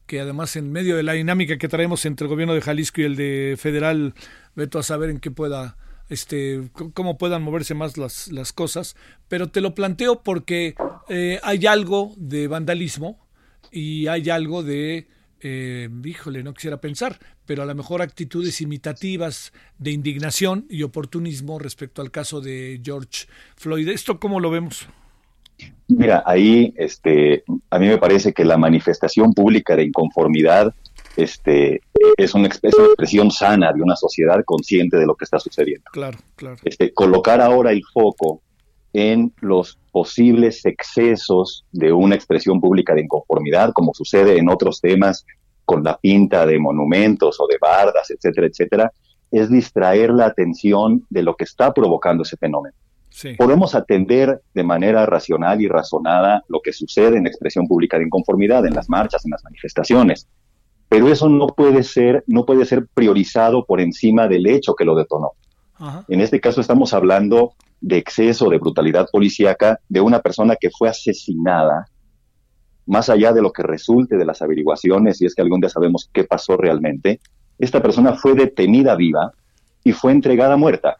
que 0.07 0.19
además 0.19 0.57
en 0.57 0.74
medio 0.74 0.97
de 0.97 1.03
la 1.03 1.13
dinámica 1.13 1.57
que 1.57 1.69
traemos 1.69 2.05
entre 2.05 2.26
el 2.26 2.30
gobierno 2.30 2.53
de 2.53 2.61
Jalisco 2.61 2.99
y 2.99 3.05
el 3.05 3.15
de 3.15 3.55
federal, 3.57 4.13
veto 4.55 4.78
a 4.78 4.84
saber 4.84 5.09
en 5.09 5.22
qué 5.22 5.32
pueda, 5.32 5.78
este, 6.09 6.69
cómo 6.93 7.17
puedan 7.17 7.43
moverse 7.43 7.76
más 7.76 7.97
las, 7.97 8.28
las 8.28 8.51
cosas, 8.51 8.97
pero 9.30 9.47
te 9.47 9.61
lo 9.61 9.74
planteo 9.74 10.22
porque 10.22 10.76
eh, 11.07 11.39
hay 11.43 11.65
algo 11.65 12.13
de 12.17 12.49
vandalismo 12.49 13.26
y 13.72 14.07
hay 14.07 14.30
algo 14.30 14.63
de, 14.63 15.07
eh, 15.41 15.89
híjole, 16.03 16.43
no 16.43 16.53
quisiera 16.53 16.77
pensar, 16.77 17.19
pero 17.45 17.63
a 17.63 17.65
lo 17.65 17.75
mejor 17.75 18.01
actitudes 18.01 18.61
imitativas 18.61 19.51
de 19.77 19.91
indignación 19.91 20.65
y 20.69 20.83
oportunismo 20.83 21.59
respecto 21.59 22.01
al 22.01 22.11
caso 22.11 22.41
de 22.41 22.79
George 22.83 23.27
Floyd. 23.55 23.89
¿Esto 23.89 24.19
cómo 24.19 24.39
lo 24.39 24.49
vemos? 24.51 24.87
Mira, 25.87 26.23
ahí 26.25 26.73
este, 26.77 27.43
a 27.69 27.77
mí 27.77 27.87
me 27.87 27.97
parece 27.97 28.33
que 28.33 28.45
la 28.45 28.57
manifestación 28.57 29.33
pública 29.33 29.75
de 29.75 29.83
inconformidad 29.83 30.73
este, 31.17 31.81
es, 32.17 32.33
una, 32.33 32.47
exp- 32.47 32.61
es 32.63 32.73
una 32.73 32.87
expresión 32.87 33.29
sana 33.29 33.71
de 33.73 33.81
una 33.81 33.95
sociedad 33.95 34.41
consciente 34.45 34.97
de 34.97 35.05
lo 35.05 35.15
que 35.15 35.25
está 35.25 35.37
sucediendo. 35.39 35.85
Claro, 35.91 36.17
claro. 36.35 36.57
Este, 36.63 36.93
colocar 36.93 37.41
ahora 37.41 37.71
el 37.71 37.83
foco 37.93 38.41
en 38.93 39.33
los 39.39 39.79
posibles 39.91 40.65
excesos 40.65 41.65
de 41.71 41.93
una 41.93 42.15
expresión 42.15 42.59
pública 42.59 42.93
de 42.93 43.01
inconformidad, 43.01 43.71
como 43.73 43.93
sucede 43.93 44.37
en 44.37 44.49
otros 44.49 44.81
temas 44.81 45.25
con 45.65 45.83
la 45.83 45.97
pinta 45.97 46.45
de 46.45 46.59
monumentos 46.59 47.39
o 47.39 47.47
de 47.47 47.57
bardas, 47.59 48.09
etcétera, 48.09 48.47
etcétera, 48.47 48.91
es 49.31 49.49
distraer 49.49 50.09
la 50.09 50.25
atención 50.25 51.05
de 51.09 51.23
lo 51.23 51.35
que 51.35 51.45
está 51.45 51.73
provocando 51.73 52.23
ese 52.23 52.35
fenómeno. 52.35 52.75
Sí. 53.09 53.35
Podemos 53.35 53.75
atender 53.75 54.41
de 54.53 54.63
manera 54.63 55.05
racional 55.05 55.61
y 55.61 55.67
razonada 55.67 56.43
lo 56.47 56.61
que 56.61 56.73
sucede 56.73 57.17
en 57.17 57.23
la 57.23 57.29
expresión 57.29 57.67
pública 57.67 57.97
de 57.97 58.05
inconformidad, 58.05 58.65
en 58.65 58.73
las 58.73 58.89
marchas, 58.89 59.25
en 59.25 59.31
las 59.31 59.43
manifestaciones, 59.43 60.27
pero 60.89 61.09
eso 61.09 61.29
no 61.29 61.47
puede 61.47 61.83
ser, 61.83 62.23
no 62.27 62.45
puede 62.45 62.65
ser 62.65 62.87
priorizado 62.93 63.65
por 63.65 63.79
encima 63.79 64.27
del 64.27 64.47
hecho 64.47 64.75
que 64.75 64.83
lo 64.83 64.95
detonó. 64.95 65.31
Ajá. 65.75 66.05
En 66.09 66.19
este 66.19 66.41
caso 66.41 66.59
estamos 66.59 66.93
hablando 66.93 67.53
de 67.82 67.97
exceso 67.97 68.49
de 68.49 68.59
brutalidad 68.59 69.07
policíaca 69.11 69.79
de 69.89 70.01
una 70.01 70.19
persona 70.19 70.55
que 70.55 70.69
fue 70.69 70.88
asesinada, 70.88 71.88
más 72.86 73.09
allá 73.09 73.34
de 73.34 73.41
lo 73.41 73.51
que 73.51 73.63
resulte 73.63 74.17
de 74.17 74.25
las 74.25 74.41
averiguaciones, 74.41 75.21
y 75.21 75.25
es 75.25 75.36
que 75.36 75.41
algún 75.41 75.59
día 75.59 75.69
sabemos 75.69 76.09
qué 76.13 76.23
pasó 76.23 76.57
realmente, 76.57 77.19
esta 77.57 77.82
persona 77.82 78.13
fue 78.13 78.34
detenida 78.34 78.95
viva 78.95 79.32
y 79.84 79.91
fue 79.91 80.11
entregada 80.11 80.57
muerta. 80.57 80.97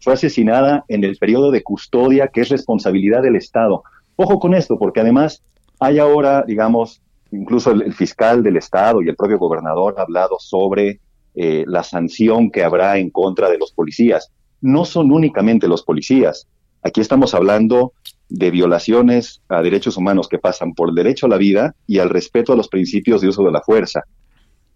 Fue 0.00 0.12
asesinada 0.12 0.84
en 0.88 1.04
el 1.04 1.16
periodo 1.16 1.50
de 1.50 1.62
custodia 1.62 2.28
que 2.28 2.42
es 2.42 2.48
responsabilidad 2.48 3.22
del 3.22 3.36
Estado. 3.36 3.82
Ojo 4.16 4.38
con 4.38 4.54
esto, 4.54 4.78
porque 4.78 5.00
además 5.00 5.42
hay 5.80 5.98
ahora, 5.98 6.44
digamos, 6.46 7.02
incluso 7.30 7.70
el, 7.70 7.82
el 7.82 7.94
fiscal 7.94 8.42
del 8.42 8.56
Estado 8.56 9.02
y 9.02 9.08
el 9.08 9.16
propio 9.16 9.38
gobernador 9.38 9.94
ha 9.98 10.02
hablado 10.02 10.36
sobre 10.38 11.00
eh, 11.36 11.64
la 11.66 11.82
sanción 11.82 12.48
que 12.48 12.62
habrá 12.62 12.96
en 12.98 13.10
contra 13.10 13.50
de 13.50 13.58
los 13.58 13.72
policías. 13.72 14.30
No 14.64 14.86
son 14.86 15.12
únicamente 15.12 15.68
los 15.68 15.82
policías. 15.82 16.48
Aquí 16.82 17.02
estamos 17.02 17.34
hablando 17.34 17.92
de 18.30 18.50
violaciones 18.50 19.42
a 19.50 19.60
derechos 19.60 19.98
humanos 19.98 20.26
que 20.26 20.38
pasan 20.38 20.72
por 20.72 20.88
el 20.88 20.94
derecho 20.94 21.26
a 21.26 21.28
la 21.28 21.36
vida 21.36 21.74
y 21.86 21.98
al 21.98 22.08
respeto 22.08 22.54
a 22.54 22.56
los 22.56 22.68
principios 22.68 23.20
de 23.20 23.28
uso 23.28 23.44
de 23.44 23.52
la 23.52 23.60
fuerza. 23.60 24.04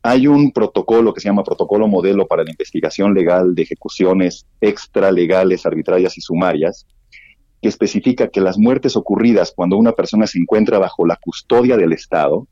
Hay 0.02 0.26
un 0.26 0.52
protocolo 0.52 1.14
que 1.14 1.22
se 1.22 1.30
llama 1.30 1.42
Protocolo 1.42 1.88
Modelo 1.88 2.26
para 2.26 2.44
la 2.44 2.50
Investigación 2.50 3.14
Legal 3.14 3.54
de 3.54 3.62
Ejecuciones 3.62 4.44
Extralegales, 4.60 5.64
Arbitrarias 5.64 6.18
y 6.18 6.20
Sumarias, 6.20 6.86
que 7.62 7.70
especifica 7.70 8.28
que 8.28 8.42
las 8.42 8.58
muertes 8.58 8.94
ocurridas 8.94 9.54
cuando 9.56 9.78
una 9.78 9.92
persona 9.92 10.26
se 10.26 10.38
encuentra 10.38 10.78
bajo 10.78 11.06
la 11.06 11.16
custodia 11.16 11.78
del 11.78 11.94
Estado, 11.94 12.46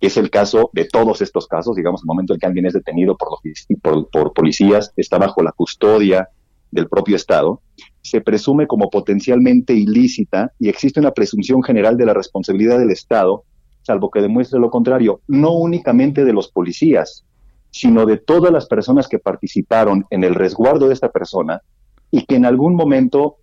que 0.00 0.06
es 0.06 0.16
el 0.16 0.30
caso 0.30 0.70
de 0.72 0.86
todos 0.86 1.20
estos 1.20 1.48
casos, 1.48 1.76
digamos, 1.76 2.00
el 2.00 2.06
momento 2.06 2.32
en 2.32 2.40
que 2.40 2.46
alguien 2.46 2.64
es 2.64 2.72
detenido 2.72 3.14
por, 3.14 3.28
los, 3.30 3.66
por, 3.82 4.08
por 4.08 4.32
policías, 4.32 4.94
está 4.96 5.18
bajo 5.18 5.42
la 5.42 5.52
custodia 5.52 6.30
del 6.70 6.88
propio 6.88 7.16
Estado, 7.16 7.60
se 8.02 8.20
presume 8.20 8.66
como 8.66 8.90
potencialmente 8.90 9.74
ilícita 9.74 10.52
y 10.58 10.68
existe 10.68 11.00
una 11.00 11.12
presunción 11.12 11.62
general 11.62 11.96
de 11.96 12.06
la 12.06 12.14
responsabilidad 12.14 12.78
del 12.78 12.90
Estado, 12.90 13.44
salvo 13.82 14.10
que 14.10 14.20
demuestre 14.20 14.60
lo 14.60 14.70
contrario, 14.70 15.20
no 15.26 15.52
únicamente 15.52 16.24
de 16.24 16.32
los 16.32 16.48
policías, 16.48 17.24
sino 17.70 18.06
de 18.06 18.18
todas 18.18 18.52
las 18.52 18.66
personas 18.66 19.08
que 19.08 19.18
participaron 19.18 20.04
en 20.10 20.24
el 20.24 20.34
resguardo 20.34 20.88
de 20.88 20.94
esta 20.94 21.10
persona 21.10 21.62
y 22.10 22.24
que 22.24 22.36
en 22.36 22.46
algún 22.46 22.74
momento, 22.74 23.36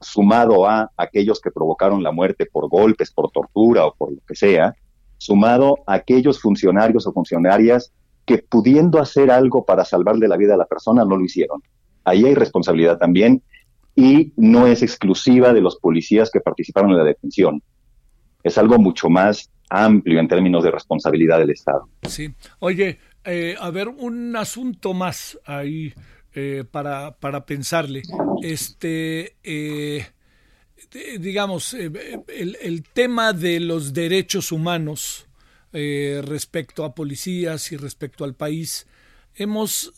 sumado 0.00 0.66
a 0.66 0.90
aquellos 0.96 1.40
que 1.40 1.52
provocaron 1.52 2.02
la 2.02 2.10
muerte 2.10 2.46
por 2.46 2.68
golpes, 2.68 3.12
por 3.12 3.30
tortura 3.30 3.86
o 3.86 3.94
por 3.94 4.12
lo 4.12 4.18
que 4.26 4.34
sea, 4.34 4.74
sumado 5.18 5.78
a 5.86 5.94
aquellos 5.94 6.40
funcionarios 6.40 7.06
o 7.06 7.12
funcionarias 7.12 7.92
que 8.26 8.38
pudiendo 8.38 9.00
hacer 9.00 9.30
algo 9.30 9.64
para 9.64 9.84
salvarle 9.84 10.26
la 10.26 10.36
vida 10.36 10.54
a 10.54 10.56
la 10.56 10.66
persona, 10.66 11.04
no 11.04 11.16
lo 11.16 11.24
hicieron. 11.24 11.62
Ahí 12.04 12.24
hay 12.24 12.34
responsabilidad 12.34 12.98
también 12.98 13.42
y 13.94 14.32
no 14.36 14.66
es 14.66 14.82
exclusiva 14.82 15.52
de 15.52 15.60
los 15.60 15.76
policías 15.76 16.30
que 16.30 16.40
participaron 16.40 16.90
en 16.90 16.98
la 16.98 17.04
detención. 17.04 17.62
Es 18.42 18.58
algo 18.58 18.78
mucho 18.78 19.08
más 19.08 19.50
amplio 19.68 20.20
en 20.20 20.28
términos 20.28 20.64
de 20.64 20.70
responsabilidad 20.70 21.38
del 21.38 21.50
Estado. 21.50 21.88
Sí. 22.08 22.34
Oye, 22.58 22.98
eh, 23.24 23.54
a 23.58 23.70
ver, 23.70 23.88
un 23.88 24.34
asunto 24.36 24.94
más 24.94 25.38
ahí 25.44 25.94
eh, 26.34 26.64
para, 26.70 27.12
para 27.12 27.46
pensarle. 27.46 28.02
Este, 28.42 29.36
eh, 29.44 30.06
digamos, 31.18 31.74
el, 31.74 32.56
el, 32.60 32.82
tema 32.92 33.32
de 33.32 33.60
los 33.60 33.92
derechos 33.92 34.52
humanos 34.52 35.26
respecto 35.72 36.84
a 36.84 36.94
policías 36.94 37.72
y 37.72 37.76
respecto 37.76 38.24
al 38.24 38.34
país. 38.34 38.86
Hemos, 39.34 39.92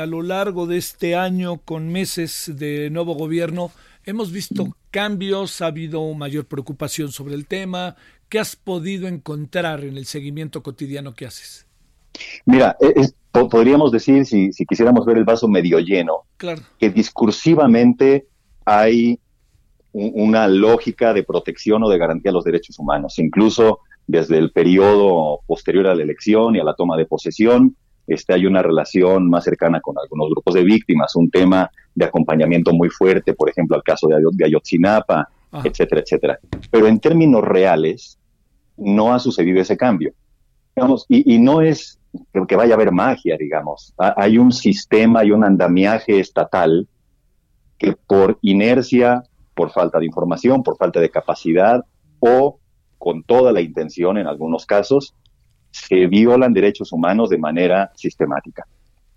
a 0.00 0.06
lo 0.06 0.22
largo 0.22 0.66
de 0.66 0.78
este 0.78 1.14
año, 1.14 1.58
con 1.58 1.88
meses 1.88 2.50
de 2.56 2.88
nuevo 2.90 3.14
gobierno, 3.14 3.70
hemos 4.04 4.32
visto 4.32 4.74
cambios, 4.90 5.60
ha 5.60 5.66
habido 5.66 6.12
mayor 6.14 6.46
preocupación 6.46 7.12
sobre 7.12 7.34
el 7.34 7.46
tema. 7.46 7.96
¿Qué 8.28 8.38
has 8.38 8.56
podido 8.56 9.08
encontrar 9.08 9.84
en 9.84 9.96
el 9.96 10.06
seguimiento 10.06 10.62
cotidiano 10.62 11.14
que 11.14 11.26
haces? 11.26 11.66
Mira, 12.46 12.76
e, 12.80 13.08
podríamos 13.46 13.92
decir, 13.92 14.24
si, 14.26 14.50
quisiéramos 14.66 15.04
ver 15.06 15.18
el 15.18 15.24
vaso 15.24 15.48
medio 15.48 15.78
lleno, 15.78 16.24
que 16.78 16.90
discursivamente 16.90 18.26
hay 18.64 19.18
una 19.92 20.48
lógica 20.48 21.12
de 21.12 21.22
protección 21.22 21.82
o 21.82 21.88
de 21.88 21.98
garantía 21.98 22.30
de 22.30 22.34
los 22.34 22.44
derechos 22.44 22.78
humanos, 22.78 23.18
incluso 23.18 23.80
desde 24.06 24.38
el 24.38 24.52
periodo 24.52 25.40
posterior 25.46 25.86
a 25.86 25.94
la 25.94 26.02
elección 26.02 26.56
y 26.56 26.60
a 26.60 26.64
la 26.64 26.74
toma 26.74 26.96
de 26.96 27.06
posesión, 27.06 27.76
este, 28.08 28.34
hay 28.34 28.46
una 28.46 28.62
relación 28.62 29.28
más 29.28 29.44
cercana 29.44 29.80
con 29.80 29.96
algunos 29.98 30.30
grupos 30.30 30.54
de 30.54 30.64
víctimas, 30.64 31.14
un 31.14 31.30
tema 31.30 31.70
de 31.94 32.06
acompañamiento 32.06 32.72
muy 32.72 32.88
fuerte, 32.88 33.34
por 33.34 33.50
ejemplo, 33.50 33.76
al 33.76 33.82
caso 33.82 34.08
de, 34.08 34.44
Ayotzinapa, 34.44 35.28
etcétera, 35.62 36.00
etcétera. 36.00 36.38
Pero 36.70 36.86
en 36.86 36.98
términos 36.98 37.44
reales, 37.44 38.18
no 38.78 39.12
ha 39.12 39.18
sucedido 39.18 39.60
ese 39.60 39.76
cambio. 39.76 40.12
y, 41.08 41.38
no 41.38 41.60
es 41.60 41.98
que 42.48 42.56
vaya 42.56 42.72
a 42.72 42.76
haber 42.76 42.92
magia, 42.92 43.36
digamos. 43.38 43.94
Hay 43.98 44.38
un 44.38 44.52
sistema 44.52 45.24
y 45.24 45.30
un 45.30 45.44
andamiaje 45.44 46.18
estatal 46.20 46.88
que 47.76 47.94
por 48.06 48.38
inercia, 48.42 49.22
por 49.54 49.70
falta 49.70 49.98
de 49.98 50.06
información, 50.06 50.62
por 50.62 50.76
falta 50.76 51.00
de 51.00 51.10
capacidad 51.10 51.84
o 52.20 52.58
con 52.96 53.22
toda 53.22 53.52
la 53.52 53.60
intención 53.60 54.18
en 54.18 54.26
algunos 54.26 54.66
casos, 54.66 55.14
se 55.70 56.06
violan 56.06 56.52
derechos 56.52 56.92
humanos 56.92 57.30
de 57.30 57.38
manera 57.38 57.90
sistemática. 57.94 58.66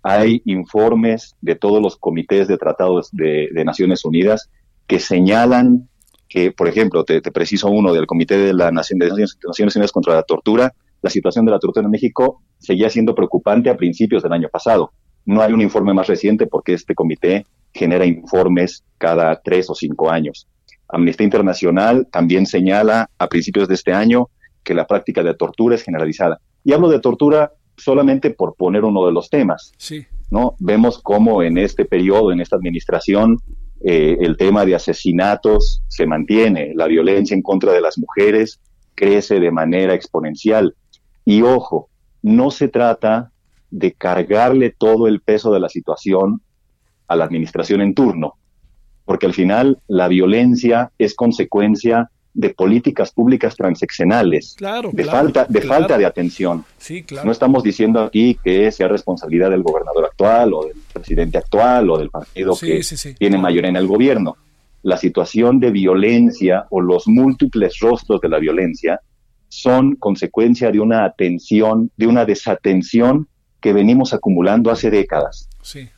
Hay 0.02 0.42
informes 0.46 1.36
de 1.40 1.54
todos 1.54 1.80
los 1.80 1.96
comités 1.96 2.48
de 2.48 2.58
tratados 2.58 3.10
de, 3.12 3.48
Naciones 3.64 4.04
Unidas 4.04 4.50
que 4.86 4.98
señalan 4.98 5.88
que, 6.28 6.50
por 6.50 6.66
ejemplo, 6.66 7.04
te, 7.04 7.20
preciso 7.20 7.70
uno 7.70 7.92
del 7.92 8.06
Comité 8.06 8.36
de, 8.38 8.54
la 8.54 8.72
Nación, 8.72 8.98
de 8.98 9.10
Naciones 9.46 9.76
Unidas 9.76 9.92
contra 9.92 10.14
la 10.14 10.22
Tortura, 10.22 10.72
la 11.02 11.10
situación 11.10 11.44
de 11.44 11.50
la 11.50 11.58
tortura 11.58 11.84
en 11.84 11.90
México 11.90 12.42
seguía 12.58 12.88
siendo 12.88 13.14
preocupante 13.14 13.68
a 13.68 13.76
principios 13.76 14.22
del 14.22 14.32
año 14.32 14.48
pasado. 14.48 14.92
No 15.26 15.42
hay 15.42 15.52
un 15.52 15.60
informe 15.60 15.92
más 15.92 16.06
reciente 16.06 16.46
porque 16.46 16.74
este 16.74 16.94
comité 16.94 17.46
genera 17.74 18.06
informes 18.06 18.84
cada 18.98 19.40
tres 19.40 19.68
o 19.68 19.74
cinco 19.74 20.10
años. 20.10 20.48
Amnistía 20.88 21.24
Internacional 21.24 22.06
también 22.10 22.46
señala 22.46 23.10
a 23.18 23.28
principios 23.28 23.66
de 23.66 23.74
este 23.74 23.92
año 23.92 24.28
que 24.62 24.74
la 24.74 24.86
práctica 24.86 25.22
de 25.22 25.34
tortura 25.34 25.74
es 25.74 25.82
generalizada. 25.82 26.40
Y 26.64 26.72
hablo 26.72 26.88
de 26.88 27.00
tortura 27.00 27.52
solamente 27.76 28.30
por 28.30 28.54
poner 28.54 28.84
uno 28.84 29.06
de 29.06 29.12
los 29.12 29.28
temas. 29.28 29.72
Sí. 29.78 30.06
¿no? 30.30 30.54
Vemos 30.58 30.98
cómo 31.02 31.42
en 31.42 31.58
este 31.58 31.84
periodo, 31.84 32.32
en 32.32 32.40
esta 32.40 32.56
administración, 32.56 33.38
eh, 33.84 34.16
el 34.20 34.36
tema 34.36 34.64
de 34.64 34.76
asesinatos 34.76 35.82
se 35.88 36.06
mantiene, 36.06 36.72
la 36.74 36.86
violencia 36.86 37.34
en 37.34 37.42
contra 37.42 37.72
de 37.72 37.80
las 37.80 37.98
mujeres 37.98 38.60
crece 38.94 39.40
de 39.40 39.50
manera 39.50 39.94
exponencial. 39.94 40.74
Y 41.24 41.42
ojo, 41.42 41.88
no 42.22 42.50
se 42.50 42.68
trata 42.68 43.32
de 43.70 43.92
cargarle 43.92 44.70
todo 44.70 45.08
el 45.08 45.20
peso 45.20 45.52
de 45.52 45.58
la 45.58 45.68
situación 45.68 46.40
a 47.08 47.16
la 47.16 47.24
administración 47.24 47.80
en 47.80 47.94
turno, 47.94 48.34
porque 49.04 49.26
al 49.26 49.34
final 49.34 49.80
la 49.88 50.06
violencia 50.06 50.92
es 50.98 51.14
consecuencia 51.14 52.11
de 52.34 52.50
políticas 52.50 53.12
públicas 53.12 53.54
transeccionales, 53.56 54.56
de 54.92 55.04
falta 55.04 55.44
de 55.48 55.60
falta 55.60 55.98
de 55.98 56.06
atención. 56.06 56.64
No 57.24 57.30
estamos 57.32 57.62
diciendo 57.62 58.00
aquí 58.00 58.38
que 58.42 58.70
sea 58.72 58.88
responsabilidad 58.88 59.50
del 59.50 59.62
gobernador 59.62 60.06
actual 60.06 60.54
o 60.54 60.64
del 60.64 60.76
presidente 60.92 61.38
actual 61.38 61.90
o 61.90 61.98
del 61.98 62.10
partido 62.10 62.56
que 62.56 62.80
tiene 63.18 63.38
mayoría 63.38 63.70
en 63.70 63.76
el 63.76 63.86
gobierno. 63.86 64.36
La 64.82 64.96
situación 64.96 65.60
de 65.60 65.70
violencia 65.70 66.66
o 66.70 66.80
los 66.80 67.06
múltiples 67.06 67.78
rostros 67.78 68.20
de 68.20 68.28
la 68.28 68.38
violencia 68.38 69.00
son 69.48 69.96
consecuencia 69.96 70.70
de 70.70 70.80
una 70.80 71.04
atención, 71.04 71.90
de 71.96 72.06
una 72.06 72.24
desatención 72.24 73.28
que 73.60 73.72
venimos 73.72 74.14
acumulando 74.14 74.70
hace 74.70 74.90
décadas. 74.90 75.48
Sí. 75.60 75.88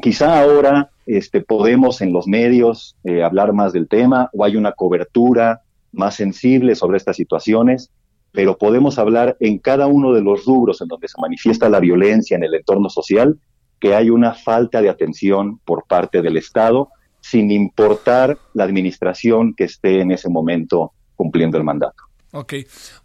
Quizá 0.00 0.40
ahora 0.40 0.91
este, 1.06 1.40
podemos 1.40 2.00
en 2.00 2.12
los 2.12 2.26
medios 2.26 2.96
eh, 3.04 3.22
hablar 3.22 3.52
más 3.52 3.72
del 3.72 3.88
tema 3.88 4.30
o 4.32 4.44
hay 4.44 4.56
una 4.56 4.72
cobertura 4.72 5.62
más 5.92 6.14
sensible 6.14 6.74
sobre 6.74 6.96
estas 6.96 7.16
situaciones, 7.16 7.90
pero 8.32 8.56
podemos 8.56 8.98
hablar 8.98 9.36
en 9.40 9.58
cada 9.58 9.86
uno 9.86 10.12
de 10.12 10.22
los 10.22 10.44
rubros 10.44 10.80
en 10.80 10.88
donde 10.88 11.08
se 11.08 11.20
manifiesta 11.20 11.68
la 11.68 11.80
violencia 11.80 12.36
en 12.36 12.44
el 12.44 12.54
entorno 12.54 12.88
social, 12.88 13.38
que 13.78 13.94
hay 13.94 14.10
una 14.10 14.32
falta 14.34 14.80
de 14.80 14.88
atención 14.88 15.58
por 15.64 15.84
parte 15.86 16.22
del 16.22 16.36
Estado, 16.36 16.88
sin 17.20 17.50
importar 17.50 18.38
la 18.54 18.64
administración 18.64 19.54
que 19.54 19.64
esté 19.64 20.00
en 20.00 20.12
ese 20.12 20.28
momento 20.28 20.92
cumpliendo 21.16 21.58
el 21.58 21.64
mandato. 21.64 22.02
Ok, 22.34 22.54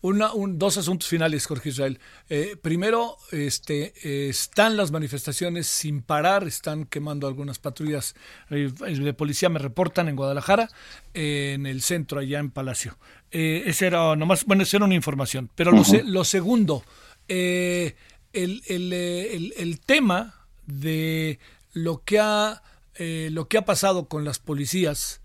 Una, 0.01 0.32
un, 0.32 0.57
dos 0.57 0.78
asuntos 0.78 1.09
finales, 1.09 1.45
Jorge 1.45 1.69
Israel. 1.69 1.99
Eh, 2.30 2.55
primero, 2.61 3.17
este, 3.34 4.30
están 4.30 4.78
las 4.78 4.91
manifestaciones 4.91 5.67
sin 5.67 6.01
parar, 6.01 6.47
están 6.47 6.86
quemando 6.86 7.28
algunas 7.28 7.59
patrullas 7.59 8.15
eh, 8.49 8.71
de 8.71 9.13
policía, 9.13 9.49
me 9.49 9.59
reportan 9.59 10.07
en 10.07 10.15
Guadalajara, 10.15 10.69
en 11.13 11.65
el 11.65 11.82
centro, 11.82 12.21
allá 12.21 12.39
en 12.39 12.51
Palacio. 12.51 12.97
Eh, 13.30 13.63
ese 13.65 13.88
era 13.88 14.15
nomás, 14.15 14.45
bueno, 14.45 14.63
esa 14.63 14.78
era 14.78 14.86
una 14.86 14.95
información. 14.95 15.49
Pero 15.55 15.71
lo, 15.71 15.84
lo, 16.05 16.23
segundo, 16.23 16.86
el, 17.28 17.93
el, 18.32 18.61
el, 18.93 19.53
el, 19.57 19.80
tema 19.82 20.47
de 20.67 21.39
lo 21.73 22.01
que 22.05 22.19
ha 22.19 22.63
lo 22.97 23.47
que 23.47 23.57
ha 23.57 23.65
pasado 23.65 24.07
con 24.07 24.23
las 24.23 24.39
policías 24.39 25.21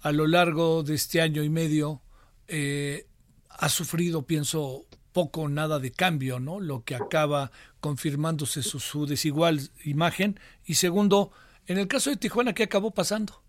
a 0.00 0.12
lo 0.12 0.26
largo 0.26 0.82
de 0.82 0.94
este 0.94 1.20
año 1.22 1.42
y 1.42 1.48
medio 1.48 2.02
eh, 2.48 3.06
ha 3.58 3.68
sufrido, 3.68 4.22
pienso, 4.22 4.84
poco 5.14 5.42
o 5.42 5.48
nada 5.48 5.78
de 5.78 5.92
cambio, 5.92 6.40
¿no? 6.40 6.60
Lo 6.60 6.82
que 6.84 6.94
acaba 6.94 7.52
confirmándose 7.80 8.62
su, 8.62 9.06
desigual 9.06 9.60
imagen. 9.84 10.38
Y 10.66 10.74
segundo, 10.74 11.30
en 11.66 11.78
el 11.78 11.88
caso 11.88 12.10
de 12.10 12.16
Tijuana, 12.16 12.52
¿qué 12.52 12.64
acabó 12.64 12.90
pasando? 12.90 13.40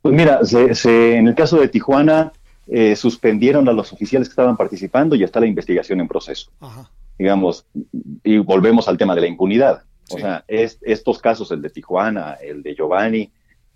Pues 0.00 0.14
mira, 0.14 0.40
en 0.84 1.26
el 1.26 1.34
caso 1.34 1.60
de 1.60 1.68
Tijuana 1.68 2.32
eh, 2.66 2.94
suspendieron 2.96 3.68
a 3.68 3.72
los 3.72 3.92
oficiales 3.92 4.28
que 4.28 4.32
estaban 4.32 4.56
participando 4.56 5.16
y 5.16 5.24
está 5.24 5.40
la 5.40 5.46
investigación 5.46 6.00
en 6.00 6.08
proceso. 6.08 6.50
Digamos, 7.18 7.66
y 8.24 8.38
volvemos 8.38 8.88
al 8.88 8.96
tema 8.96 9.14
de 9.14 9.22
la 9.22 9.26
impunidad. 9.26 9.82
O 10.12 10.18
sea, 10.18 10.44
es, 10.48 10.78
estos 10.82 11.18
casos, 11.18 11.50
el 11.50 11.62
de 11.62 11.70
Tijuana, 11.70 12.34
el 12.34 12.62
de 12.62 12.74
Giovanni, 12.74 13.30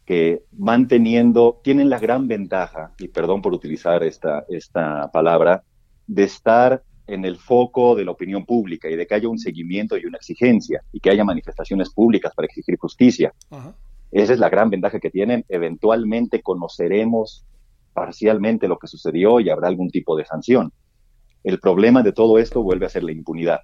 que 0.05 0.43
van 0.53 0.87
teniendo, 0.87 1.61
tienen 1.63 1.89
la 1.89 1.99
gran 1.99 2.29
ventaja, 2.29 2.93
y 2.99 3.09
perdón 3.09 3.43
por 3.43 3.55
utilizar 3.55 4.03
esta, 4.03 4.45
esta 4.49 5.11
palabra, 5.11 5.63
de 6.07 6.25
estar 6.25 6.83
en 7.07 7.25
el 7.25 7.37
foco 7.37 7.95
de 7.95 8.05
la 8.05 8.11
opinión 8.11 8.45
pública 8.45 8.89
y 8.89 8.97
de 8.97 9.07
que 9.07 9.15
haya 9.15 9.29
un 9.29 9.39
seguimiento 9.39 9.97
y 9.97 10.07
una 10.07 10.17
exigencia 10.17 10.83
y 10.93 11.01
que 11.01 11.11
haya 11.11 11.25
manifestaciones 11.25 11.91
públicas 11.91 12.33
para 12.35 12.47
exigir 12.47 12.79
justicia. 12.79 13.33
Esa 14.11 14.33
es 14.33 14.39
la 14.39 14.49
gran 14.49 14.71
ventaja 14.71 15.01
que 15.01 15.11
tienen. 15.11 15.45
Eventualmente 15.49 16.41
conoceremos 16.41 17.45
parcialmente 17.93 18.69
lo 18.69 18.79
que 18.79 18.87
sucedió 18.87 19.41
y 19.41 19.51
habrá 19.51 19.69
algún 19.69 19.91
tipo 19.91 20.17
de 20.17 20.25
sanción. 20.25 20.73
El 21.43 21.61
problema 21.61 22.03
de 22.03 22.13
todo 22.13 22.39
esto 22.39 22.63
vuelve 22.63 22.87
a 22.87 22.89
ser 22.89 23.05
la 23.05 23.13
impunidad. 23.13 23.61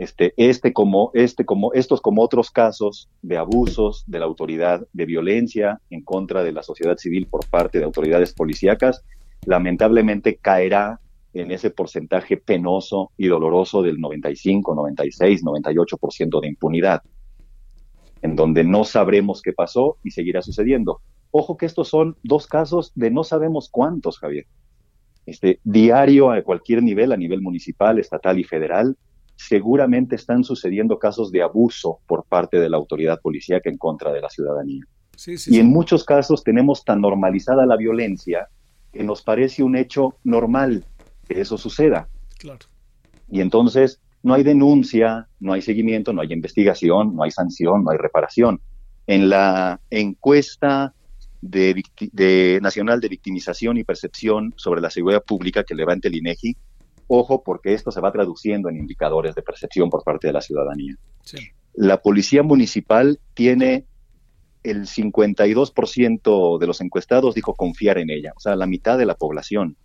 Este, 0.00 0.32
este 0.38 0.72
como, 0.72 1.10
este 1.12 1.44
como, 1.44 1.74
estos 1.74 2.00
como 2.00 2.22
otros 2.22 2.50
casos 2.50 3.10
de 3.20 3.36
abusos 3.36 4.02
de 4.06 4.18
la 4.18 4.24
autoridad, 4.24 4.88
de 4.94 5.04
violencia 5.04 5.78
en 5.90 6.00
contra 6.00 6.42
de 6.42 6.52
la 6.52 6.62
sociedad 6.62 6.96
civil 6.96 7.26
por 7.26 7.46
parte 7.50 7.78
de 7.78 7.84
autoridades 7.84 8.32
policíacas, 8.32 9.04
lamentablemente 9.44 10.36
caerá 10.36 11.00
en 11.34 11.50
ese 11.50 11.68
porcentaje 11.68 12.38
penoso 12.38 13.12
y 13.18 13.26
doloroso 13.26 13.82
del 13.82 14.00
95, 14.00 14.74
96, 14.74 15.44
98% 15.44 16.40
de 16.40 16.48
impunidad, 16.48 17.02
en 18.22 18.36
donde 18.36 18.64
no 18.64 18.84
sabremos 18.84 19.42
qué 19.42 19.52
pasó 19.52 19.98
y 20.02 20.12
seguirá 20.12 20.40
sucediendo. 20.40 21.02
Ojo 21.30 21.58
que 21.58 21.66
estos 21.66 21.88
son 21.88 22.16
dos 22.22 22.46
casos 22.46 22.90
de 22.94 23.10
no 23.10 23.22
sabemos 23.22 23.68
cuántos, 23.70 24.18
Javier. 24.18 24.46
Este, 25.26 25.60
diario 25.62 26.30
a 26.30 26.40
cualquier 26.40 26.82
nivel, 26.82 27.12
a 27.12 27.18
nivel 27.18 27.42
municipal, 27.42 27.98
estatal 27.98 28.38
y 28.38 28.44
federal, 28.44 28.96
seguramente 29.48 30.16
están 30.16 30.44
sucediendo 30.44 30.98
casos 30.98 31.32
de 31.32 31.42
abuso 31.42 32.00
por 32.06 32.24
parte 32.24 32.60
de 32.60 32.68
la 32.68 32.76
autoridad 32.76 33.20
policíaca 33.20 33.70
en 33.70 33.78
contra 33.78 34.12
de 34.12 34.20
la 34.20 34.28
ciudadanía. 34.28 34.84
y 35.46 35.58
en 35.58 35.66
muchos 35.66 36.04
casos 36.04 36.44
tenemos 36.44 36.84
tan 36.84 37.00
normalizada 37.00 37.66
la 37.66 37.76
violencia 37.76 38.48
que 38.92 39.02
nos 39.02 39.22
parece 39.22 39.62
un 39.62 39.76
hecho 39.76 40.16
normal 40.24 40.84
que 41.26 41.40
eso 41.40 41.56
suceda. 41.56 42.08
Claro. 42.38 42.66
Y 43.30 43.40
entonces 43.40 44.00
no 44.22 44.34
hay 44.34 44.42
denuncia, 44.42 45.28
no 45.38 45.52
hay 45.52 45.62
seguimiento, 45.62 46.12
no 46.12 46.20
hay 46.20 46.32
investigación, 46.32 47.14
no 47.14 47.22
hay 47.22 47.30
sanción, 47.30 47.84
no 47.84 47.90
hay 47.90 47.98
reparación. 47.98 48.60
En 49.06 49.30
la 49.30 49.80
encuesta 49.90 50.94
de, 51.40 52.58
Nacional 52.60 53.00
de 53.00 53.08
Victimización 53.08 53.78
y 53.78 53.84
Percepción 53.84 54.52
sobre 54.56 54.80
la 54.80 54.90
Seguridad 54.90 55.22
Pública 55.22 55.64
que 55.64 55.74
levante 55.74 56.08
el 56.08 56.16
INEGI, 56.16 56.56
ojo 57.10 57.42
porque 57.42 57.74
esto 57.74 57.90
se 57.90 58.00
va 58.00 58.12
traduciendo 58.12 58.68
en 58.68 58.76
indicadores 58.76 59.34
de 59.34 59.42
percepción 59.42 59.90
por 59.90 60.04
parte 60.04 60.28
de 60.28 60.32
la 60.32 60.40
ciudadanía. 60.40 60.96
La 61.74 62.00
Policía 62.00 62.42
Municipal 62.42 63.20
tiene 63.34 63.86
el 64.62 64.86
52% 64.86 66.58
de 66.58 66.66
los 66.66 66.80
encuestados 66.80 67.34
dijo 67.34 67.54
confiar 67.54 67.98
en 67.98 68.10
ella, 68.10 68.32
o 68.36 68.40
sea, 68.40 68.56
la 68.56 68.66
mitad 68.66 68.98
de 68.98 69.06
la 69.06 69.14
población. 69.14 69.76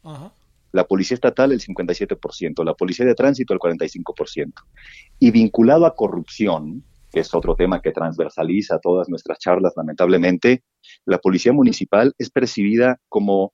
La 0.71 0.85
Policía 0.85 1.15
Estatal 1.15 1.51
el 1.51 1.61
57%, 1.61 2.63
la 2.63 2.73
Policía 2.73 3.05
de 3.05 3.15
Tránsito 3.15 3.53
el 3.53 3.59
45%. 3.59 4.53
Y 5.19 5.31
vinculado 5.31 5.85
a 5.85 5.95
corrupción, 5.95 6.83
que 7.11 7.21
es 7.21 7.33
otro 7.33 7.55
tema 7.55 7.81
que 7.81 7.91
transversaliza 7.91 8.79
todas 8.79 9.07
nuestras 9.07 9.39
charlas, 9.39 9.73
lamentablemente, 9.77 10.63
la 11.05 11.17
Policía 11.17 11.53
Municipal 11.53 12.13
es 12.17 12.29
percibida 12.29 12.99
como 13.07 13.53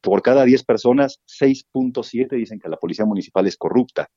por 0.00 0.22
cada 0.22 0.44
10 0.44 0.64
personas, 0.64 1.20
6.7 1.40 2.36
dicen 2.36 2.58
que 2.58 2.68
la 2.68 2.76
Policía 2.76 3.04
Municipal 3.04 3.46
es 3.46 3.56
corrupta. 3.56 4.08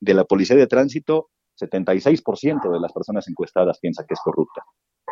De 0.00 0.14
la 0.14 0.24
Policía 0.24 0.56
de 0.56 0.66
Tránsito, 0.66 1.28
76% 1.60 2.72
de 2.72 2.80
las 2.80 2.92
personas 2.92 3.28
encuestadas 3.28 3.78
piensan 3.80 4.06
que 4.06 4.14
es 4.14 4.20
corrupta. 4.22 4.62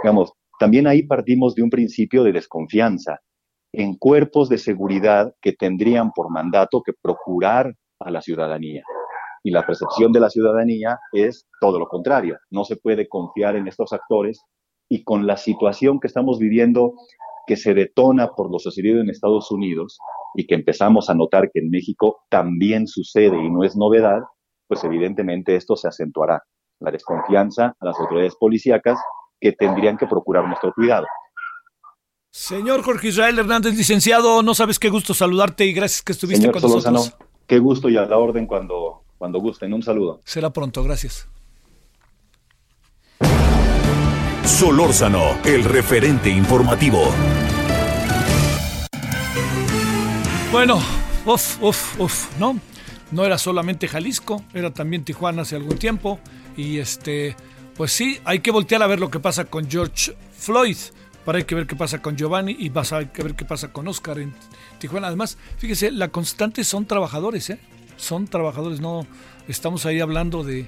Digamos, 0.03 0.33
también 0.59 0.87
ahí 0.87 1.03
partimos 1.03 1.55
de 1.55 1.63
un 1.63 1.71
principio 1.71 2.25
de 2.25 2.33
desconfianza 2.33 3.21
en 3.73 3.97
cuerpos 3.97 4.49
de 4.49 4.59
seguridad 4.59 5.35
que 5.43 5.53
tendrían 5.53 6.11
por 6.13 6.31
mandato 6.31 6.83
que 6.83 6.93
procurar 7.01 7.75
a 8.01 8.11
la 8.11 8.23
ciudadanía. 8.23 8.83
Y 9.45 9.51
la 9.51 9.67
percepción 9.67 10.13
de 10.13 10.21
la 10.21 10.31
ciudadanía 10.31 10.99
es 11.13 11.47
todo 11.61 11.79
lo 11.79 11.87
contrario. 11.87 12.39
No 12.51 12.65
se 12.65 12.77
puede 12.77 13.09
confiar 13.09 13.57
en 13.57 13.69
estos 13.69 13.93
actores 13.93 14.41
y 14.89 15.05
con 15.05 15.27
la 15.27 15.37
situación 15.37 16.01
que 16.01 16.07
estamos 16.07 16.39
viviendo 16.39 16.95
que 17.49 17.57
se 17.57 17.75
detona 17.75 18.29
por 18.37 18.53
lo 18.53 18.59
sucedido 18.59 19.01
en 19.01 19.09
Estados 19.09 19.51
Unidos 19.51 19.99
y 20.35 20.47
que 20.47 20.55
empezamos 20.55 21.09
a 21.09 21.15
notar 21.15 21.51
que 21.53 21.61
en 21.61 21.71
México 21.71 22.19
también 22.29 22.87
sucede 22.87 23.37
y 23.43 23.51
no 23.51 23.65
es 23.65 23.75
novedad, 23.75 24.21
pues 24.69 24.85
evidentemente 24.85 25.57
esto 25.57 25.75
se 25.75 25.89
acentuará. 25.89 26.43
La 26.79 26.93
desconfianza 26.93 27.75
a 27.81 27.87
las 27.87 27.99
autoridades 27.99 28.37
policíacas 28.37 29.01
que 29.41 29.53
tendrían 29.53 29.97
que 29.97 30.07
procurar 30.07 30.47
nuestro 30.47 30.73
cuidado. 30.75 31.07
Señor 32.31 32.83
Jorge 32.83 33.09
Israel 33.09 33.39
Hernández, 33.39 33.75
licenciado, 33.75 34.43
no 34.43 34.55
sabes 34.55 34.79
qué 34.79 34.91
gusto 34.91 35.15
saludarte 35.15 35.65
y 35.65 35.73
gracias 35.73 36.03
que 36.03 36.13
estuviste 36.13 36.53
con 36.53 36.61
nosotros. 36.61 37.17
Qué 37.47 37.59
gusto 37.59 37.89
y 37.89 37.97
a 37.97 38.05
la 38.05 38.19
orden 38.19 38.47
cuando, 38.47 39.05
cuando 39.17 39.41
gusten. 39.41 39.73
Un 39.73 39.83
saludo. 39.83 40.21
Será 40.25 40.53
pronto, 40.53 40.85
gracias. 40.85 41.31
Solórzano, 44.49 45.39
el 45.45 45.63
referente 45.63 46.31
informativo. 46.31 47.13
Bueno, 50.51 50.83
uff, 51.27 51.63
uff, 51.63 52.01
uff, 52.01 52.39
¿no? 52.39 52.59
No 53.13 53.27
era 53.27 53.37
solamente 53.37 53.87
Jalisco, 53.87 54.43
era 54.55 54.73
también 54.73 55.05
Tijuana 55.05 55.43
hace 55.43 55.55
algún 55.55 55.79
tiempo. 55.79 56.19
Y 56.57 56.79
este, 56.79 57.37
pues 57.77 57.93
sí, 57.93 58.19
hay 58.25 58.41
que 58.41 58.51
voltear 58.51 58.83
a 58.83 58.87
ver 58.87 58.99
lo 58.99 59.11
que 59.11 59.21
pasa 59.21 59.45
con 59.45 59.71
George 59.71 60.17
Floyd. 60.37 60.79
Para 61.27 61.39
hay 61.39 61.45
que 61.45 61.55
ver 61.55 61.67
qué 61.67 61.77
pasa 61.77 62.01
con 62.01 62.17
Giovanni 62.17 62.57
y 62.59 62.71
vas 62.71 62.93
a 62.93 62.99
ver 63.01 63.11
qué 63.11 63.45
pasa 63.45 63.71
con 63.71 63.87
Oscar 63.87 64.19
en 64.19 64.35
Tijuana. 64.79 65.09
Además, 65.09 65.37
fíjese, 65.59 65.93
la 65.93 66.09
constante 66.09 66.65
son 66.65 66.87
trabajadores, 66.87 67.51
¿eh? 67.51 67.61
Son 67.99 68.27
trabajadores, 68.27 68.81
no 68.81 69.07
estamos 69.47 69.85
ahí 69.85 70.01
hablando 70.01 70.43
de, 70.43 70.67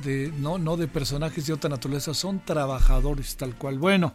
de 0.00 0.32
no, 0.38 0.58
no 0.58 0.76
de 0.76 0.88
personajes 0.88 1.46
de 1.46 1.52
otra 1.52 1.70
naturaleza, 1.70 2.14
son 2.14 2.40
trabajadores 2.44 3.36
tal 3.36 3.54
cual. 3.54 3.78
Bueno, 3.78 4.12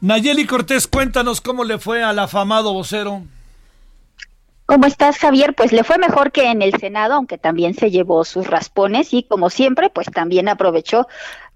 Nayeli 0.00 0.46
Cortés, 0.46 0.86
cuéntanos 0.86 1.40
cómo 1.40 1.64
le 1.64 1.78
fue 1.78 2.02
al 2.02 2.18
afamado 2.18 2.72
vocero. 2.72 3.22
¿Cómo 4.66 4.86
estás, 4.86 5.18
Javier? 5.18 5.54
Pues 5.54 5.72
le 5.72 5.84
fue 5.84 5.98
mejor 5.98 6.32
que 6.32 6.50
en 6.50 6.62
el 6.62 6.72
Senado, 6.80 7.14
aunque 7.14 7.36
también 7.36 7.74
se 7.74 7.90
llevó 7.90 8.24
sus 8.24 8.46
raspones 8.46 9.12
y, 9.12 9.22
como 9.22 9.50
siempre, 9.50 9.90
pues 9.90 10.06
también 10.10 10.48
aprovechó 10.48 11.06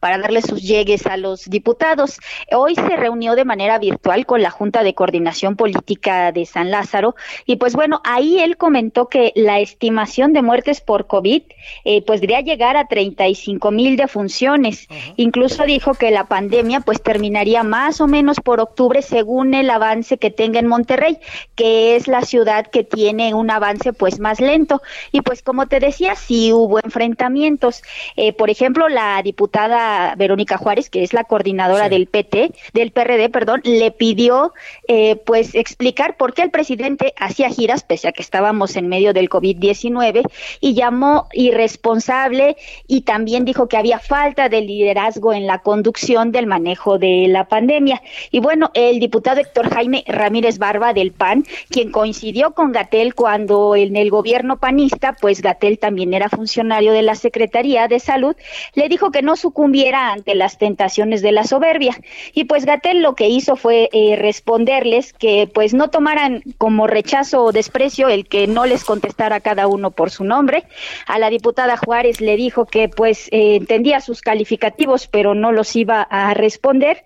para 0.00 0.18
darle 0.18 0.42
sus 0.42 0.62
llegues 0.62 1.06
a 1.06 1.16
los 1.16 1.44
diputados. 1.44 2.18
Hoy 2.52 2.74
se 2.74 2.96
reunió 2.96 3.34
de 3.34 3.44
manera 3.44 3.78
virtual 3.78 4.26
con 4.26 4.42
la 4.42 4.50
Junta 4.50 4.82
de 4.82 4.94
Coordinación 4.94 5.56
Política 5.56 6.32
de 6.32 6.46
San 6.46 6.70
Lázaro 6.70 7.14
y 7.46 7.56
pues 7.56 7.74
bueno, 7.74 8.00
ahí 8.04 8.38
él 8.40 8.56
comentó 8.56 9.08
que 9.08 9.32
la 9.34 9.60
estimación 9.60 10.32
de 10.32 10.42
muertes 10.42 10.80
por 10.80 11.06
COVID 11.06 11.42
eh, 11.84 12.02
podría 12.02 12.40
llegar 12.40 12.76
a 12.76 12.86
35 12.86 13.70
mil 13.70 13.96
defunciones. 13.96 14.88
Incluso 15.16 15.64
dijo 15.64 15.94
que 15.94 16.10
la 16.10 16.24
pandemia 16.24 16.80
pues 16.80 17.02
terminaría 17.02 17.62
más 17.62 18.00
o 18.00 18.06
menos 18.06 18.38
por 18.40 18.60
octubre 18.60 19.02
según 19.02 19.54
el 19.54 19.70
avance 19.70 20.18
que 20.18 20.30
tenga 20.30 20.60
en 20.60 20.66
Monterrey, 20.66 21.18
que 21.54 21.96
es 21.96 22.08
la 22.08 22.22
ciudad 22.22 22.66
que 22.66 22.84
tiene 22.84 23.34
un 23.34 23.50
avance 23.50 23.92
pues 23.92 24.20
más 24.20 24.40
lento. 24.40 24.82
Y 25.12 25.22
pues 25.22 25.42
como 25.42 25.66
te 25.66 25.80
decía, 25.80 26.14
sí 26.14 26.52
hubo 26.52 26.78
enfrentamientos. 26.78 27.82
Eh, 28.16 28.32
por 28.32 28.50
ejemplo, 28.50 28.88
la 28.88 29.20
diputada 29.22 29.87
Verónica 30.16 30.56
Juárez, 30.56 30.90
que 30.90 31.02
es 31.02 31.12
la 31.12 31.24
coordinadora 31.24 31.88
del 31.88 32.06
PT, 32.06 32.52
del 32.72 32.90
PRD, 32.90 33.28
perdón, 33.30 33.60
le 33.64 33.90
pidió 33.90 34.52
eh, 34.86 35.16
pues 35.16 35.54
explicar 35.54 36.16
por 36.16 36.34
qué 36.34 36.42
el 36.42 36.50
presidente 36.50 37.14
hacía 37.18 37.50
giras, 37.50 37.82
pese 37.82 38.08
a 38.08 38.12
que 38.12 38.22
estábamos 38.22 38.76
en 38.76 38.88
medio 38.88 39.12
del 39.12 39.28
COVID-19, 39.28 40.22
y 40.60 40.74
llamó 40.74 41.28
irresponsable 41.32 42.56
y 42.86 43.02
también 43.02 43.44
dijo 43.44 43.68
que 43.68 43.76
había 43.76 43.98
falta 43.98 44.48
de 44.48 44.60
liderazgo 44.60 45.32
en 45.32 45.46
la 45.46 45.58
conducción 45.58 46.32
del 46.32 46.46
manejo 46.46 46.98
de 46.98 47.26
la 47.28 47.48
pandemia. 47.48 48.02
Y 48.30 48.40
bueno, 48.40 48.70
el 48.74 49.00
diputado 49.00 49.40
Héctor 49.40 49.70
Jaime 49.70 50.04
Ramírez 50.06 50.58
Barba 50.58 50.92
del 50.92 51.12
PAN, 51.12 51.44
quien 51.70 51.90
coincidió 51.90 52.52
con 52.52 52.72
Gatel 52.72 53.14
cuando 53.14 53.76
en 53.76 53.96
el 53.96 54.10
gobierno 54.10 54.58
panista, 54.58 55.16
pues 55.20 55.42
Gatel 55.42 55.78
también 55.78 56.14
era 56.14 56.28
funcionario 56.28 56.92
de 56.92 57.02
la 57.02 57.14
Secretaría 57.14 57.88
de 57.88 58.00
Salud, 58.00 58.36
le 58.74 58.88
dijo 58.88 59.10
que 59.10 59.22
no 59.22 59.36
sucumbió 59.78 60.12
ante 60.12 60.34
las 60.34 60.58
tentaciones 60.58 61.22
de 61.22 61.32
la 61.32 61.44
soberbia. 61.44 61.96
Y 62.34 62.44
pues 62.44 62.64
Gatel 62.64 63.02
lo 63.02 63.14
que 63.14 63.28
hizo 63.28 63.56
fue 63.56 63.88
eh, 63.92 64.16
responderles 64.16 65.12
que 65.12 65.48
pues 65.52 65.74
no 65.74 65.88
tomaran 65.88 66.42
como 66.58 66.86
rechazo 66.86 67.44
o 67.44 67.52
desprecio 67.52 68.08
el 68.08 68.26
que 68.26 68.46
no 68.46 68.66
les 68.66 68.84
contestara 68.84 69.40
cada 69.40 69.66
uno 69.66 69.90
por 69.90 70.10
su 70.10 70.24
nombre. 70.24 70.64
A 71.06 71.18
la 71.18 71.30
diputada 71.30 71.76
Juárez 71.76 72.20
le 72.20 72.36
dijo 72.36 72.66
que 72.66 72.88
pues 72.88 73.28
eh, 73.30 73.56
entendía 73.56 74.00
sus 74.00 74.20
calificativos 74.20 75.06
pero 75.06 75.34
no 75.34 75.52
los 75.52 75.74
iba 75.76 76.02
a 76.02 76.34
responder. 76.34 77.04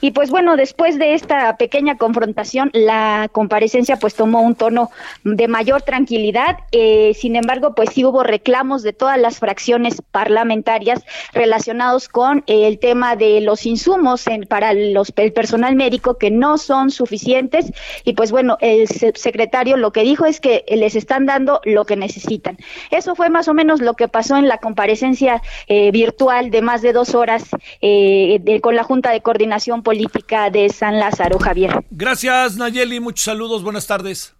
Y 0.00 0.12
pues 0.12 0.30
bueno, 0.30 0.56
después 0.56 0.98
de 0.98 1.14
esta 1.14 1.56
pequeña 1.56 1.96
confrontación, 1.96 2.70
la 2.72 3.28
comparecencia 3.32 3.96
pues 3.96 4.14
tomó 4.14 4.40
un 4.40 4.54
tono 4.54 4.90
de 5.24 5.48
mayor 5.48 5.82
tranquilidad. 5.82 6.58
Eh, 6.72 7.12
sin 7.14 7.36
embargo, 7.36 7.74
pues 7.74 7.90
sí 7.92 8.04
hubo 8.04 8.22
reclamos 8.22 8.82
de 8.82 8.92
todas 8.92 9.18
las 9.18 9.38
fracciones 9.38 10.02
parlamentarias 10.10 11.02
relacionados 11.32 12.08
con 12.14 12.44
el 12.46 12.78
tema 12.78 13.16
de 13.16 13.40
los 13.40 13.66
insumos 13.66 14.28
en, 14.28 14.44
para 14.44 14.72
los, 14.72 15.12
el 15.16 15.32
personal 15.32 15.74
médico 15.74 16.16
que 16.16 16.30
no 16.30 16.58
son 16.58 16.92
suficientes 16.92 17.72
y 18.04 18.12
pues 18.12 18.30
bueno, 18.30 18.56
el 18.60 18.86
secretario 18.86 19.76
lo 19.76 19.90
que 19.90 20.04
dijo 20.04 20.24
es 20.24 20.38
que 20.38 20.64
les 20.68 20.94
están 20.94 21.26
dando 21.26 21.60
lo 21.64 21.84
que 21.84 21.96
necesitan. 21.96 22.56
Eso 22.92 23.16
fue 23.16 23.30
más 23.30 23.48
o 23.48 23.52
menos 23.52 23.80
lo 23.80 23.94
que 23.94 24.06
pasó 24.06 24.36
en 24.36 24.46
la 24.46 24.58
comparecencia 24.58 25.42
eh, 25.66 25.90
virtual 25.90 26.52
de 26.52 26.62
más 26.62 26.82
de 26.82 26.92
dos 26.92 27.16
horas 27.16 27.48
eh, 27.80 28.60
con 28.62 28.76
la 28.76 28.84
Junta 28.84 29.10
de 29.10 29.20
Coordinación 29.20 29.82
Política 29.82 30.50
de 30.50 30.68
San 30.68 31.00
Lázaro, 31.00 31.40
Javier. 31.40 31.84
Gracias, 31.90 32.56
Nayeli. 32.56 33.00
Muchos 33.00 33.24
saludos. 33.24 33.64
Buenas 33.64 33.88
tardes. 33.88 34.36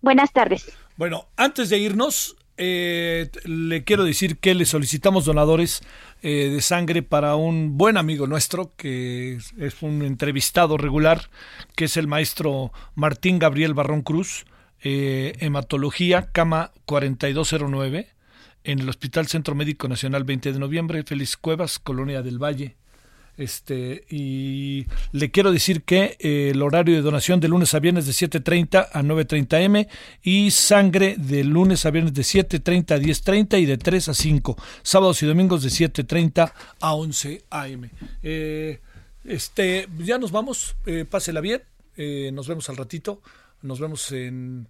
Buenas 0.00 0.32
tardes. 0.32 0.72
Bueno, 0.96 1.28
antes 1.36 1.70
de 1.70 1.78
irnos, 1.78 2.36
eh, 2.58 3.30
le 3.44 3.82
quiero 3.82 4.04
decir 4.04 4.38
que 4.38 4.54
le 4.54 4.66
solicitamos 4.66 5.24
donadores 5.24 5.82
eh, 6.22 6.50
de 6.50 6.60
sangre 6.60 7.02
para 7.02 7.34
un 7.36 7.76
buen 7.76 7.96
amigo 7.96 8.26
nuestro, 8.26 8.72
que 8.76 9.38
es 9.58 9.82
un 9.82 10.02
entrevistado 10.02 10.76
regular, 10.76 11.30
que 11.76 11.86
es 11.86 11.96
el 11.96 12.06
maestro 12.06 12.72
Martín 12.94 13.38
Gabriel 13.38 13.74
Barrón 13.74 14.02
Cruz. 14.02 14.46
eh, 14.84 15.34
hematología, 15.38 16.32
cama 16.32 16.72
4209, 16.86 18.08
en 18.64 18.78
el 18.80 18.88
Hospital 18.88 19.28
Centro 19.28 19.54
Médico 19.54 19.88
Nacional 19.88 20.24
20 20.24 20.52
de 20.52 20.58
noviembre, 20.58 21.02
Félix 21.04 21.36
Cuevas, 21.36 21.78
Colonia 21.78 22.22
del 22.22 22.42
Valle. 22.42 22.76
Este, 23.38 24.04
y 24.10 24.86
le 25.12 25.30
quiero 25.30 25.52
decir 25.52 25.82
que 25.82 26.16
eh, 26.20 26.50
el 26.50 26.60
horario 26.60 26.94
de 26.94 27.02
donación 27.02 27.40
de 27.40 27.48
lunes 27.48 27.74
a 27.74 27.80
viernes 27.80 28.06
de 28.06 28.12
7.30 28.12 28.88
a 28.92 29.02
9.30 29.02 29.62
m 29.62 29.88
y 30.22 30.50
sangre 30.50 31.16
de 31.16 31.42
lunes 31.42 31.86
a 31.86 31.90
viernes 31.90 32.12
de 32.12 32.22
7.30 32.22 32.92
a 32.92 32.98
10.30 32.98 33.60
y 33.60 33.66
de 33.66 33.78
3 33.78 34.08
a 34.10 34.14
5. 34.14 34.56
Sábados 34.82 35.22
y 35.22 35.26
domingos 35.26 35.62
de 35.62 35.70
7.30 35.70 36.52
a 36.80 36.94
11 36.94 37.44
am. 37.50 37.90
Eh, 38.22 38.80
este, 39.24 39.88
ya 39.98 40.18
nos 40.18 40.32
vamos, 40.32 40.76
eh, 40.86 41.04
pásela 41.08 41.40
bien, 41.40 41.62
eh, 41.96 42.30
nos 42.32 42.48
vemos 42.48 42.68
al 42.68 42.76
ratito, 42.76 43.22
nos 43.62 43.78
vemos 43.80 44.10
en, 44.12 44.68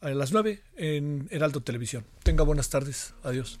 a 0.00 0.10
las 0.10 0.32
9 0.32 0.60
en 0.76 1.28
Heraldo 1.30 1.60
Televisión. 1.60 2.04
Tenga 2.22 2.44
buenas 2.44 2.68
tardes, 2.68 3.14
adiós. 3.22 3.60